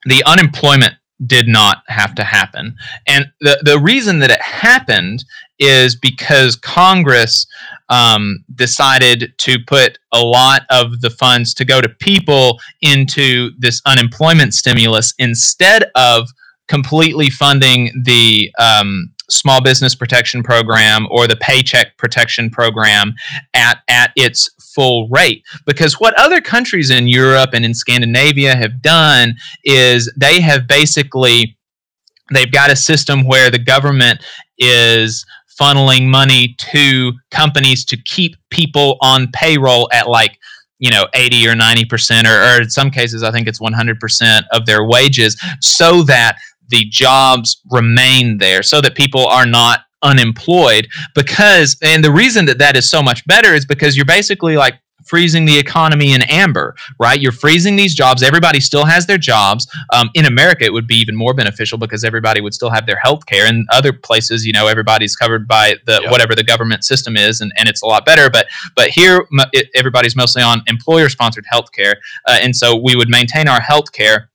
the 0.06 0.22
unemployment 0.24 0.94
did 1.26 1.46
not 1.46 1.78
have 1.88 2.14
to 2.16 2.24
happen. 2.24 2.76
And 3.06 3.26
the, 3.40 3.60
the 3.64 3.78
reason 3.78 4.18
that 4.18 4.30
it 4.30 4.42
happened 4.42 5.24
is 5.58 5.94
because 5.94 6.56
Congress 6.56 7.46
um, 7.88 8.44
decided 8.54 9.32
to 9.38 9.58
put 9.66 9.98
a 10.12 10.20
lot 10.20 10.62
of 10.70 11.00
the 11.00 11.10
funds 11.10 11.54
to 11.54 11.64
go 11.64 11.80
to 11.80 11.88
people 11.88 12.58
into 12.82 13.50
this 13.58 13.80
unemployment 13.86 14.54
stimulus 14.54 15.14
instead 15.18 15.84
of 15.94 16.28
completely 16.66 17.30
funding 17.30 18.02
the 18.04 18.50
um, 18.58 19.12
small 19.30 19.62
business 19.62 19.94
protection 19.94 20.42
program 20.42 21.06
or 21.10 21.26
the 21.26 21.36
paycheck 21.36 21.96
protection 21.96 22.50
program 22.50 23.14
at, 23.54 23.78
at 23.88 24.10
its 24.16 24.50
full 24.74 25.08
rate. 25.08 25.44
Because 25.66 26.00
what 26.00 26.18
other 26.18 26.40
countries 26.40 26.90
in 26.90 27.08
Europe 27.08 27.50
and 27.52 27.64
in 27.64 27.74
Scandinavia 27.74 28.56
have 28.56 28.82
done 28.82 29.34
is 29.64 30.12
they 30.16 30.40
have 30.40 30.66
basically 30.66 31.56
they've 32.32 32.52
got 32.52 32.70
a 32.70 32.76
system 32.76 33.24
where 33.24 33.50
the 33.50 33.58
government 33.58 34.24
is 34.58 35.24
funneling 35.60 36.08
money 36.08 36.54
to 36.58 37.12
companies 37.30 37.84
to 37.84 37.96
keep 37.96 38.36
people 38.50 38.96
on 39.00 39.28
payroll 39.32 39.88
at 39.92 40.08
like 40.08 40.38
you 40.78 40.90
know 40.90 41.06
80 41.14 41.46
or 41.48 41.54
90 41.54 41.84
percent 41.84 42.26
or, 42.26 42.42
or 42.42 42.62
in 42.62 42.70
some 42.70 42.90
cases 42.90 43.22
i 43.22 43.30
think 43.30 43.46
it's 43.46 43.60
100 43.60 44.00
percent 44.00 44.46
of 44.52 44.66
their 44.66 44.84
wages 44.84 45.40
so 45.60 46.02
that 46.02 46.36
the 46.68 46.84
jobs 46.86 47.60
remain 47.70 48.38
there 48.38 48.62
so 48.62 48.80
that 48.80 48.96
people 48.96 49.26
are 49.26 49.46
not 49.46 49.80
unemployed 50.04 50.86
because 51.14 51.76
and 51.82 52.04
the 52.04 52.12
reason 52.12 52.44
that 52.46 52.58
that 52.58 52.76
is 52.76 52.88
so 52.88 53.02
much 53.02 53.26
better 53.26 53.52
is 53.54 53.64
because 53.66 53.96
you're 53.96 54.06
basically 54.06 54.56
like 54.56 54.74
freezing 55.04 55.44
the 55.44 55.58
economy 55.58 56.14
in 56.14 56.22
amber 56.22 56.74
right? 56.98 57.20
You're 57.20 57.32
freezing 57.32 57.76
these 57.76 57.94
jobs. 57.94 58.22
Everybody 58.22 58.58
still 58.58 58.86
has 58.86 59.06
their 59.06 59.18
jobs. 59.18 59.66
Um, 59.92 60.08
in 60.14 60.24
america 60.24 60.64
it 60.64 60.72
would 60.72 60.86
be 60.86 60.94
even 60.96 61.16
more 61.16 61.34
beneficial 61.34 61.76
because 61.78 62.04
everybody 62.04 62.40
would 62.40 62.54
still 62.54 62.70
have 62.70 62.86
their 62.86 62.96
health 62.96 63.26
care. 63.26 63.46
In 63.46 63.66
other 63.72 63.92
places 63.92 64.46
you 64.46 64.52
know 64.52 64.66
everybody's 64.66 65.16
covered 65.16 65.46
by 65.48 65.74
the 65.86 66.00
Yeah. 66.02 66.10
whatever 66.10 66.34
the 66.34 66.44
government 66.44 66.84
system 66.84 67.16
is 67.16 67.40
and, 67.42 67.52
and 67.58 67.68
it's 67.68 67.82
a 67.82 67.86
lot 67.86 68.06
better. 68.06 68.30
But 68.30 68.46
but 68.76 68.88
here 68.90 69.26
it, 69.52 69.68
everybody's 69.74 70.16
mostly 70.16 70.42
on 70.42 70.62
employer 70.66 71.08
sponsored 71.08 71.44
health 71.48 71.72
care 71.72 71.96
uh, 72.26 72.38
and 72.42 72.54
so 72.56 72.76
we 72.76 72.96
would 72.96 73.08
maintain 73.08 73.46
our 73.48 73.60
health 73.60 73.92
care 73.92 74.30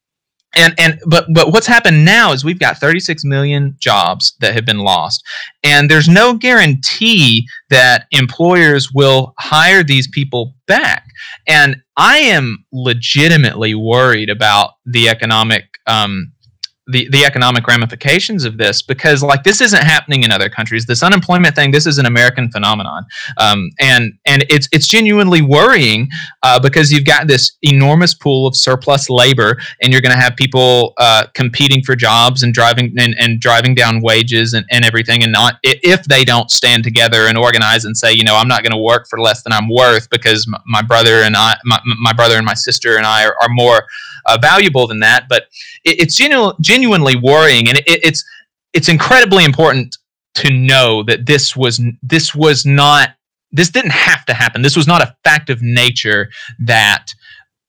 and 0.55 0.73
and 0.79 0.99
but 1.05 1.25
but 1.33 1.51
what's 1.51 1.67
happened 1.67 2.03
now 2.03 2.31
is 2.31 2.43
we've 2.43 2.59
got 2.59 2.77
36 2.77 3.23
million 3.23 3.75
jobs 3.79 4.35
that 4.39 4.53
have 4.53 4.65
been 4.65 4.79
lost. 4.79 5.23
And 5.63 5.89
there's 5.89 6.09
no 6.09 6.33
guarantee 6.33 7.47
that 7.69 8.05
employers 8.11 8.91
will 8.91 9.33
hire 9.37 9.83
these 9.83 10.07
people 10.07 10.55
back. 10.67 11.05
And 11.47 11.77
i 11.97 12.17
am 12.17 12.65
legitimately 12.71 13.75
worried 13.75 14.29
about 14.29 14.71
the 14.85 15.09
economic 15.09 15.65
um, 15.85 16.31
the, 16.91 17.07
the 17.11 17.25
economic 17.25 17.67
ramifications 17.67 18.45
of 18.45 18.57
this 18.57 18.81
because 18.81 19.23
like 19.23 19.43
this 19.43 19.61
isn't 19.61 19.83
happening 19.83 20.23
in 20.23 20.31
other 20.31 20.49
countries. 20.49 20.85
This 20.85 21.03
unemployment 21.03 21.55
thing 21.55 21.71
this 21.71 21.85
is 21.85 21.97
an 21.97 22.05
american 22.05 22.49
phenomenon. 22.51 23.05
Um, 23.37 23.69
and 23.79 24.13
and 24.25 24.45
it's 24.49 24.67
it's 24.71 24.87
genuinely 24.87 25.41
worrying 25.41 26.09
uh, 26.43 26.59
because 26.59 26.91
you've 26.91 27.05
got 27.05 27.27
this 27.27 27.57
enormous 27.61 28.13
pool 28.13 28.47
of 28.47 28.55
surplus 28.55 29.09
labor 29.09 29.57
and 29.81 29.91
you're 29.91 30.01
going 30.01 30.15
to 30.15 30.21
have 30.21 30.35
people 30.35 30.93
uh, 30.97 31.25
competing 31.33 31.83
for 31.83 31.95
jobs 31.95 32.43
and 32.43 32.53
driving 32.53 32.93
and, 32.97 33.15
and 33.19 33.39
driving 33.39 33.75
down 33.75 34.01
wages 34.01 34.53
and, 34.53 34.65
and 34.71 34.85
everything 34.85 35.23
and 35.23 35.31
not 35.31 35.55
if 35.63 36.03
they 36.05 36.23
don't 36.23 36.51
stand 36.51 36.83
together 36.83 37.27
and 37.27 37.37
organize 37.37 37.85
and 37.85 37.95
say 37.95 38.11
you 38.11 38.23
know 38.23 38.35
i'm 38.35 38.47
not 38.47 38.63
going 38.63 38.71
to 38.71 38.77
work 38.77 39.07
for 39.09 39.19
less 39.19 39.43
than 39.43 39.53
i'm 39.53 39.69
worth 39.69 40.09
because 40.09 40.47
my, 40.47 40.59
my 40.65 40.81
brother 40.81 41.23
and 41.23 41.35
i 41.35 41.55
my, 41.65 41.79
my 41.85 42.13
brother 42.13 42.35
and 42.35 42.45
my 42.45 42.53
sister 42.53 42.97
and 42.97 43.05
i 43.05 43.25
are, 43.25 43.35
are 43.41 43.49
more 43.49 43.85
uh, 44.29 44.37
valuable 44.41 44.87
than 44.87 44.99
that. 44.99 45.27
But 45.29 45.43
it, 45.83 46.01
it's 46.01 46.15
genu- 46.15 46.53
genuinely 46.61 47.15
worrying, 47.15 47.67
and 47.67 47.77
it, 47.79 47.83
it's 47.87 48.23
it's 48.73 48.89
incredibly 48.89 49.43
important 49.45 49.97
to 50.35 50.53
know 50.53 51.03
that 51.03 51.25
this 51.25 51.55
was 51.55 51.81
this 52.03 52.35
was 52.35 52.65
not 52.65 53.09
this 53.51 53.69
didn't 53.69 53.91
have 53.91 54.25
to 54.25 54.33
happen. 54.33 54.61
This 54.61 54.75
was 54.75 54.87
not 54.87 55.01
a 55.01 55.15
fact 55.23 55.49
of 55.49 55.61
nature 55.61 56.29
that 56.59 57.07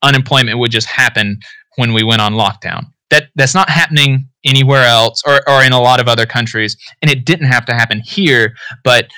unemployment 0.03 0.59
would 0.59 0.71
just 0.71 0.87
happen 0.87 1.39
when 1.77 1.93
we 1.93 2.03
went 2.03 2.21
on 2.21 2.33
lockdown. 2.33 2.85
That 3.09 3.29
that's 3.35 3.55
not 3.55 3.69
happening 3.69 4.29
anywhere 4.45 4.85
else 4.85 5.21
or, 5.25 5.47
or 5.49 5.63
in 5.63 5.73
a 5.73 5.81
lot 5.81 5.99
of 5.99 6.07
other 6.07 6.25
countries, 6.25 6.77
and 7.01 7.11
it 7.11 7.25
didn't 7.25 7.47
have 7.47 7.65
to 7.65 7.73
happen 7.73 8.01
here. 8.05 8.53
But 8.83 9.09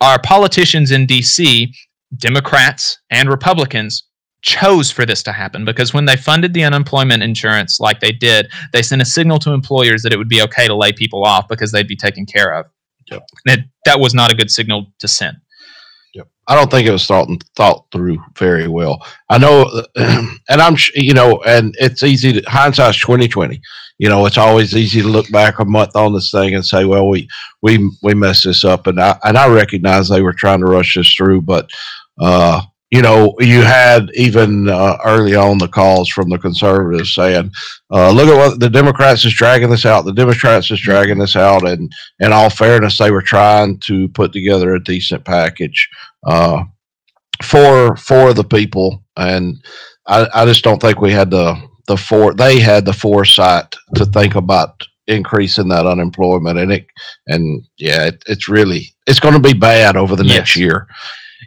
our 0.00 0.20
politicians 0.20 0.90
in 0.92 1.06
D.C., 1.06 1.72
Democrats 2.16 2.98
and 3.10 3.28
Republicans, 3.28 4.04
chose 4.42 4.90
for 4.90 5.04
this 5.04 5.22
to 5.22 5.32
happen 5.32 5.64
because 5.64 5.92
when 5.92 6.04
they 6.04 6.16
funded 6.16 6.54
the 6.54 6.64
unemployment 6.64 7.22
insurance 7.22 7.80
like 7.80 8.00
they 8.00 8.12
did, 8.12 8.48
they 8.72 8.82
sent 8.82 9.02
a 9.02 9.04
signal 9.04 9.38
to 9.38 9.52
employers 9.52 10.02
that 10.02 10.12
it 10.12 10.16
would 10.16 10.28
be 10.28 10.42
okay 10.42 10.66
to 10.66 10.74
lay 10.74 10.92
people 10.92 11.24
off 11.24 11.48
because 11.48 11.72
they'd 11.72 11.88
be 11.88 11.96
taken 11.96 12.24
care 12.26 12.54
of. 12.54 12.66
Yep. 13.10 13.22
It, 13.46 13.60
that 13.84 14.00
was 14.00 14.14
not 14.14 14.32
a 14.32 14.34
good 14.34 14.50
signal 14.50 14.86
to 14.98 15.08
send. 15.08 15.36
Yep. 16.14 16.28
I 16.48 16.54
don't 16.54 16.70
think 16.70 16.86
it 16.86 16.92
was 16.92 17.06
thought 17.06 17.28
thought 17.56 17.86
through 17.92 18.18
very 18.38 18.68
well. 18.68 19.04
I 19.28 19.38
know, 19.38 19.84
and 19.96 20.38
I'm 20.48 20.76
you 20.94 21.14
know, 21.14 21.42
and 21.46 21.74
it's 21.78 22.02
easy 22.02 22.40
to 22.40 22.50
hindsight's 22.50 23.00
twenty 23.00 23.28
twenty. 23.28 23.60
You 23.98 24.08
know, 24.08 24.24
it's 24.24 24.38
always 24.38 24.74
easy 24.74 25.02
to 25.02 25.08
look 25.08 25.30
back 25.30 25.58
a 25.58 25.64
month 25.64 25.94
on 25.94 26.14
this 26.14 26.30
thing 26.30 26.54
and 26.54 26.64
say, 26.64 26.84
well, 26.84 27.08
we 27.08 27.28
we 27.62 27.90
we 28.02 28.14
messed 28.14 28.44
this 28.44 28.64
up, 28.64 28.86
and 28.86 29.00
I 29.00 29.18
and 29.24 29.36
I 29.36 29.48
recognize 29.48 30.08
they 30.08 30.22
were 30.22 30.32
trying 30.32 30.60
to 30.60 30.66
rush 30.66 30.94
this 30.94 31.12
through, 31.12 31.42
but 31.42 31.68
uh, 32.20 32.62
you 32.90 33.02
know, 33.02 33.34
you 33.38 33.62
had 33.62 34.10
even 34.14 34.68
uh, 34.68 34.98
early 35.04 35.36
on 35.36 35.58
the 35.58 35.68
calls 35.68 36.08
from 36.08 36.28
the 36.28 36.38
conservatives 36.38 37.14
saying, 37.14 37.52
uh, 37.92 38.10
"Look 38.10 38.28
at 38.28 38.36
what 38.36 38.58
the 38.58 38.68
Democrats 38.68 39.24
is 39.24 39.32
dragging 39.32 39.70
this 39.70 39.86
out. 39.86 40.04
The 40.04 40.12
Democrats 40.12 40.70
is 40.70 40.80
dragging 40.80 41.18
this 41.18 41.36
out." 41.36 41.66
And 41.66 41.92
in 42.18 42.32
all 42.32 42.50
fairness, 42.50 42.98
they 42.98 43.12
were 43.12 43.22
trying 43.22 43.78
to 43.80 44.08
put 44.08 44.32
together 44.32 44.74
a 44.74 44.82
decent 44.82 45.24
package 45.24 45.88
uh, 46.26 46.64
for 47.42 47.96
for 47.96 48.34
the 48.34 48.44
people. 48.44 49.04
And 49.16 49.64
I, 50.08 50.26
I 50.34 50.44
just 50.44 50.64
don't 50.64 50.80
think 50.80 51.00
we 51.00 51.12
had 51.12 51.30
the 51.30 51.62
the 51.86 51.96
for 51.96 52.34
they 52.34 52.58
had 52.58 52.84
the 52.84 52.92
foresight 52.92 53.72
to 53.94 54.04
think 54.04 54.34
about 54.34 54.82
increasing 55.06 55.68
that 55.68 55.86
unemployment 55.86 56.56
and 56.56 56.70
it 56.70 56.86
and 57.26 57.64
yeah 57.78 58.06
it, 58.06 58.22
it's 58.28 58.48
really 58.48 58.94
it's 59.08 59.18
going 59.18 59.34
to 59.34 59.40
be 59.40 59.52
bad 59.52 59.96
over 59.96 60.14
the 60.14 60.24
yes. 60.24 60.36
next 60.36 60.56
year 60.56 60.86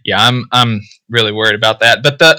yeah, 0.03 0.17
I'm 0.19 0.45
I'm 0.51 0.81
really 1.09 1.31
worried 1.31 1.55
about 1.55 1.79
that. 1.81 2.03
But 2.03 2.19
the 2.19 2.35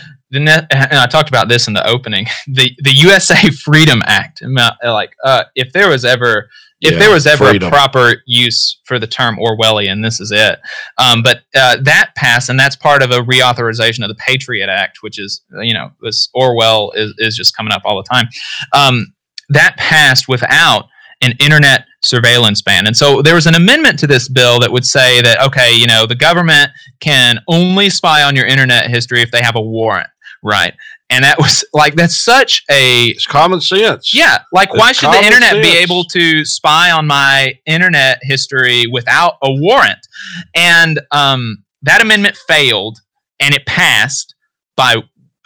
the 0.30 0.40
net, 0.40 0.66
and 0.70 0.98
I 0.98 1.06
talked 1.06 1.28
about 1.28 1.48
this 1.48 1.68
in 1.68 1.74
the 1.74 1.86
opening. 1.86 2.26
The 2.48 2.70
the 2.78 2.92
USA 2.92 3.50
Freedom 3.50 4.00
Act, 4.06 4.42
like 4.42 5.14
uh, 5.24 5.44
if 5.54 5.72
there 5.72 5.88
was 5.88 6.04
ever 6.04 6.48
if 6.80 6.92
yeah, 6.92 6.98
there 6.98 7.10
was 7.10 7.26
ever 7.26 7.48
freedom. 7.48 7.68
a 7.68 7.70
proper 7.70 8.22
use 8.26 8.80
for 8.84 8.98
the 9.00 9.06
term 9.06 9.36
Orwellian, 9.36 10.02
this 10.02 10.20
is 10.20 10.30
it. 10.30 10.60
Um, 10.96 11.22
but 11.22 11.38
uh, 11.54 11.78
that 11.82 12.12
passed, 12.14 12.50
and 12.50 12.58
that's 12.58 12.76
part 12.76 13.02
of 13.02 13.10
a 13.10 13.20
reauthorization 13.20 14.02
of 14.02 14.08
the 14.08 14.14
Patriot 14.14 14.68
Act, 14.68 14.98
which 15.02 15.18
is 15.18 15.42
you 15.60 15.74
know 15.74 15.90
this 16.00 16.28
Orwell 16.34 16.92
is 16.92 17.14
is 17.18 17.36
just 17.36 17.56
coming 17.56 17.72
up 17.72 17.82
all 17.84 17.96
the 17.96 18.08
time. 18.08 18.28
Um, 18.72 19.12
that 19.50 19.76
passed 19.76 20.28
without 20.28 20.88
an 21.20 21.32
internet 21.40 21.84
surveillance 22.02 22.62
ban. 22.62 22.86
And 22.86 22.96
so 22.96 23.22
there 23.22 23.34
was 23.34 23.46
an 23.46 23.54
amendment 23.54 23.98
to 24.00 24.06
this 24.06 24.28
bill 24.28 24.60
that 24.60 24.70
would 24.70 24.84
say 24.84 25.20
that, 25.22 25.40
okay, 25.42 25.74
you 25.74 25.86
know, 25.86 26.06
the 26.06 26.14
government 26.14 26.70
can 27.00 27.38
only 27.48 27.90
spy 27.90 28.22
on 28.22 28.36
your 28.36 28.46
internet 28.46 28.88
history 28.88 29.20
if 29.20 29.30
they 29.30 29.42
have 29.42 29.56
a 29.56 29.60
warrant, 29.60 30.08
right? 30.42 30.74
And 31.10 31.24
that 31.24 31.38
was 31.38 31.64
like, 31.72 31.94
that's 31.94 32.16
such 32.16 32.62
a. 32.70 33.06
It's 33.06 33.26
common 33.26 33.60
sense. 33.60 34.14
Yeah. 34.14 34.38
Like, 34.52 34.70
it's 34.70 34.78
why 34.78 34.92
should 34.92 35.12
the 35.12 35.24
internet 35.24 35.52
sense. 35.52 35.66
be 35.66 35.76
able 35.76 36.04
to 36.04 36.44
spy 36.44 36.90
on 36.90 37.06
my 37.06 37.54
internet 37.66 38.18
history 38.22 38.86
without 38.86 39.34
a 39.42 39.52
warrant? 39.52 40.06
And 40.54 41.00
um, 41.10 41.64
that 41.82 42.00
amendment 42.00 42.36
failed 42.36 42.98
and 43.40 43.54
it 43.54 43.66
passed 43.66 44.34
by. 44.76 44.96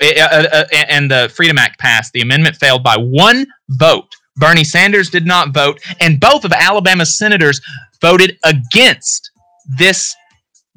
Uh, 0.02 0.06
uh, 0.20 0.48
uh, 0.52 0.64
and 0.88 1.08
the 1.08 1.30
Freedom 1.32 1.58
Act 1.58 1.78
passed. 1.78 2.12
The 2.12 2.22
amendment 2.22 2.56
failed 2.56 2.82
by 2.82 2.96
one 2.96 3.46
vote 3.68 4.12
Bernie 4.36 4.64
Sanders 4.64 5.10
did 5.10 5.26
not 5.26 5.52
vote, 5.52 5.80
and 6.00 6.18
both 6.20 6.44
of 6.44 6.52
Alabama's 6.52 7.18
senators 7.18 7.60
voted 8.00 8.38
against 8.44 9.30
this 9.78 10.14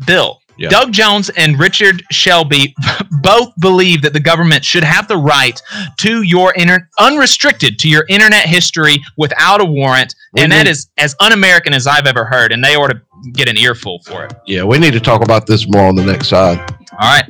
bill. 0.06 0.40
Yeah. 0.58 0.70
Doug 0.70 0.94
Jones 0.94 1.30
and 1.32 1.60
Richard 1.60 2.02
Shelby 2.12 2.74
both 3.22 3.50
believe 3.60 4.02
that 4.04 4.14
the 4.14 4.22
government 4.22 4.64
should 4.64 4.86
have 4.86 5.06
the 5.10 5.18
right 5.18 5.62
to 6.00 6.22
your 6.22 6.54
inter- 6.54 6.88
unrestricted 6.98 7.78
to 7.80 7.90
your 7.90 8.06
internet 8.08 8.46
history 8.46 8.98
without 9.18 9.60
a 9.60 9.66
warrant, 9.66 10.16
we 10.34 10.42
and 10.44 10.52
need- 10.52 10.60
that 10.60 10.68
is 10.68 10.88
as 10.98 11.14
un-American 11.20 11.74
as 11.74 11.88
I've 11.88 12.08
ever 12.08 12.24
heard. 12.24 12.54
And 12.54 12.64
they 12.64 12.76
ought 12.76 12.88
to 12.88 13.02
get 13.34 13.50
an 13.50 13.58
earful 13.58 14.00
for 14.06 14.24
it. 14.26 14.34
Yeah, 14.46 14.64
we 14.64 14.78
need 14.78 14.94
to 14.94 15.02
talk 15.02 15.22
about 15.24 15.46
this 15.46 15.68
more 15.68 15.88
on 15.88 15.96
the 15.96 16.06
next 16.06 16.30
side. 16.30 16.58
All 17.02 17.10
right, 17.12 17.26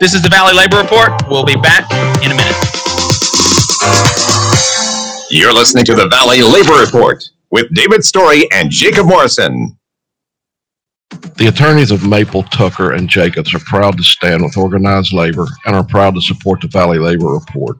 this 0.00 0.12
is 0.12 0.22
the 0.22 0.28
Valley 0.28 0.52
Labor 0.54 0.76
Report. 0.82 1.12
We'll 1.30 1.46
be 1.46 1.56
back 1.56 1.90
in 2.22 2.32
a 2.32 2.34
minute. 2.34 4.27
You're 5.30 5.52
listening 5.52 5.84
to 5.84 5.94
the 5.94 6.08
Valley 6.08 6.40
Labor 6.40 6.80
Report 6.80 7.22
with 7.50 7.72
David 7.74 8.02
Story 8.02 8.50
and 8.50 8.70
Jacob 8.70 9.06
Morrison. 9.06 9.76
The 11.36 11.48
attorneys 11.48 11.90
of 11.90 12.06
Maples, 12.06 12.46
Tucker, 12.50 12.92
and 12.92 13.10
Jacobs 13.10 13.54
are 13.54 13.58
proud 13.60 13.98
to 13.98 14.02
stand 14.02 14.42
with 14.42 14.56
organized 14.56 15.12
labor 15.12 15.46
and 15.66 15.76
are 15.76 15.84
proud 15.84 16.14
to 16.14 16.22
support 16.22 16.62
the 16.62 16.68
Valley 16.68 16.98
Labor 16.98 17.26
Report. 17.26 17.76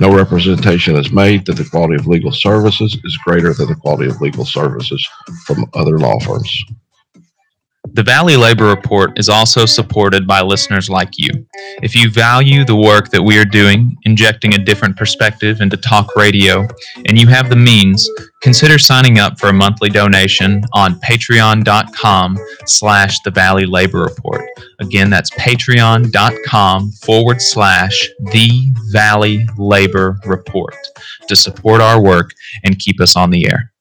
No 0.00 0.14
representation 0.14 0.96
is 0.96 1.12
made 1.12 1.46
that 1.46 1.54
the 1.54 1.64
quality 1.64 1.94
of 1.94 2.06
legal 2.06 2.32
services 2.32 2.98
is 3.04 3.16
greater 3.24 3.54
than 3.54 3.68
the 3.68 3.74
quality 3.74 4.10
of 4.10 4.20
legal 4.20 4.44
services 4.44 5.08
from 5.46 5.64
other 5.74 5.98
law 5.98 6.18
firms. 6.20 6.62
The 7.92 8.02
Valley 8.04 8.36
Labor 8.36 8.66
Report 8.66 9.18
is 9.18 9.28
also 9.28 9.66
supported 9.66 10.26
by 10.26 10.42
listeners 10.42 10.88
like 10.88 11.18
you. 11.18 11.46
If 11.82 11.96
you 11.96 12.10
value 12.10 12.64
the 12.64 12.76
work 12.76 13.08
that 13.10 13.22
we 13.22 13.36
are 13.36 13.44
doing, 13.44 13.96
injecting 14.04 14.54
a 14.54 14.58
different 14.58 14.96
perspective 14.96 15.60
into 15.60 15.76
talk 15.76 16.14
radio, 16.14 16.68
and 17.06 17.18
you 17.18 17.26
have 17.26 17.48
the 17.48 17.56
means, 17.56 18.08
consider 18.42 18.78
signing 18.78 19.18
up 19.18 19.40
for 19.40 19.48
a 19.48 19.52
monthly 19.52 19.88
donation 19.90 20.62
on 20.72 21.00
patreon.com 21.00 22.38
slash 22.66 23.18
the 23.20 23.30
Valley 23.30 23.66
Labor 23.66 24.02
Report. 24.02 24.44
Again, 24.80 25.10
that's 25.10 25.30
patreon.com 25.30 26.92
forward 26.92 27.42
slash 27.42 28.08
the 28.30 28.70
Valley 28.92 29.46
Labor 29.58 30.20
Report 30.26 30.76
to 31.26 31.34
support 31.34 31.80
our 31.80 32.00
work 32.00 32.30
and 32.64 32.78
keep 32.78 33.00
us 33.00 33.16
on 33.16 33.30
the 33.30 33.50
air. 33.50 33.72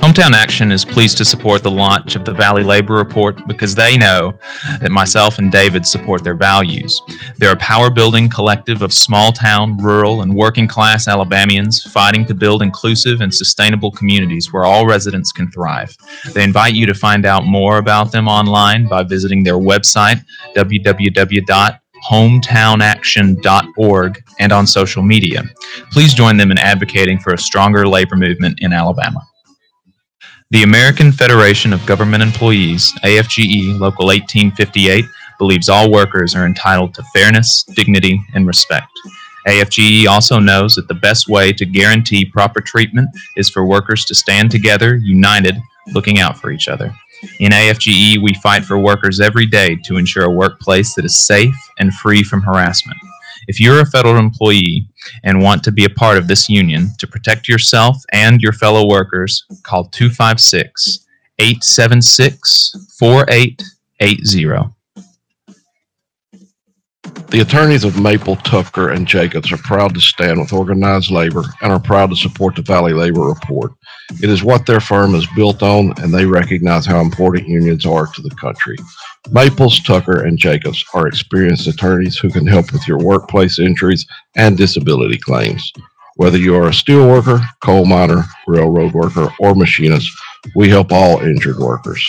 Hometown 0.00 0.32
Action 0.32 0.72
is 0.72 0.82
pleased 0.82 1.18
to 1.18 1.26
support 1.26 1.62
the 1.62 1.70
launch 1.70 2.16
of 2.16 2.24
the 2.24 2.32
Valley 2.32 2.64
Labor 2.64 2.94
Report 2.94 3.46
because 3.46 3.74
they 3.74 3.98
know 3.98 4.32
that 4.80 4.90
myself 4.90 5.38
and 5.38 5.52
David 5.52 5.86
support 5.86 6.24
their 6.24 6.34
values. 6.34 7.02
They're 7.36 7.52
a 7.52 7.56
power 7.56 7.90
building 7.90 8.30
collective 8.30 8.80
of 8.80 8.94
small 8.94 9.30
town, 9.30 9.76
rural, 9.76 10.22
and 10.22 10.34
working 10.34 10.66
class 10.66 11.06
Alabamians 11.06 11.82
fighting 11.92 12.24
to 12.26 12.34
build 12.34 12.62
inclusive 12.62 13.20
and 13.20 13.32
sustainable 13.32 13.90
communities 13.90 14.50
where 14.50 14.64
all 14.64 14.86
residents 14.86 15.32
can 15.32 15.50
thrive. 15.50 15.94
They 16.32 16.44
invite 16.44 16.72
you 16.72 16.86
to 16.86 16.94
find 16.94 17.26
out 17.26 17.44
more 17.44 17.76
about 17.76 18.10
them 18.10 18.26
online 18.26 18.88
by 18.88 19.02
visiting 19.02 19.44
their 19.44 19.58
website, 19.58 20.24
www 20.56 21.78
hometownaction.org, 22.08 24.24
and 24.38 24.52
on 24.52 24.66
social 24.66 25.02
media. 25.02 25.42
Please 25.92 26.14
join 26.14 26.38
them 26.38 26.50
in 26.50 26.56
advocating 26.58 27.18
for 27.18 27.34
a 27.34 27.38
stronger 27.38 27.86
labor 27.86 28.16
movement 28.16 28.58
in 28.62 28.72
Alabama. 28.72 29.20
The 30.52 30.64
American 30.64 31.12
Federation 31.12 31.72
of 31.72 31.86
Government 31.86 32.24
Employees, 32.24 32.92
AFGE 33.04 33.78
Local 33.78 34.06
1858, 34.06 35.04
believes 35.38 35.68
all 35.68 35.92
workers 35.92 36.34
are 36.34 36.44
entitled 36.44 36.92
to 36.94 37.04
fairness, 37.14 37.62
dignity, 37.76 38.20
and 38.34 38.48
respect. 38.48 38.88
AFGE 39.46 40.08
also 40.08 40.40
knows 40.40 40.74
that 40.74 40.88
the 40.88 40.94
best 40.94 41.28
way 41.28 41.52
to 41.52 41.64
guarantee 41.64 42.24
proper 42.24 42.60
treatment 42.60 43.08
is 43.36 43.48
for 43.48 43.64
workers 43.64 44.04
to 44.06 44.14
stand 44.16 44.50
together, 44.50 44.96
united, 44.96 45.54
looking 45.94 46.18
out 46.18 46.36
for 46.36 46.50
each 46.50 46.66
other. 46.66 46.92
In 47.38 47.52
AFGE, 47.52 48.20
we 48.20 48.34
fight 48.42 48.64
for 48.64 48.76
workers 48.76 49.20
every 49.20 49.46
day 49.46 49.78
to 49.84 49.98
ensure 49.98 50.24
a 50.24 50.30
workplace 50.30 50.94
that 50.94 51.04
is 51.04 51.24
safe 51.28 51.54
and 51.78 51.94
free 51.94 52.24
from 52.24 52.42
harassment. 52.42 52.98
If 53.46 53.60
you're 53.60 53.82
a 53.82 53.86
federal 53.86 54.16
employee 54.16 54.88
and 55.24 55.42
want 55.42 55.62
to 55.64 55.72
be 55.72 55.84
a 55.84 55.90
part 55.90 56.16
of 56.16 56.28
this 56.28 56.48
union 56.48 56.88
to 56.98 57.06
protect 57.06 57.48
yourself 57.48 57.96
and 58.12 58.40
your 58.40 58.52
fellow 58.52 58.88
workers, 58.88 59.44
call 59.62 59.84
256 59.86 61.06
876 61.38 62.76
4880. 62.98 64.70
The 67.30 67.40
attorneys 67.40 67.84
of 67.84 68.00
Maples, 68.00 68.42
Tucker, 68.42 68.90
and 68.90 69.06
Jacobs 69.06 69.52
are 69.52 69.56
proud 69.58 69.94
to 69.94 70.00
stand 70.00 70.40
with 70.40 70.52
organized 70.52 71.10
labor 71.10 71.44
and 71.62 71.72
are 71.72 71.78
proud 71.78 72.10
to 72.10 72.16
support 72.16 72.56
the 72.56 72.62
Valley 72.62 72.92
Labor 72.92 73.20
Report. 73.20 73.72
It 74.22 74.28
is 74.28 74.42
what 74.42 74.66
their 74.66 74.80
firm 74.80 75.14
is 75.14 75.26
built 75.34 75.62
on, 75.62 75.94
and 75.98 76.12
they 76.12 76.26
recognize 76.26 76.84
how 76.84 77.00
important 77.00 77.48
unions 77.48 77.86
are 77.86 78.06
to 78.06 78.22
the 78.22 78.34
country. 78.36 78.76
Maples, 79.30 79.80
Tucker, 79.80 80.24
and 80.24 80.38
Jacobs 80.38 80.84
are 80.94 81.06
experienced 81.06 81.66
attorneys 81.66 82.18
who 82.18 82.30
can 82.30 82.46
help 82.46 82.72
with 82.72 82.86
your 82.88 82.98
workplace 82.98 83.58
injuries 83.58 84.06
and 84.36 84.56
disability 84.56 85.18
claims. 85.18 85.72
Whether 86.16 86.38
you 86.38 86.56
are 86.56 86.68
a 86.68 86.74
steel 86.74 87.08
worker, 87.08 87.40
coal 87.62 87.86
miner, 87.86 88.24
railroad 88.46 88.92
worker, 88.92 89.32
or 89.38 89.54
machinist, 89.54 90.10
we 90.54 90.68
help 90.68 90.92
all 90.92 91.20
injured 91.20 91.58
workers. 91.58 92.06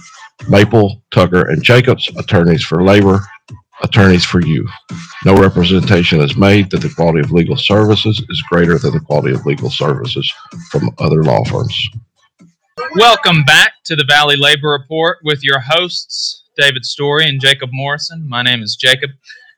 Maples, 0.48 0.96
Tucker, 1.10 1.48
and 1.48 1.62
Jacobs, 1.62 2.10
attorneys 2.16 2.62
for 2.62 2.82
labor, 2.82 3.20
attorneys 3.83 4.24
for 4.24 4.41
you. 4.41 4.66
No 5.24 5.35
representation 5.35 6.20
is 6.20 6.37
made 6.37 6.70
that 6.70 6.78
the 6.78 6.89
quality 6.89 7.20
of 7.20 7.33
legal 7.33 7.57
services 7.57 8.22
is 8.28 8.43
greater 8.43 8.78
than 8.78 8.93
the 8.93 9.01
quality 9.01 9.35
of 9.35 9.45
legal 9.45 9.70
services 9.70 10.33
from 10.70 10.91
other 10.99 11.22
law 11.22 11.45
firms. 11.45 11.89
Welcome 12.95 13.45
back 13.45 13.72
to 13.85 13.97
the 13.97 14.05
Valley 14.05 14.37
Labor 14.37 14.70
Report 14.70 15.18
with 15.24 15.43
your 15.43 15.61
hosts, 15.61 16.45
David 16.57 16.85
Story 16.85 17.26
and 17.26 17.41
Jacob 17.41 17.70
Morrison. 17.72 18.28
My 18.28 18.43
name 18.43 18.62
is 18.62 18.76
Jacob. 18.76 19.11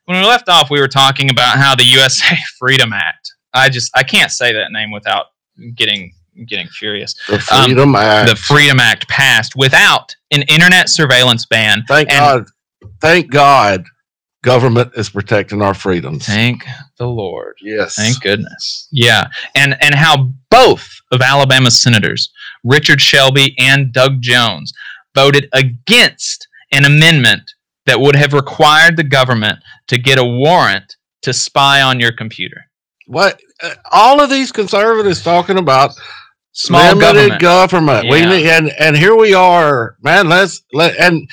When 0.05 0.19
we 0.19 0.25
left 0.25 0.49
off, 0.49 0.69
we 0.69 0.79
were 0.79 0.87
talking 0.87 1.29
about 1.29 1.57
how 1.57 1.75
the 1.75 1.83
USA 1.83 2.35
Freedom 2.59 2.93
Act. 2.93 3.31
I 3.53 3.69
just 3.69 3.91
I 3.95 4.03
can't 4.03 4.31
say 4.31 4.53
that 4.53 4.71
name 4.71 4.91
without 4.91 5.27
getting 5.75 6.13
getting 6.45 6.67
furious. 6.67 7.15
The 7.27 7.35
um, 7.51 7.65
Freedom 7.65 7.95
Act. 7.95 8.29
The 8.29 8.35
Freedom 8.35 8.79
Act 8.79 9.07
passed 9.07 9.55
without 9.55 10.13
an 10.31 10.41
internet 10.43 10.89
surveillance 10.89 11.45
ban. 11.45 11.83
Thank 11.87 12.09
God. 12.09 12.45
Thank 13.01 13.31
God 13.31 13.85
government 14.45 14.91
is 14.95 15.09
protecting 15.09 15.61
our 15.61 15.73
freedoms. 15.73 16.25
Thank 16.25 16.63
the 16.97 17.07
Lord. 17.07 17.55
Yes. 17.61 17.95
Thank 17.95 18.21
goodness. 18.21 18.87
Yeah. 18.91 19.25
And 19.55 19.75
and 19.81 19.95
how 19.95 20.31
both 20.49 20.87
of 21.11 21.21
Alabama's 21.21 21.81
senators, 21.81 22.29
Richard 22.63 23.01
Shelby 23.01 23.55
and 23.59 23.91
Doug 23.91 24.21
Jones, 24.21 24.71
voted 25.15 25.49
against 25.53 26.47
an 26.71 26.85
amendment 26.85 27.41
that 27.85 27.99
would 27.99 28.15
have 28.15 28.33
required 28.33 28.95
the 28.97 29.03
government 29.03 29.59
to 29.87 29.97
get 29.97 30.17
a 30.19 30.23
warrant 30.23 30.95
to 31.23 31.33
spy 31.33 31.81
on 31.81 31.99
your 31.99 32.11
computer. 32.11 32.61
What 33.07 33.39
uh, 33.63 33.73
all 33.91 34.21
of 34.21 34.29
these 34.29 34.51
conservatives 34.51 35.21
talking 35.23 35.57
about 35.57 35.91
Small 36.57 36.95
limited 36.95 37.39
government. 37.39 37.41
government. 37.41 38.09
We 38.09 38.19
Yeah. 38.19 38.29
need, 38.29 38.47
and 38.47 38.71
and 38.79 38.95
here 38.97 39.15
we 39.15 39.33
are, 39.33 39.97
man. 40.01 40.29
Let's 40.29 40.61
let 40.73 40.97
and 40.99 41.27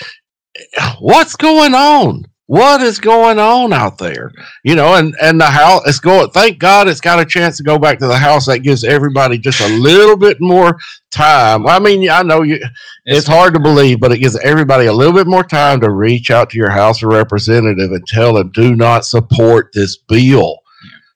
what's 0.99 1.37
going 1.37 1.75
on? 1.75 2.25
What 2.47 2.83
is 2.83 2.99
going 2.99 3.39
on 3.39 3.73
out 3.73 3.99
there? 3.99 4.31
You 4.65 4.75
know, 4.75 4.95
and 4.95 5.15
and 5.23 5.41
the 5.41 5.47
house 5.47 5.83
it's 5.87 6.01
going. 6.01 6.29
Thank 6.31 6.59
God 6.59 6.89
it's 6.89 7.01
got 7.01 7.21
a 7.21 7.25
chance 7.25 7.57
to 7.59 7.63
go 7.63 7.79
back 7.79 7.99
to 8.01 8.07
the 8.07 8.17
house. 8.17 8.47
That 8.47 8.59
gives 8.59 8.85
everybody 8.85 9.39
just 9.39 9.61
a 9.61 9.69
little 9.69 10.17
bit 10.17 10.39
more 10.41 10.77
time. 11.13 11.67
I 11.67 11.79
mean, 11.79 12.11
I 12.11 12.23
know 12.23 12.43
you. 12.43 12.61
It's, 13.05 13.27
hard 13.27 13.55
to 13.55 13.61
believe, 13.61 14.01
but 14.01 14.13
it 14.13 14.19
gives 14.19 14.37
everybody 14.41 14.87
a 14.87 14.93
little 14.93 15.15
bit 15.15 15.27
more 15.27 15.45
time 15.45 15.81
to 15.81 15.91
reach 15.91 16.31
out 16.31 16.51
to 16.51 16.59
your 16.59 16.71
House 16.71 17.03
of 17.03 17.11
Representative 17.11 17.91
and 17.93 18.07
tell 18.07 18.35
them 18.35 18.51
do 18.51 18.75
not 18.77 19.07
support 19.07 19.71
this 19.73 19.97
bill. 19.97 20.59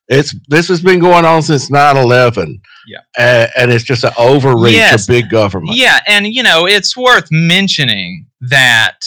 It's 0.08 0.34
this 0.48 0.68
has 0.68 0.80
been 0.80 1.00
going 1.00 1.24
on 1.24 1.42
since 1.42 1.68
9-11. 1.70 2.60
Yeah. 2.88 2.98
and, 3.18 3.50
and 3.56 3.72
it's 3.72 3.82
just 3.84 4.04
an 4.04 4.12
overreach 4.16 4.74
Yes. 4.74 5.02
of 5.02 5.08
big 5.12 5.28
government. 5.28 5.76
Yeah, 5.76 5.98
and 6.06 6.26
you 6.28 6.44
know, 6.44 6.66
it's 6.66 6.96
worth 6.96 7.26
mentioning 7.32 8.26
that 8.42 8.98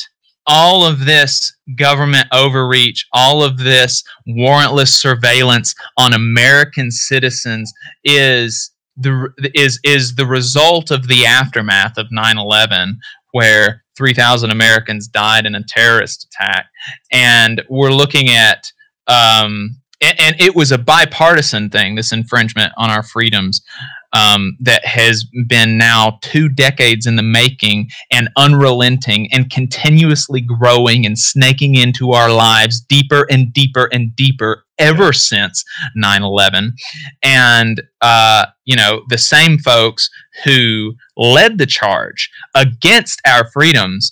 all 0.50 0.84
of 0.84 1.06
this 1.06 1.56
government 1.76 2.28
overreach, 2.34 3.06
all 3.14 3.44
of 3.44 3.60
this 3.60 4.04
warrantless 4.28 4.88
surveillance 4.88 5.76
on 5.96 6.14
American 6.14 6.90
citizens 6.90 7.72
is 8.04 8.72
the 8.98 9.30
is 9.54 9.80
is 9.84 10.16
the 10.16 10.26
result 10.26 10.90
of 10.90 11.08
the 11.08 11.26
aftermath 11.26 11.98
of 11.98 12.08
9/11 12.12 12.98
where 13.32 13.84
3000 13.96 14.50
Americans 14.50 15.08
died 15.08 15.46
in 15.46 15.54
a 15.54 15.64
terrorist 15.64 16.26
attack. 16.26 16.66
And 17.12 17.62
we're 17.70 17.92
looking 17.92 18.30
at 18.30 18.72
um 19.08 19.78
and, 20.02 20.20
and 20.20 20.42
it 20.42 20.56
was 20.56 20.72
a 20.72 20.78
bipartisan 20.80 21.70
thing 21.70 21.94
this 21.94 22.12
infringement 22.12 22.74
on 22.76 22.90
our 22.90 23.04
freedoms 23.04 23.62
um, 24.14 24.58
that 24.60 24.86
has 24.86 25.26
been 25.48 25.78
now 25.78 26.18
two 26.22 26.50
decades 26.50 27.06
in 27.06 27.16
the 27.16 27.24
making 27.24 27.90
and 28.12 28.30
unrelenting 28.38 29.32
and 29.32 29.52
continuously 29.52 30.42
growing 30.42 31.06
and 31.06 31.18
snaking 31.18 31.76
into 31.76 32.12
our 32.12 32.32
lives 32.32 32.82
deeper 32.82 33.28
and 33.30 33.54
deeper 33.54 33.90
and 33.92 34.16
deeper 34.16 34.64
ever 34.80 35.14
since 35.14 35.64
9 35.96 36.24
11. 36.24 36.74
And, 37.22 37.82
uh, 38.02 38.46
you 38.66 38.76
know, 38.76 39.04
the 39.10 39.18
same 39.18 39.58
folks 39.58 40.10
who 40.44 40.96
led 41.18 41.58
the 41.58 41.66
charge 41.66 42.30
against 42.56 43.22
our 43.28 43.50
freedoms 43.52 44.12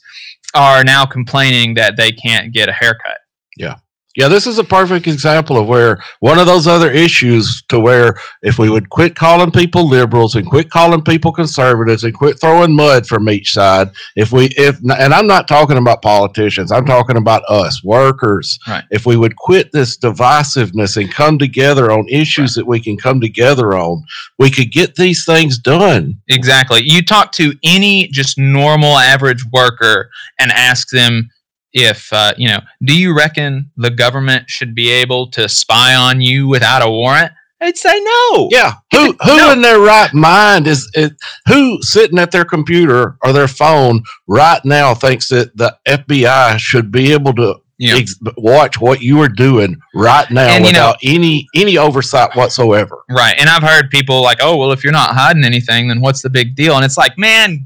are 0.53 0.83
now 0.83 1.05
complaining 1.05 1.73
that 1.75 1.97
they 1.97 2.11
can't 2.11 2.53
get 2.53 2.69
a 2.69 2.73
haircut. 2.73 3.19
Yeah. 3.57 3.75
Yeah, 4.17 4.29
this 4.29 4.47
is 4.47 4.57
a 4.57 4.63
perfect 4.63 5.05
example 5.05 5.57
of 5.57 5.67
where 5.67 6.01
one 6.21 6.39
of 6.39 6.47
those 6.47 6.65
other 6.65 6.89
issues 6.89 7.61
to 7.69 7.79
where 7.79 8.19
if 8.41 8.57
we 8.57 8.67
would 8.67 8.89
quit 8.89 9.15
calling 9.15 9.51
people 9.51 9.87
liberals 9.87 10.33
and 10.33 10.49
quit 10.49 10.71
calling 10.71 11.03
people 11.03 11.31
conservatives 11.31 12.03
and 12.03 12.15
quit 12.15 12.41
throwing 12.41 12.75
mud 12.75 13.05
from 13.05 13.29
each 13.29 13.53
side, 13.53 13.91
if 14.15 14.31
we 14.31 14.45
if 14.57 14.79
and 14.79 15.13
I'm 15.13 15.27
not 15.27 15.47
talking 15.47 15.77
about 15.77 16.01
politicians, 16.01 16.71
I'm 16.71 16.87
talking 16.87 17.15
about 17.15 17.43
us, 17.47 17.83
workers. 17.83 18.57
Right. 18.67 18.83
If 18.89 19.05
we 19.05 19.17
would 19.17 19.35
quit 19.35 19.71
this 19.71 19.95
divisiveness 19.95 20.99
and 20.99 21.13
come 21.13 21.37
together 21.37 21.91
on 21.91 22.09
issues 22.09 22.55
that 22.55 22.65
we 22.65 22.79
can 22.79 22.97
come 22.97 23.21
together 23.21 23.77
on, 23.77 24.03
we 24.39 24.49
could 24.49 24.71
get 24.71 24.95
these 24.95 25.25
things 25.25 25.59
done. 25.59 26.19
Exactly. 26.27 26.81
You 26.81 27.03
talk 27.03 27.33
to 27.33 27.53
any 27.63 28.07
just 28.07 28.39
normal 28.39 28.97
average 28.97 29.45
worker 29.53 30.09
and 30.39 30.51
ask 30.51 30.89
them 30.89 31.29
if, 31.77 32.11
uh, 32.11 32.33
you 32.37 32.47
know, 32.47 32.59
do 32.83 32.97
you 32.97 33.15
reckon 33.15 33.71
the 33.77 33.89
government 33.91 34.49
should 34.49 34.73
be 34.75 34.89
able 34.89 35.29
to 35.31 35.47
spy 35.47 35.93
on 35.95 36.21
you 36.21 36.47
without 36.47 36.81
a 36.81 36.89
warrant? 36.89 37.31
i'd 37.59 37.75
say 37.75 37.99
no. 37.99 38.49
Yeah. 38.51 38.73
Who 38.93 39.13
who 39.23 39.37
No. 39.37 39.51
in 39.51 39.61
their 39.63 39.79
right 39.79 40.13
mind 40.13 40.67
is, 40.67 40.87
is 40.93 41.09
who 41.47 41.81
sitting 41.81 42.19
at 42.19 42.29
their 42.29 42.45
computer 42.45 43.17
or 43.23 43.33
their 43.33 43.47
phone 43.47 44.03
right 44.27 44.63
now 44.63 44.93
thinks 44.93 45.27
that 45.29 45.57
the 45.57 45.75
FBI 45.87 46.59
should 46.59 46.91
be 46.91 47.13
able 47.13 47.33
to 47.33 47.55
Yeah. 47.79 47.95
ex- 47.95 48.13
watch 48.37 48.79
what 48.79 49.01
you 49.01 49.19
are 49.23 49.27
doing 49.27 49.75
right 49.95 50.29
now 50.29 50.47
And, 50.47 50.67
you 50.67 50.71
know- 50.71 50.89
without 50.89 50.97
any 51.03 51.47
any 51.55 51.79
oversight 51.79 52.35
whatsoever. 52.35 52.99
Right. 53.09 53.35
And 53.39 53.49
I've 53.49 53.63
heard 53.63 53.89
people 53.89 54.21
like, 54.21 54.37
oh, 54.39 54.55
well, 54.57 54.71
if 54.71 54.83
you're 54.83 54.93
not 54.93 55.15
hiding 55.15 55.43
anything, 55.43 55.87
then 55.87 55.99
what's 55.99 56.21
the 56.21 56.29
big 56.29 56.55
deal? 56.55 56.75
And 56.75 56.85
it's 56.85 56.97
like, 56.97 57.17
man, 57.17 57.65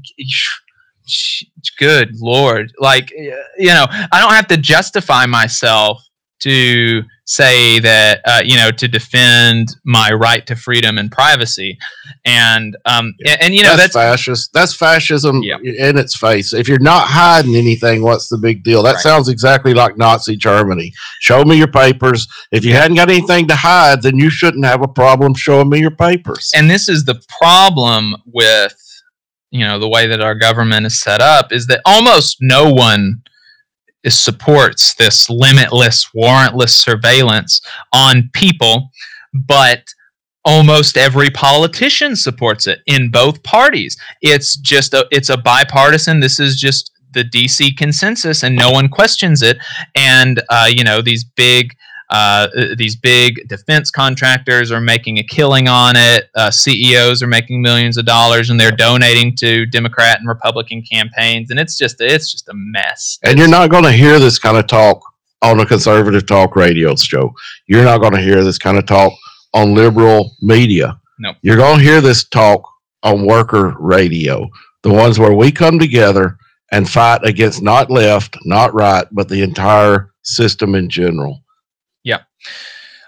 good 1.78 2.10
Lord. 2.20 2.72
Like, 2.78 3.10
you 3.10 3.66
know, 3.68 3.86
I 3.90 4.20
don't 4.20 4.32
have 4.32 4.48
to 4.48 4.56
justify 4.56 5.26
myself 5.26 6.02
to 6.40 7.02
say 7.24 7.78
that, 7.78 8.20
uh, 8.24 8.42
you 8.44 8.56
know, 8.56 8.72
to 8.72 8.88
defend 8.88 9.68
my 9.84 10.10
right 10.12 10.44
to 10.44 10.56
freedom 10.56 10.98
and 10.98 11.10
privacy. 11.10 11.78
And, 12.24 12.76
um, 12.84 13.14
and, 13.24 13.40
and, 13.40 13.54
you 13.54 13.62
know, 13.62 13.76
that's, 13.76 13.94
that's, 13.94 14.24
fascist. 14.24 14.50
That's 14.52 14.74
fascism 14.74 15.40
Yeah. 15.44 15.58
in 15.62 15.96
its 15.96 16.16
face. 16.16 16.52
If 16.52 16.66
you're 16.68 16.80
not 16.80 17.06
hiding 17.06 17.54
anything, 17.54 18.02
what's 18.02 18.28
the 18.28 18.38
big 18.38 18.64
deal? 18.64 18.82
That 18.82 18.94
Right. 18.96 19.02
sounds 19.02 19.28
exactly 19.28 19.72
like 19.72 19.96
Nazi 19.96 20.34
Germany. 20.34 20.92
Show 21.20 21.44
me 21.44 21.56
your 21.56 21.68
papers. 21.68 22.26
If 22.50 22.64
you 22.64 22.72
hadn't 22.72 22.96
got 22.96 23.08
anything 23.08 23.46
to 23.46 23.54
hide, 23.56 24.02
then 24.02 24.18
you 24.18 24.28
shouldn't 24.28 24.64
have 24.64 24.82
a 24.82 24.88
problem 24.88 25.34
showing 25.34 25.68
me 25.70 25.78
your 25.78 25.92
papers. 25.92 26.50
and 26.56 26.68
this 26.68 26.88
is 26.88 27.04
the 27.04 27.20
problem 27.40 28.16
with 28.26 28.74
you 29.52 29.64
know 29.64 29.78
the 29.78 29.88
way 29.88 30.06
that 30.06 30.20
our 30.20 30.34
government 30.34 30.86
is 30.86 31.00
set 31.00 31.20
up 31.20 31.52
is 31.52 31.66
that 31.68 31.80
almost 31.84 32.38
no 32.40 32.72
one 32.72 33.22
is, 34.02 34.18
supports 34.18 34.94
this 34.94 35.30
limitless 35.30 36.08
warrantless 36.16 36.70
surveillance 36.70 37.60
on 37.92 38.28
people 38.32 38.90
but 39.32 39.84
almost 40.44 40.96
every 40.96 41.30
politician 41.30 42.16
supports 42.16 42.66
it 42.66 42.80
in 42.86 43.10
both 43.10 43.42
parties. 43.42 43.96
It's 44.20 44.56
just 44.56 44.94
a 44.94 45.06
it's 45.10 45.28
a 45.28 45.36
bipartisan 45.36 46.20
this 46.20 46.40
is 46.40 46.58
just 46.58 46.90
the 47.12 47.24
dc 47.24 47.76
consensus 47.76 48.42
and 48.42 48.56
no 48.56 48.70
one 48.70 48.88
questions 48.88 49.42
it. 49.42 49.58
And 49.94 50.42
uh, 50.48 50.68
you 50.68 50.84
know 50.84 51.00
these 51.02 51.24
big 51.24 51.74
uh, 52.12 52.46
these 52.76 52.94
big 52.94 53.48
defense 53.48 53.90
contractors 53.90 54.70
are 54.70 54.82
making 54.82 55.18
a 55.18 55.22
killing 55.22 55.66
on 55.66 55.94
it. 55.96 56.28
Uh, 56.34 56.50
CEOs 56.50 57.22
are 57.22 57.26
making 57.26 57.62
millions 57.62 57.96
of 57.96 58.04
dollars, 58.04 58.50
and 58.50 58.60
they're 58.60 58.70
donating 58.70 59.34
to 59.36 59.64
Democrat 59.64 60.18
and 60.18 60.28
Republican 60.28 60.82
campaigns, 60.82 61.50
and 61.50 61.58
it's 61.58 61.78
just 61.78 61.96
it's 62.00 62.30
just 62.30 62.50
a 62.50 62.52
mess. 62.54 63.18
And 63.24 63.38
you're 63.38 63.48
not 63.48 63.70
going 63.70 63.84
to 63.84 63.92
hear 63.92 64.18
this 64.18 64.38
kind 64.38 64.58
of 64.58 64.66
talk 64.66 65.02
on 65.40 65.58
a 65.60 65.66
conservative 65.66 66.26
talk 66.26 66.54
radio 66.54 66.94
show. 66.96 67.32
You're 67.66 67.84
not 67.84 68.02
going 68.02 68.12
to 68.12 68.20
hear 68.20 68.44
this 68.44 68.58
kind 68.58 68.76
of 68.76 68.84
talk 68.84 69.14
on 69.54 69.74
liberal 69.74 70.36
media. 70.42 71.00
No, 71.18 71.32
you're 71.40 71.56
going 71.56 71.78
to 71.78 71.84
hear 71.84 72.02
this 72.02 72.28
talk 72.28 72.62
on 73.02 73.26
worker 73.26 73.74
radio, 73.80 74.50
the 74.82 74.92
ones 74.92 75.18
where 75.18 75.32
we 75.32 75.50
come 75.50 75.78
together 75.78 76.36
and 76.72 76.88
fight 76.88 77.24
against 77.24 77.62
not 77.62 77.90
left, 77.90 78.36
not 78.44 78.74
right, 78.74 79.06
but 79.12 79.30
the 79.30 79.42
entire 79.42 80.12
system 80.22 80.74
in 80.74 80.90
general. 80.90 81.42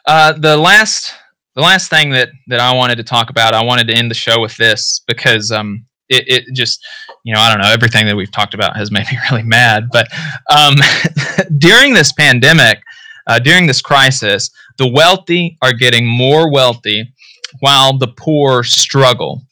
Uh, 0.07 0.33
the 0.33 0.57
last 0.57 1.13
the 1.55 1.63
last 1.63 1.89
thing 1.89 2.11
that 2.11 2.31
that 2.49 2.61
I 2.61 2.75
wanted 2.75 2.97
to 2.97 3.05
talk 3.05 3.31
about, 3.31 3.55
I 3.55 3.65
wanted 3.65 3.87
to 3.89 3.95
end 3.95 4.11
the 4.11 4.15
show 4.15 4.41
with 4.41 4.57
this 4.57 5.03
because 5.07 5.51
um, 5.51 5.87
it, 6.09 6.25
it 6.27 6.55
just 6.55 6.85
you 7.25 7.35
know 7.35 7.41
I 7.41 7.51
don't 7.51 7.63
know 7.63 7.73
everything 7.73 8.07
that 8.07 8.17
we've 8.17 8.31
talked 8.31 8.55
about 8.55 8.77
has 8.77 8.91
made 8.91 9.07
me 9.11 9.19
really 9.31 9.43
mad. 9.43 9.89
But 9.93 10.09
um, 10.51 10.75
during 11.59 11.95
this 11.95 12.13
pandemic, 12.13 12.81
uh, 13.27 13.39
during 13.39 13.67
this 13.67 13.81
crisis, 13.81 14.51
the 14.79 14.89
wealthy 14.89 15.57
are 15.63 15.73
getting 15.73 16.07
more 16.07 16.51
wealthy 16.51 17.13
while 17.61 17.97
the 17.97 18.09
poor 18.09 18.65
struggle. 18.65 19.43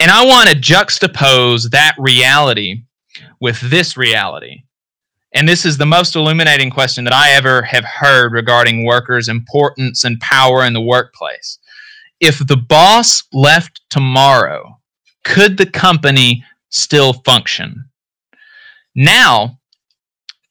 And 0.00 0.10
I 0.10 0.24
want 0.26 0.48
to 0.48 0.56
juxtapose 0.56 1.70
that 1.70 1.94
reality 1.98 2.82
with 3.40 3.60
this 3.60 3.96
reality. 3.96 4.64
And 5.34 5.48
this 5.48 5.64
is 5.64 5.76
the 5.76 5.86
most 5.86 6.14
illuminating 6.14 6.70
question 6.70 7.02
that 7.04 7.12
I 7.12 7.32
ever 7.32 7.62
have 7.62 7.84
heard 7.84 8.32
regarding 8.32 8.84
workers' 8.84 9.28
importance 9.28 10.04
and 10.04 10.20
power 10.20 10.64
in 10.64 10.72
the 10.72 10.80
workplace. 10.80 11.58
If 12.20 12.38
the 12.38 12.56
boss 12.56 13.24
left 13.32 13.80
tomorrow, 13.90 14.78
could 15.24 15.56
the 15.56 15.66
company 15.66 16.44
still 16.70 17.14
function? 17.24 17.90
Now, 18.94 19.58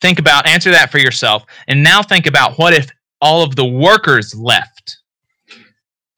think 0.02 0.20
about, 0.20 0.48
answer 0.48 0.72
that 0.72 0.92
for 0.92 0.98
yourself. 0.98 1.46
And 1.68 1.82
now 1.82 2.04
think 2.04 2.28
about 2.28 2.58
what 2.58 2.74
if 2.74 2.92
all 3.22 3.42
of 3.42 3.56
the 3.56 3.66
workers 3.66 4.36
left? 4.36 4.98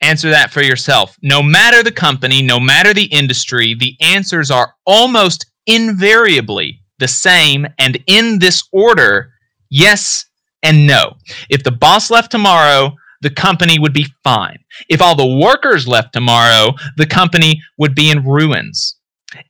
Answer 0.01 0.31
that 0.31 0.51
for 0.51 0.63
yourself. 0.63 1.15
No 1.21 1.43
matter 1.43 1.83
the 1.83 1.91
company, 1.91 2.41
no 2.41 2.59
matter 2.59 2.95
the 2.95 3.05
industry, 3.05 3.75
the 3.75 3.95
answers 4.01 4.49
are 4.49 4.73
almost 4.85 5.45
invariably 5.67 6.81
the 6.99 7.07
same 7.07 7.65
and 7.79 7.97
in 8.07 8.39
this 8.39 8.67
order 8.71 9.31
yes 9.69 10.25
and 10.63 10.87
no. 10.87 11.15
If 11.49 11.63
the 11.63 11.71
boss 11.71 12.09
left 12.09 12.31
tomorrow, 12.31 12.95
the 13.21 13.29
company 13.29 13.79
would 13.79 13.93
be 13.93 14.07
fine. 14.23 14.57
If 14.89 15.01
all 15.01 15.15
the 15.15 15.39
workers 15.41 15.87
left 15.87 16.13
tomorrow, 16.13 16.73
the 16.97 17.05
company 17.05 17.61
would 17.77 17.95
be 17.95 18.09
in 18.09 18.25
ruins. 18.25 18.94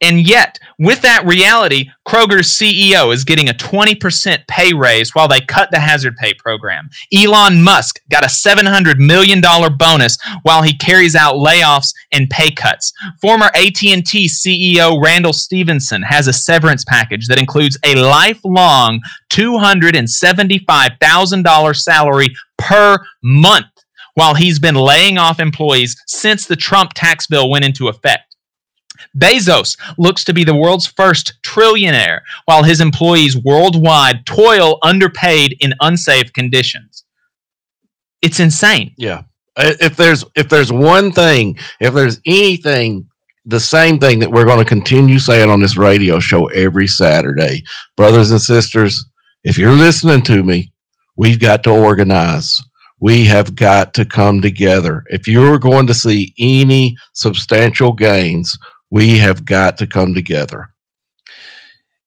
And 0.02 0.28
yet, 0.28 0.60
with 0.80 1.02
that 1.02 1.26
reality, 1.26 1.90
Kroger's 2.08 2.48
CEO 2.48 3.14
is 3.14 3.24
getting 3.24 3.50
a 3.50 3.54
20% 3.54 4.48
pay 4.48 4.74
raise 4.74 5.14
while 5.16 5.28
they 5.28 5.42
cut 5.42 5.70
the 5.72 5.80
hazard 5.80 6.16
pay 6.18 6.34
program. 6.34 6.90
Elon 7.14 7.62
Musk 7.64 8.00
got 8.10 8.24
a 8.24 8.28
$700 8.28 8.98
million 8.98 9.42
bonus 9.78 10.18
while 10.44 10.62
he 10.62 10.78
carries 10.78 11.16
out 11.16 11.36
layoffs 11.36 11.94
and 12.12 12.30
pay 12.30 12.52
cuts. 12.52 12.94
Former 13.22 13.50
AT&T 13.56 14.28
CEO 14.28 15.02
Randall 15.04 15.34
Stephenson 15.34 16.02
has 16.02 16.28
a 16.28 16.34
severance 16.34 16.84
package 16.86 17.28
that 17.28 17.40
includes 17.40 17.78
a 17.84 17.96
lifelong 17.96 19.02
$275,000 19.32 21.76
salary 21.76 22.30
per 22.58 22.98
month 23.24 23.66
while 24.16 24.34
he's 24.34 24.60
been 24.60 24.76
laying 24.76 25.18
off 25.18 25.40
employees 25.40 25.96
since 26.08 26.46
the 26.46 26.56
Trump 26.56 26.92
tax 26.96 27.28
bill 27.28 27.50
went 27.50 27.66
into 27.66 27.90
effect. 27.90 28.25
Bezos 29.18 29.78
looks 29.98 30.24
to 30.24 30.34
be 30.34 30.44
the 30.44 30.56
world's 30.56 30.88
first 30.88 31.34
trillionaire, 31.44 32.22
while 32.46 32.64
his 32.64 32.82
employees 32.82 33.38
worldwide 33.38 34.26
toil 34.26 34.78
underpaid 34.84 35.56
in 35.60 35.74
unsafe 35.82 36.32
conditions. 36.34 37.04
It's 38.22 38.40
insane. 38.40 38.94
Yeah. 38.98 39.24
If 39.58 39.96
there's 39.96 40.26
if 40.36 40.50
there's 40.50 40.72
one 40.72 41.12
thing, 41.12 41.58
if 41.80 41.94
there's 41.94 42.20
anything, 42.26 43.08
the 43.46 43.60
same 43.60 44.00
thing 44.00 44.20
that 44.20 44.32
we're 44.32 44.46
going 44.46 44.60
to 44.60 44.66
continue 44.66 45.20
saying 45.20 45.50
on 45.50 45.62
this 45.62 45.78
radio 45.78 46.20
show 46.20 46.48
every 46.48 46.88
Saturday, 46.88 47.64
brothers 47.96 48.32
and 48.32 48.42
sisters, 48.42 49.06
if 49.44 49.58
you're 49.58 49.72
listening 49.72 50.24
to 50.24 50.44
me, 50.44 50.72
we've 51.16 51.40
got 51.40 51.64
to 51.64 51.72
organize. 51.72 52.62
We 53.00 53.26
have 53.26 53.56
got 53.56 53.94
to 53.96 54.06
come 54.06 54.42
together. 54.42 55.04
If 55.10 55.28
you're 55.28 55.60
going 55.60 55.86
to 55.88 55.94
see 55.94 56.34
any 56.40 56.98
substantial 57.14 57.94
gains, 57.94 58.58
we 58.92 59.18
have 59.18 59.46
got 59.46 59.78
to 59.78 59.88
come 59.88 60.14
together. 60.14 60.70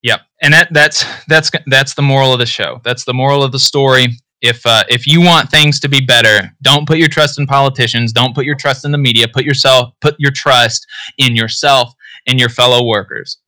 Yep, 0.01 0.21
and 0.41 0.53
that 0.53 0.69
that's 0.71 1.05
that's 1.27 1.51
that's 1.67 1.93
the 1.93 2.01
moral 2.01 2.33
of 2.33 2.39
the 2.39 2.45
show. 2.45 2.79
That's 2.83 3.03
the 3.03 3.13
moral 3.13 3.43
of 3.43 3.51
the 3.51 3.59
story. 3.59 4.07
If 4.41 4.65
uh, 4.65 4.83
if 4.87 5.05
you 5.05 5.19
want 5.19 5.51
things 5.51 5.79
to 5.81 5.89
be 5.89 5.99
better, 5.99 6.55
don't 6.61 6.87
put 6.87 6.97
your 6.97 7.09
trust 7.09 7.37
in 7.37 7.45
politicians. 7.45 8.13
Don't 8.13 8.33
put 8.33 8.45
your 8.45 8.55
trust 8.55 8.85
in 8.85 8.91
the 8.91 8.97
media. 8.97 9.27
Put 9.27 9.43
yourself 9.43 9.93
put 9.99 10.15
your 10.17 10.31
trust 10.31 10.87
in 11.17 11.35
yourself 11.35 11.93
and 12.27 12.39
your 12.39 12.49
fellow 12.49 12.85
workers. 12.85 13.39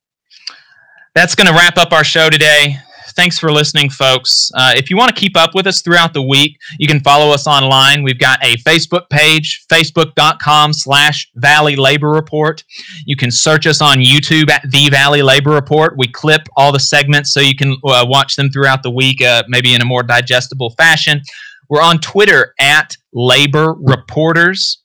That's 1.14 1.34
going 1.34 1.46
to 1.46 1.52
wrap 1.52 1.78
up 1.78 1.92
our 1.92 2.04
show 2.04 2.28
today 2.30 2.78
thanks 3.12 3.38
for 3.38 3.52
listening, 3.52 3.90
folks. 3.90 4.50
Uh, 4.54 4.72
if 4.76 4.90
you 4.90 4.96
want 4.96 5.14
to 5.14 5.20
keep 5.20 5.36
up 5.36 5.54
with 5.54 5.66
us 5.66 5.82
throughout 5.82 6.12
the 6.12 6.22
week, 6.22 6.58
you 6.78 6.86
can 6.86 7.00
follow 7.00 7.32
us 7.32 7.46
online. 7.46 8.02
We've 8.02 8.18
got 8.18 8.44
a 8.44 8.56
Facebook 8.58 9.08
page, 9.10 9.64
facebook.com 9.70 10.72
slash 10.72 11.30
Valley 11.36 11.76
Labor 11.76 12.10
Report. 12.10 12.64
You 13.06 13.16
can 13.16 13.30
search 13.30 13.66
us 13.66 13.80
on 13.80 13.98
YouTube 13.98 14.50
at 14.50 14.68
The 14.70 14.88
Valley 14.90 15.22
Labor 15.22 15.50
Report. 15.50 15.96
We 15.96 16.08
clip 16.08 16.48
all 16.56 16.72
the 16.72 16.80
segments 16.80 17.32
so 17.32 17.40
you 17.40 17.56
can 17.56 17.76
uh, 17.84 18.04
watch 18.08 18.36
them 18.36 18.50
throughout 18.50 18.82
the 18.82 18.90
week, 18.90 19.22
uh, 19.22 19.42
maybe 19.48 19.74
in 19.74 19.80
a 19.80 19.86
more 19.86 20.02
digestible 20.02 20.70
fashion. 20.70 21.22
We're 21.68 21.82
on 21.82 21.98
Twitter 22.00 22.54
at 22.58 22.96
Labor 23.12 23.74
Reporters. 23.78 24.82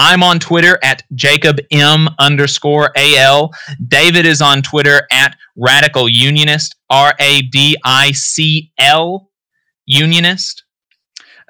I'm 0.00 0.22
on 0.22 0.38
Twitter 0.38 0.78
at 0.84 1.02
Jacob 1.16 1.58
M 1.72 2.08
underscore 2.20 2.92
AL. 2.96 3.52
David 3.88 4.26
is 4.26 4.40
on 4.40 4.62
Twitter 4.62 5.02
at 5.10 5.36
Radical 5.58 6.08
Unionist, 6.08 6.76
R 6.88 7.14
A 7.18 7.42
D 7.42 7.76
I 7.84 8.12
C 8.12 8.72
L 8.78 9.30
Unionist. 9.86 10.64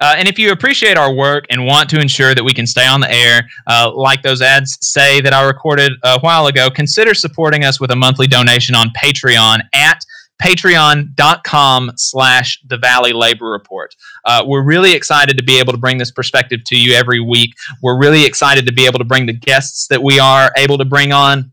Uh, 0.01 0.15
and 0.17 0.29
if 0.29 0.39
you 0.39 0.51
appreciate 0.51 0.97
our 0.97 1.13
work 1.13 1.45
and 1.49 1.65
want 1.65 1.89
to 1.89 1.99
ensure 1.99 2.33
that 2.33 2.43
we 2.43 2.53
can 2.53 2.65
stay 2.65 2.87
on 2.87 3.01
the 3.01 3.11
air, 3.11 3.41
uh, 3.67 3.91
like 3.93 4.21
those 4.21 4.41
ads 4.41 4.77
say 4.81 5.19
that 5.19 5.33
I 5.33 5.45
recorded 5.45 5.91
a 6.03 6.19
while 6.21 6.47
ago, 6.47 6.69
consider 6.69 7.13
supporting 7.13 7.65
us 7.65 7.81
with 7.81 7.91
a 7.91 7.95
monthly 7.95 8.25
donation 8.25 8.75
on 8.75 8.91
Patreon 8.97 9.59
at 9.73 9.99
patreon.com 10.41 11.91
slash 11.97 12.59
the 12.67 12.77
valley 12.77 13.11
labor 13.11 13.51
report. 13.51 13.93
Uh, 14.23 14.41
we're 14.45 14.63
really 14.63 14.93
excited 14.93 15.37
to 15.37 15.43
be 15.43 15.59
able 15.59 15.73
to 15.73 15.77
bring 15.77 15.97
this 15.97 16.11
perspective 16.11 16.61
to 16.67 16.77
you 16.77 16.93
every 16.93 17.19
week. 17.19 17.53
We're 17.83 17.99
really 17.99 18.25
excited 18.25 18.65
to 18.67 18.71
be 18.71 18.85
able 18.85 18.99
to 18.99 19.05
bring 19.05 19.25
the 19.25 19.33
guests 19.33 19.87
that 19.87 20.01
we 20.01 20.17
are 20.17 20.51
able 20.55 20.77
to 20.77 20.85
bring 20.85 21.11
on 21.11 21.51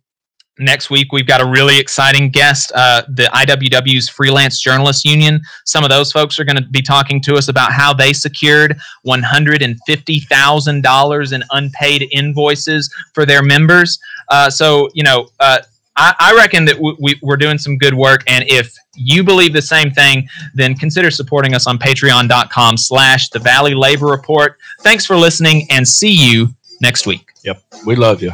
Next 0.59 0.89
week, 0.89 1.13
we've 1.13 1.27
got 1.27 1.43
a 1.43 1.47
really 1.47 1.79
exciting 1.79 2.31
guest, 2.31 2.73
uh, 2.75 3.03
the 3.09 3.25
IWW's 3.25 4.09
Freelance 4.09 4.59
Journalists 4.59 5.05
Union. 5.05 5.43
Some 5.65 5.85
of 5.85 5.91
those 5.91 6.11
folks 6.11 6.39
are 6.39 6.45
going 6.45 6.57
to 6.57 6.63
be 6.63 6.81
talking 6.81 7.21
to 7.23 7.35
us 7.35 7.49
about 7.49 7.73
how 7.73 7.93
they 7.93 8.15
secured 8.15 8.79
$150,000 9.07 11.33
in 11.33 11.45
unpaid 11.51 12.09
invoices 12.11 12.91
for 13.13 13.27
their 13.27 13.43
members. 13.43 13.99
Uh, 14.31 14.49
so, 14.49 14.89
you 14.95 15.03
know, 15.03 15.29
uh, 15.41 15.59
I, 15.97 16.15
I, 16.19 16.35
reckon 16.35 16.65
that 16.67 16.79
we, 16.79 16.95
we, 17.01 17.19
we're 17.23 17.37
doing 17.37 17.59
some 17.59 17.77
good 17.77 17.95
work. 17.95 18.23
And 18.27 18.43
if 18.49 18.75
you 18.95 19.23
believe 19.25 19.53
the 19.53 19.61
same 19.61 19.91
thing, 19.91 20.27
then 20.55 20.75
consider 20.75 21.11
supporting 21.11 21.55
us 21.55 21.67
on 21.67 21.79
patreon.com 21.79 22.79
slash 22.79 23.29
the 23.29 23.39
Valley 23.39 23.75
Labor 23.75 24.07
Report. 24.07 24.57
Thanks 24.81 25.05
for 25.05 25.17
listening 25.17 25.67
and 25.71 25.87
see 25.87 26.13
you 26.13 26.55
next 26.81 27.07
week. 27.07 27.33
Yep. 27.45 27.63
We 27.87 27.97
love 27.97 28.23
you. 28.23 28.33